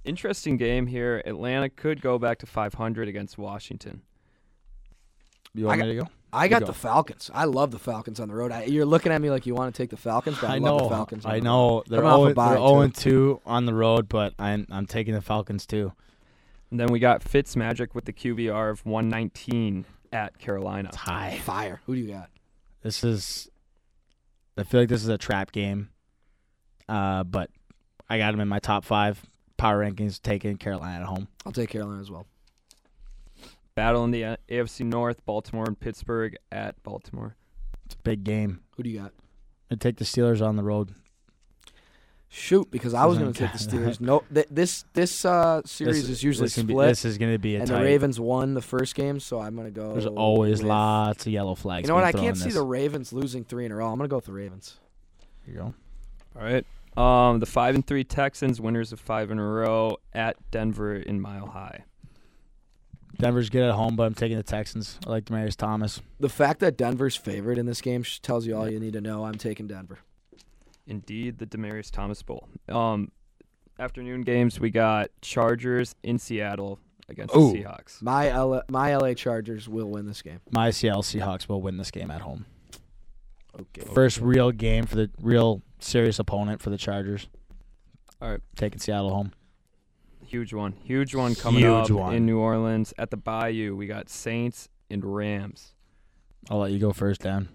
Interesting 0.05 0.57
game 0.57 0.87
here. 0.87 1.23
Atlanta 1.27 1.69
could 1.69 2.01
go 2.01 2.19
back 2.19 2.39
to 2.39 2.47
500 2.47 3.09
against 3.09 3.39
Washington. 3.39 4.03
You 5.55 5.67
I 5.67 5.69
want 5.69 5.81
got- 5.81 5.87
me 5.89 5.95
to 5.97 6.01
go? 6.05 6.09
I 6.37 6.49
got 6.49 6.61
go. 6.61 6.67
the 6.67 6.73
Falcons. 6.75 7.31
I 7.33 7.45
love 7.45 7.71
the 7.71 7.79
Falcons 7.79 8.21
on 8.21 8.29
the 8.29 8.35
road. 8.35 8.53
I, 8.53 8.65
you're 8.65 8.85
looking 8.85 9.11
at 9.11 9.21
me 9.21 9.31
like 9.31 9.47
you 9.47 9.55
want 9.55 9.75
to 9.75 9.83
take 9.83 9.91
the 9.91 9.97
Falcons, 9.97 10.39
but 10.41 10.51
I, 10.51 10.57
I 10.57 10.59
love 10.59 10.81
know. 10.81 10.89
the 10.89 10.95
Falcons. 10.95 11.25
I 11.27 11.41
know. 11.41 11.77
road. 11.77 11.85
They're 11.89 12.03
Coming 12.03 12.13
off 12.13 12.49
0 12.49 12.49
they're 12.49 12.69
0 12.69 12.81
and 12.81 12.95
2 12.95 13.41
on 13.47 13.67
the 13.67 13.75
road, 13.75 14.09
but 14.09 14.35
I'm 14.39 14.67
I'm 14.71 14.87
taking 14.87 15.15
the 15.15 15.23
Falcons 15.23 15.67
too. 15.67 15.93
And 16.71 16.81
then 16.81 16.89
we 16.89 16.99
got 16.99 17.23
Fitzmagic 17.23 17.95
with 17.95 18.05
the 18.05 18.13
QBR 18.13 18.71
of 18.71 18.85
119 18.85 19.85
at 20.13 20.39
Carolina. 20.39 20.89
It's 20.89 20.97
high. 20.97 21.39
Fire. 21.43 21.81
Who 21.87 21.95
do 21.95 22.01
you 22.01 22.09
got? 22.13 22.31
This 22.83 23.03
is. 23.03 23.49
I 24.59 24.63
feel 24.63 24.81
like 24.81 24.89
this 24.89 25.03
is 25.03 25.09
a 25.09 25.19
trap 25.19 25.53
game. 25.53 25.91
Uh, 26.89 27.25
but 27.25 27.51
I 28.09 28.19
got 28.19 28.35
him 28.35 28.41
in 28.41 28.49
my 28.49 28.59
top 28.59 28.85
five 28.85 29.23
power 29.57 29.85
rankings. 29.85 30.21
Taking 30.21 30.57
Carolina 30.57 31.01
at 31.01 31.07
home. 31.07 31.29
I'll 31.45 31.53
take 31.53 31.71
Carolina 31.71 32.01
as 32.01 32.11
well. 32.11 32.27
Battle 33.77 34.03
in 34.05 34.11
the 34.11 34.39
AFC 34.49 34.85
North, 34.87 35.25
Baltimore 35.27 35.67
and 35.67 35.79
Pittsburgh 35.79 36.37
at 36.51 36.83
Baltimore. 36.83 37.37
It's 37.85 37.95
a 37.95 37.99
big 37.99 38.25
game. 38.25 38.61
Who 38.77 38.83
do 38.83 38.91
you 38.91 38.99
got? 38.99 39.13
I 39.71 39.75
take 39.77 39.99
the 39.99 40.05
Steelers 40.05 40.45
on 40.45 40.57
the 40.57 40.63
road. 40.65 40.93
Shoot, 42.29 42.71
because 42.71 42.95
I 42.95 43.05
was 43.05 43.19
going 43.19 43.33
to 43.33 43.39
take 43.39 43.53
the 43.53 43.59
Steelers. 43.59 44.01
No, 44.01 44.25
th- 44.35 44.49
this 44.51 44.85
this 44.95 45.25
uh, 45.25 45.61
series 45.65 46.01
This- 46.03 46.09
is 46.11 46.23
usually 46.25 46.47
this 46.47 46.55
can 46.55 46.67
be- 46.67 46.73
split, 46.73 46.89
this 46.89 47.05
is 47.05 47.19
going 47.19 47.33
to 47.33 47.39
be 47.39 47.55
a 47.57 47.61
and 47.61 47.69
tight. 47.69 47.79
the 47.79 47.85
Ravens 47.85 48.19
won 48.19 48.55
the 48.55 48.63
first 48.63 48.95
game, 48.95 49.21
so 49.21 49.41
I'm 49.41 49.55
going 49.55 49.67
to 49.67 49.71
go. 49.71 49.93
There's 49.93 50.07
always 50.07 50.59
with- 50.59 50.69
lots 50.69 51.27
of 51.27 51.33
yellow 51.33 51.55
flags. 51.55 51.85
You 51.85 51.89
know 51.89 51.95
what? 51.95 52.05
I 52.05 52.13
can't 52.13 52.37
see 52.37 52.47
this. 52.47 52.55
the 52.55 52.63
Ravens 52.63 53.13
losing 53.13 53.45
three 53.45 53.67
in 53.67 53.73
a 53.73 53.77
row. 53.77 53.89
I'm 53.91 53.99
going 53.99 54.09
to 54.09 54.11
go 54.11 54.17
with 54.17 54.25
the 54.25 54.33
Ravens. 54.33 54.79
Here 55.45 55.55
you 55.55 55.61
go. 55.61 55.75
All 56.37 56.43
right. 56.43 56.65
Um, 56.97 57.41
the 57.41 57.47
five 57.47 57.75
and 57.75 57.87
three 57.87 58.05
Texans, 58.05 58.59
winners 58.61 58.91
of 58.93 58.99
five 59.01 59.31
in 59.31 59.39
a 59.39 59.47
row 59.47 59.99
at 60.15 60.37
Denver 60.51 60.97
in 60.97 61.21
Mile 61.21 61.47
High. 61.47 61.85
Denver's 63.19 63.51
good 63.51 63.63
at 63.63 63.75
home, 63.75 63.97
but 63.97 64.05
I'm 64.05 64.15
taking 64.15 64.37
the 64.37 64.43
Texans. 64.43 64.99
I 65.07 65.11
like 65.11 65.25
Demaryius 65.25 65.57
Thomas. 65.57 66.01
The 66.21 66.29
fact 66.29 66.61
that 66.61 66.77
Denver's 66.77 67.17
favored 67.17 67.59
in 67.59 67.67
this 67.67 67.81
game 67.81 68.05
tells 68.23 68.47
you 68.47 68.57
all 68.57 68.69
you 68.69 68.79
need 68.79 68.93
to 68.93 69.01
know. 69.01 69.25
I'm 69.25 69.37
taking 69.39 69.67
Denver. 69.67 69.99
Indeed, 70.87 71.39
the 71.39 71.47
Demaryius 71.47 71.91
Thomas 71.91 72.23
Bowl. 72.23 72.49
Um, 72.69 73.11
afternoon 73.79 74.23
games 74.23 74.61
we 74.61 74.71
got 74.71 75.11
Chargers 75.21 75.95
in 76.03 76.19
Seattle 76.19 76.79
against 77.09 77.35
Ooh. 77.35 77.53
the 77.53 77.65
Seahawks. 77.65 78.03
My 78.03 78.29
L- 78.29 78.63
my 78.69 78.95
LA 78.97 79.15
Chargers 79.15 79.69
will 79.69 79.91
win 79.91 80.07
this 80.07 80.23
game. 80.23 80.41
My 80.53 80.71
Seattle 80.71 81.03
Seahawks 81.03 81.49
will 81.49 81.63
win 81.63 81.77
this 81.77 81.91
game 81.91 82.11
at 82.11 82.21
home. 82.21 82.47
Okay. 83.59 83.83
First 83.95 84.21
real 84.21 84.53
game 84.53 84.85
for 84.85 84.97
the 84.97 85.11
real 85.21 85.63
serious 85.79 86.19
opponent 86.19 86.61
for 86.61 86.71
the 86.71 86.77
Chargers. 86.77 87.27
All 88.21 88.31
right. 88.31 88.41
Taking 88.57 88.79
Seattle 88.79 89.11
home. 89.11 89.33
Huge 90.27 90.53
one. 90.53 90.73
Huge 90.85 91.15
one 91.15 91.35
coming 91.35 91.61
Huge 91.63 91.91
up 91.91 91.97
one. 91.97 92.15
in 92.15 92.27
New 92.27 92.39
Orleans 92.39 92.93
at 92.99 93.11
the 93.11 93.17
Bayou. 93.17 93.75
We 93.77 93.87
got 93.87 94.09
Saints 94.09 94.69
and 94.91 95.05
Rams. 95.05 95.73
I'll 96.51 96.59
let 96.59 96.73
you 96.73 96.79
go 96.79 96.93
first, 96.93 97.23
Dan. 97.23 97.49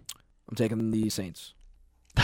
I'm 0.50 0.56
taking 0.56 0.92
the 0.92 1.10
Saints. 1.10 1.54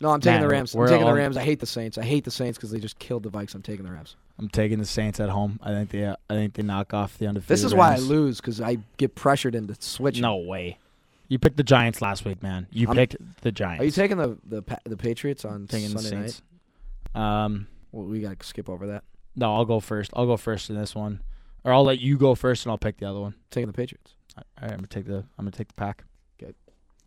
No, 0.00 0.10
I'm 0.10 0.20
taking 0.20 0.34
Man, 0.34 0.42
the 0.42 0.48
Rams. 0.54 0.74
I'm 0.74 0.78
we're 0.78 0.86
taking 0.88 1.06
the 1.06 1.12
Rams. 1.12 1.36
I 1.36 1.42
hate 1.42 1.58
the 1.58 1.66
Saints. 1.66 1.98
I 1.98 2.04
hate 2.04 2.22
the 2.22 2.30
Saints 2.30 2.56
because 2.56 2.70
they 2.70 2.78
just 2.78 3.00
killed 3.00 3.24
the 3.24 3.30
Vikes. 3.30 3.56
I'm 3.56 3.62
taking 3.62 3.84
the 3.84 3.90
Rams. 3.90 4.14
I'm 4.38 4.48
taking 4.48 4.78
the 4.78 4.84
Saints 4.86 5.18
at 5.18 5.28
home. 5.28 5.58
I 5.60 5.70
think 5.72 5.90
they 5.90 6.06
I 6.06 6.14
think 6.28 6.54
they 6.54 6.62
knock 6.62 6.94
off 6.94 7.18
the 7.18 7.26
undefeated. 7.26 7.48
This 7.48 7.64
is 7.64 7.74
why 7.74 7.88
I 7.88 7.90
Rams. 7.94 8.08
lose 8.08 8.36
because 8.40 8.60
I 8.60 8.78
get 8.96 9.16
pressured 9.16 9.56
into 9.56 9.74
switching. 9.80 10.22
No 10.22 10.36
way. 10.36 10.78
You 11.26 11.40
picked 11.40 11.56
the 11.56 11.64
Giants 11.64 12.00
last 12.00 12.24
week, 12.24 12.44
man. 12.44 12.68
You 12.70 12.86
I'm- 12.86 12.94
picked 12.96 13.16
the 13.40 13.50
Giants. 13.50 13.82
Are 13.82 13.84
you 13.86 13.90
taking 13.90 14.18
the 14.18 14.38
the 14.46 14.62
Pa- 14.62 14.78
the 14.84 14.96
Patriots 14.96 15.44
on 15.44 15.66
taking 15.66 15.92
the 15.92 15.98
Sunday 15.98 16.16
night? 16.16 16.30
Saints? 16.30 16.42
Um, 17.16 17.66
Well, 17.90 18.06
we 18.06 18.20
got 18.20 18.38
to 18.38 18.46
skip 18.46 18.68
over 18.68 18.86
that. 18.86 19.02
No, 19.38 19.54
I'll 19.54 19.64
go 19.64 19.80
first. 19.80 20.10
I'll 20.14 20.26
go 20.26 20.36
first 20.36 20.68
in 20.68 20.76
this 20.76 20.94
one, 20.94 21.20
or 21.64 21.72
I'll 21.72 21.84
let 21.84 22.00
you 22.00 22.18
go 22.18 22.34
first, 22.34 22.66
and 22.66 22.70
I'll 22.72 22.78
pick 22.78 22.98
the 22.98 23.06
other 23.08 23.20
one. 23.20 23.34
Taking 23.50 23.68
the 23.68 23.72
Patriots. 23.72 24.14
All 24.36 24.44
right, 24.60 24.72
I'm 24.72 24.78
gonna 24.78 24.88
take 24.88 25.06
the 25.06 25.18
I'm 25.38 25.44
gonna 25.44 25.52
take 25.52 25.68
the 25.68 25.74
pack. 25.74 26.04
Good. 26.38 26.54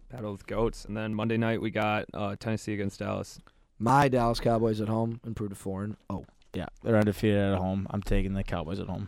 Battle 0.09 0.33
of 0.33 0.45
Goats. 0.47 0.85
And 0.85 0.95
then 0.95 1.13
Monday 1.13 1.37
night 1.37 1.61
we 1.61 1.71
got 1.71 2.05
uh, 2.13 2.35
Tennessee 2.39 2.73
against 2.73 2.99
Dallas. 2.99 3.39
My 3.79 4.07
Dallas 4.07 4.39
Cowboys 4.39 4.79
at 4.81 4.87
home 4.87 5.19
improved 5.25 5.51
to 5.51 5.59
four 5.59 5.83
and 5.83 5.97
oh. 6.09 6.25
Yeah, 6.53 6.67
they're 6.83 6.97
undefeated 6.97 7.37
at 7.37 7.57
home. 7.57 7.87
I'm 7.89 8.01
taking 8.01 8.33
the 8.33 8.43
Cowboys 8.43 8.79
at 8.79 8.87
home. 8.87 9.07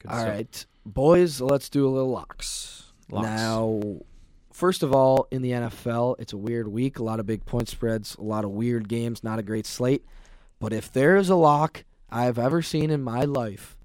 Good 0.00 0.10
All 0.10 0.18
stuff. 0.18 0.28
right, 0.30 0.66
boys, 0.86 1.40
let's 1.40 1.68
do 1.68 1.86
a 1.86 1.90
little 1.90 2.10
locks. 2.10 2.92
Locks. 3.10 3.26
Now, 3.26 3.82
first 4.50 4.82
of 4.82 4.94
all, 4.94 5.28
in 5.30 5.42
the 5.42 5.50
NFL, 5.50 6.16
it's 6.18 6.32
a 6.32 6.38
weird 6.38 6.68
week. 6.68 6.98
A 6.98 7.02
lot 7.02 7.20
of 7.20 7.26
big 7.26 7.44
point 7.44 7.68
spreads, 7.68 8.14
a 8.16 8.22
lot 8.22 8.44
of 8.44 8.50
weird 8.50 8.88
games, 8.88 9.22
not 9.22 9.38
a 9.38 9.42
great 9.42 9.66
slate. 9.66 10.06
But 10.58 10.72
if 10.72 10.90
there 10.90 11.16
is 11.16 11.28
a 11.28 11.36
lock 11.36 11.84
I've 12.14 12.38
ever 12.38 12.62
seen 12.62 12.90
in 12.90 13.02
my 13.02 13.24
life, 13.24 13.76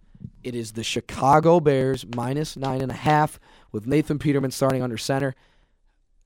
it 0.43 0.53
is 0.53 0.73
the 0.73 0.83
Chicago 0.83 1.59
Bears 1.59 2.05
minus 2.15 2.55
nine 2.55 2.81
and 2.81 2.91
a 2.91 2.95
half 2.95 3.39
with 3.71 3.87
Nathan 3.87 4.19
Peterman 4.19 4.51
starting 4.51 4.83
under 4.83 4.97
center. 4.97 5.33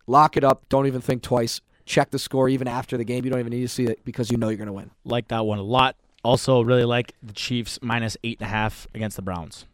Lock 0.05 0.35
it 0.35 0.43
up. 0.43 0.67
Don't 0.67 0.85
even 0.85 0.99
think 0.99 1.21
twice. 1.23 1.61
Check 1.85 2.11
the 2.11 2.19
score 2.19 2.49
even 2.49 2.67
after 2.67 2.97
the 2.97 3.05
game. 3.05 3.23
You 3.23 3.31
don't 3.31 3.39
even 3.39 3.51
need 3.51 3.61
to 3.61 3.67
see 3.69 3.85
it 3.85 4.03
because 4.03 4.29
you 4.29 4.37
know 4.37 4.49
you're 4.49 4.57
going 4.57 4.67
to 4.67 4.73
win. 4.73 4.91
Like 5.05 5.29
that 5.29 5.45
one 5.45 5.59
a 5.59 5.63
lot. 5.63 5.95
Also, 6.25 6.61
really 6.61 6.83
like 6.83 7.13
the 7.23 7.31
Chiefs 7.33 7.79
minus 7.81 8.17
eight 8.23 8.39
and 8.41 8.47
a 8.47 8.49
half 8.49 8.85
against 8.93 9.15
the 9.15 9.21
Browns. 9.21 9.65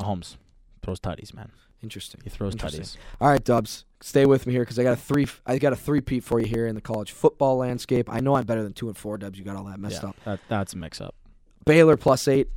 Mahomes 0.00 0.36
throws 0.82 0.98
tutties, 1.00 1.34
man. 1.34 1.50
Interesting. 1.82 2.22
He 2.24 2.30
throws 2.30 2.54
Interesting. 2.54 2.82
tutties. 2.84 2.96
All 3.20 3.28
right, 3.28 3.44
Dubs, 3.44 3.84
stay 4.00 4.24
with 4.24 4.46
me 4.46 4.54
here 4.54 4.62
because 4.62 4.78
I 4.78 4.82
got 4.82 4.92
a 4.94 4.96
three. 4.96 5.26
I 5.46 5.58
got 5.58 5.72
a 5.74 5.76
three 5.76 6.00
peat 6.00 6.24
for 6.24 6.40
you 6.40 6.46
here 6.46 6.66
in 6.66 6.74
the 6.74 6.80
college 6.80 7.12
football 7.12 7.58
landscape. 7.58 8.08
I 8.10 8.20
know 8.20 8.34
I'm 8.36 8.44
better 8.44 8.62
than 8.62 8.72
two 8.72 8.88
and 8.88 8.96
four. 8.96 9.18
Dubs, 9.18 9.38
you 9.38 9.44
got 9.44 9.56
all 9.56 9.64
that 9.64 9.78
messed 9.78 10.02
Yeah, 10.02 10.10
up. 10.10 10.16
that, 10.24 10.40
that's 10.48 10.72
a 10.72 10.78
mix 10.78 11.00
up. 11.02 11.14
Baylor 11.64 11.96
plus 11.96 12.28
eight. 12.28 12.48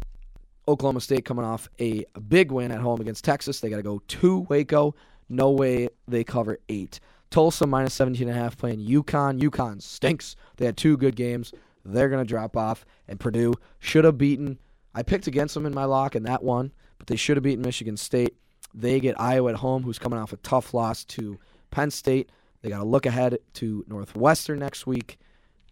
Oklahoma 0.68 1.00
State 1.00 1.24
coming 1.24 1.46
off 1.46 1.70
a 1.80 2.06
big 2.28 2.52
win 2.52 2.72
at 2.72 2.82
home 2.82 3.00
against 3.00 3.24
Texas. 3.24 3.60
They 3.60 3.70
got 3.70 3.78
to 3.78 3.84
go 3.84 4.02
to 4.06 4.40
Waco. 4.50 4.96
No 5.30 5.52
way 5.52 5.90
they 6.08 6.24
cover 6.24 6.60
eight. 6.68 7.00
Tulsa 7.30 7.66
minus 7.66 7.94
17 7.94 8.28
and 8.28 8.38
a 8.38 8.42
half 8.42 8.58
playing 8.58 8.80
UConn. 8.80 9.40
UConn 9.40 9.82
stinks. 9.82 10.36
They 10.58 10.66
had 10.66 10.78
two 10.78 10.98
good 10.98 11.16
games. 11.16 11.54
They're 11.86 12.10
going 12.10 12.24
to 12.24 12.28
drop 12.28 12.58
off. 12.58 12.86
And 13.08 13.20
Purdue 13.20 13.54
should 13.80 14.04
have 14.04 14.18
beaten. 14.18 14.60
I 14.94 15.04
picked 15.04 15.28
against 15.28 15.54
them 15.54 15.66
in 15.66 15.74
my 15.74 15.86
lock, 15.86 16.16
and 16.16 16.26
that 16.26 16.44
one, 16.44 16.72
But 16.98 17.08
they 17.08 17.16
should 17.16 17.38
have 17.38 17.44
beaten 17.44 17.64
Michigan 17.64 17.98
State. 17.98 18.36
They 18.74 19.00
get 19.00 19.20
Iowa 19.20 19.52
at 19.52 19.58
home, 19.58 19.84
who's 19.84 20.00
coming 20.00 20.20
off 20.20 20.34
a 20.34 20.38
tough 20.38 20.74
loss 20.74 21.04
to 21.06 21.40
Penn 21.72 21.92
State. 21.92 22.32
They 22.62 22.70
got 22.70 22.80
to 22.80 22.86
look 22.86 23.06
ahead 23.06 23.38
to 23.56 23.86
Northwestern 23.88 24.60
next 24.60 24.88
week. 24.88 25.18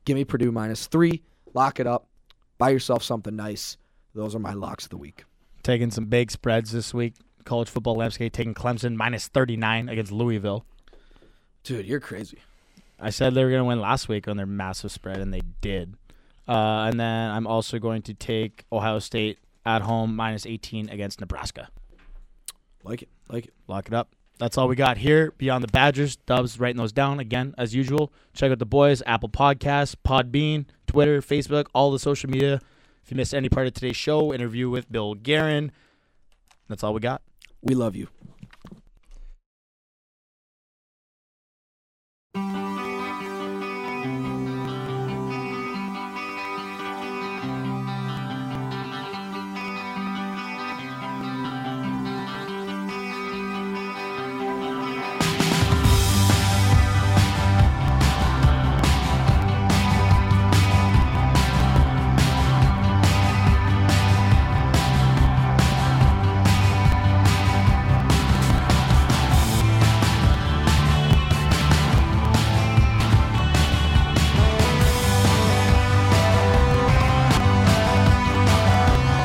Give 0.06 0.16
me 0.16 0.24
Purdue 0.24 0.52
minus 0.52 0.88
three. 0.88 1.24
Lock 1.54 1.80
it 1.80 1.88
up. 1.88 2.08
Buy 2.58 2.70
yourself 2.70 3.04
something 3.04 3.36
nice. 3.36 3.78
Those 4.14 4.36
are 4.36 4.40
my 4.40 4.54
locks 4.54 4.86
of 4.86 4.90
the 4.92 4.98
week. 4.98 5.26
Taking 5.64 5.92
some 5.92 6.06
big 6.06 6.32
spreads 6.32 6.72
this 6.72 6.94
week. 6.94 7.16
College 7.44 7.70
football 7.70 7.96
landscape 7.96 8.34
taking 8.34 8.54
Clemson 8.54 8.96
minus 8.96 9.28
39 9.28 9.90
against 9.90 10.12
Louisville. 10.12 10.66
Dude, 11.64 11.86
you're 11.86 12.00
crazy. 12.00 12.40
I 13.00 13.10
said 13.10 13.34
they 13.34 13.44
were 13.44 13.50
going 13.50 13.62
to 13.62 13.66
win 13.66 13.82
last 13.82 14.08
week 14.08 14.28
on 14.28 14.38
their 14.38 14.46
massive 14.46 14.92
spread, 14.92 15.20
and 15.20 15.34
they 15.34 15.42
did. 15.62 15.96
Uh, 16.48 16.88
and 16.90 17.00
then 17.00 17.32
I'm 17.32 17.46
also 17.46 17.78
going 17.78 18.04
to 18.04 18.14
take 18.14 18.66
Ohio 18.72 19.00
State 19.00 19.40
at 19.66 19.82
home 19.82 20.16
minus 20.16 20.46
18 20.46 20.90
against 20.90 21.20
Nebraska. 21.20 21.70
Like 22.84 23.02
it. 23.02 23.10
Like 23.30 23.48
it. 23.48 23.54
Lock 23.68 23.88
it 23.88 23.94
up 23.94 24.15
that's 24.38 24.58
all 24.58 24.68
we 24.68 24.76
got 24.76 24.98
here. 24.98 25.32
Beyond 25.38 25.64
the 25.64 25.68
Badgers, 25.68 26.18
Dubs 26.18 26.60
writing 26.60 26.78
those 26.78 26.92
down 26.92 27.20
again 27.20 27.56
as 27.58 27.74
usual. 27.74 28.12
Check 28.34 28.52
out 28.52 28.60
the 28.60 28.66
boys, 28.66 29.02
Apple 29.06 29.30
Podcasts, 29.30 29.96
Podbean, 30.06 30.66
Twitter, 30.88 31.22
Facebook, 31.22 31.68
all 31.74 31.92
the 31.92 32.00
social 32.00 32.30
media. 32.30 32.62
If 33.04 33.12
you 33.12 33.18
missed 33.18 33.34
any 33.34 33.50
part 33.50 33.68
of 33.68 33.74
today's 33.74 33.96
show, 33.96 34.34
interview 34.34 34.70
with 34.70 34.92
Bill 34.92 35.14
Guerin. 35.14 35.72
That's 36.68 36.84
all 36.84 36.94
we 36.94 37.00
got. 37.00 37.22
We 37.62 37.76
love 37.76 37.96
you. 37.96 38.08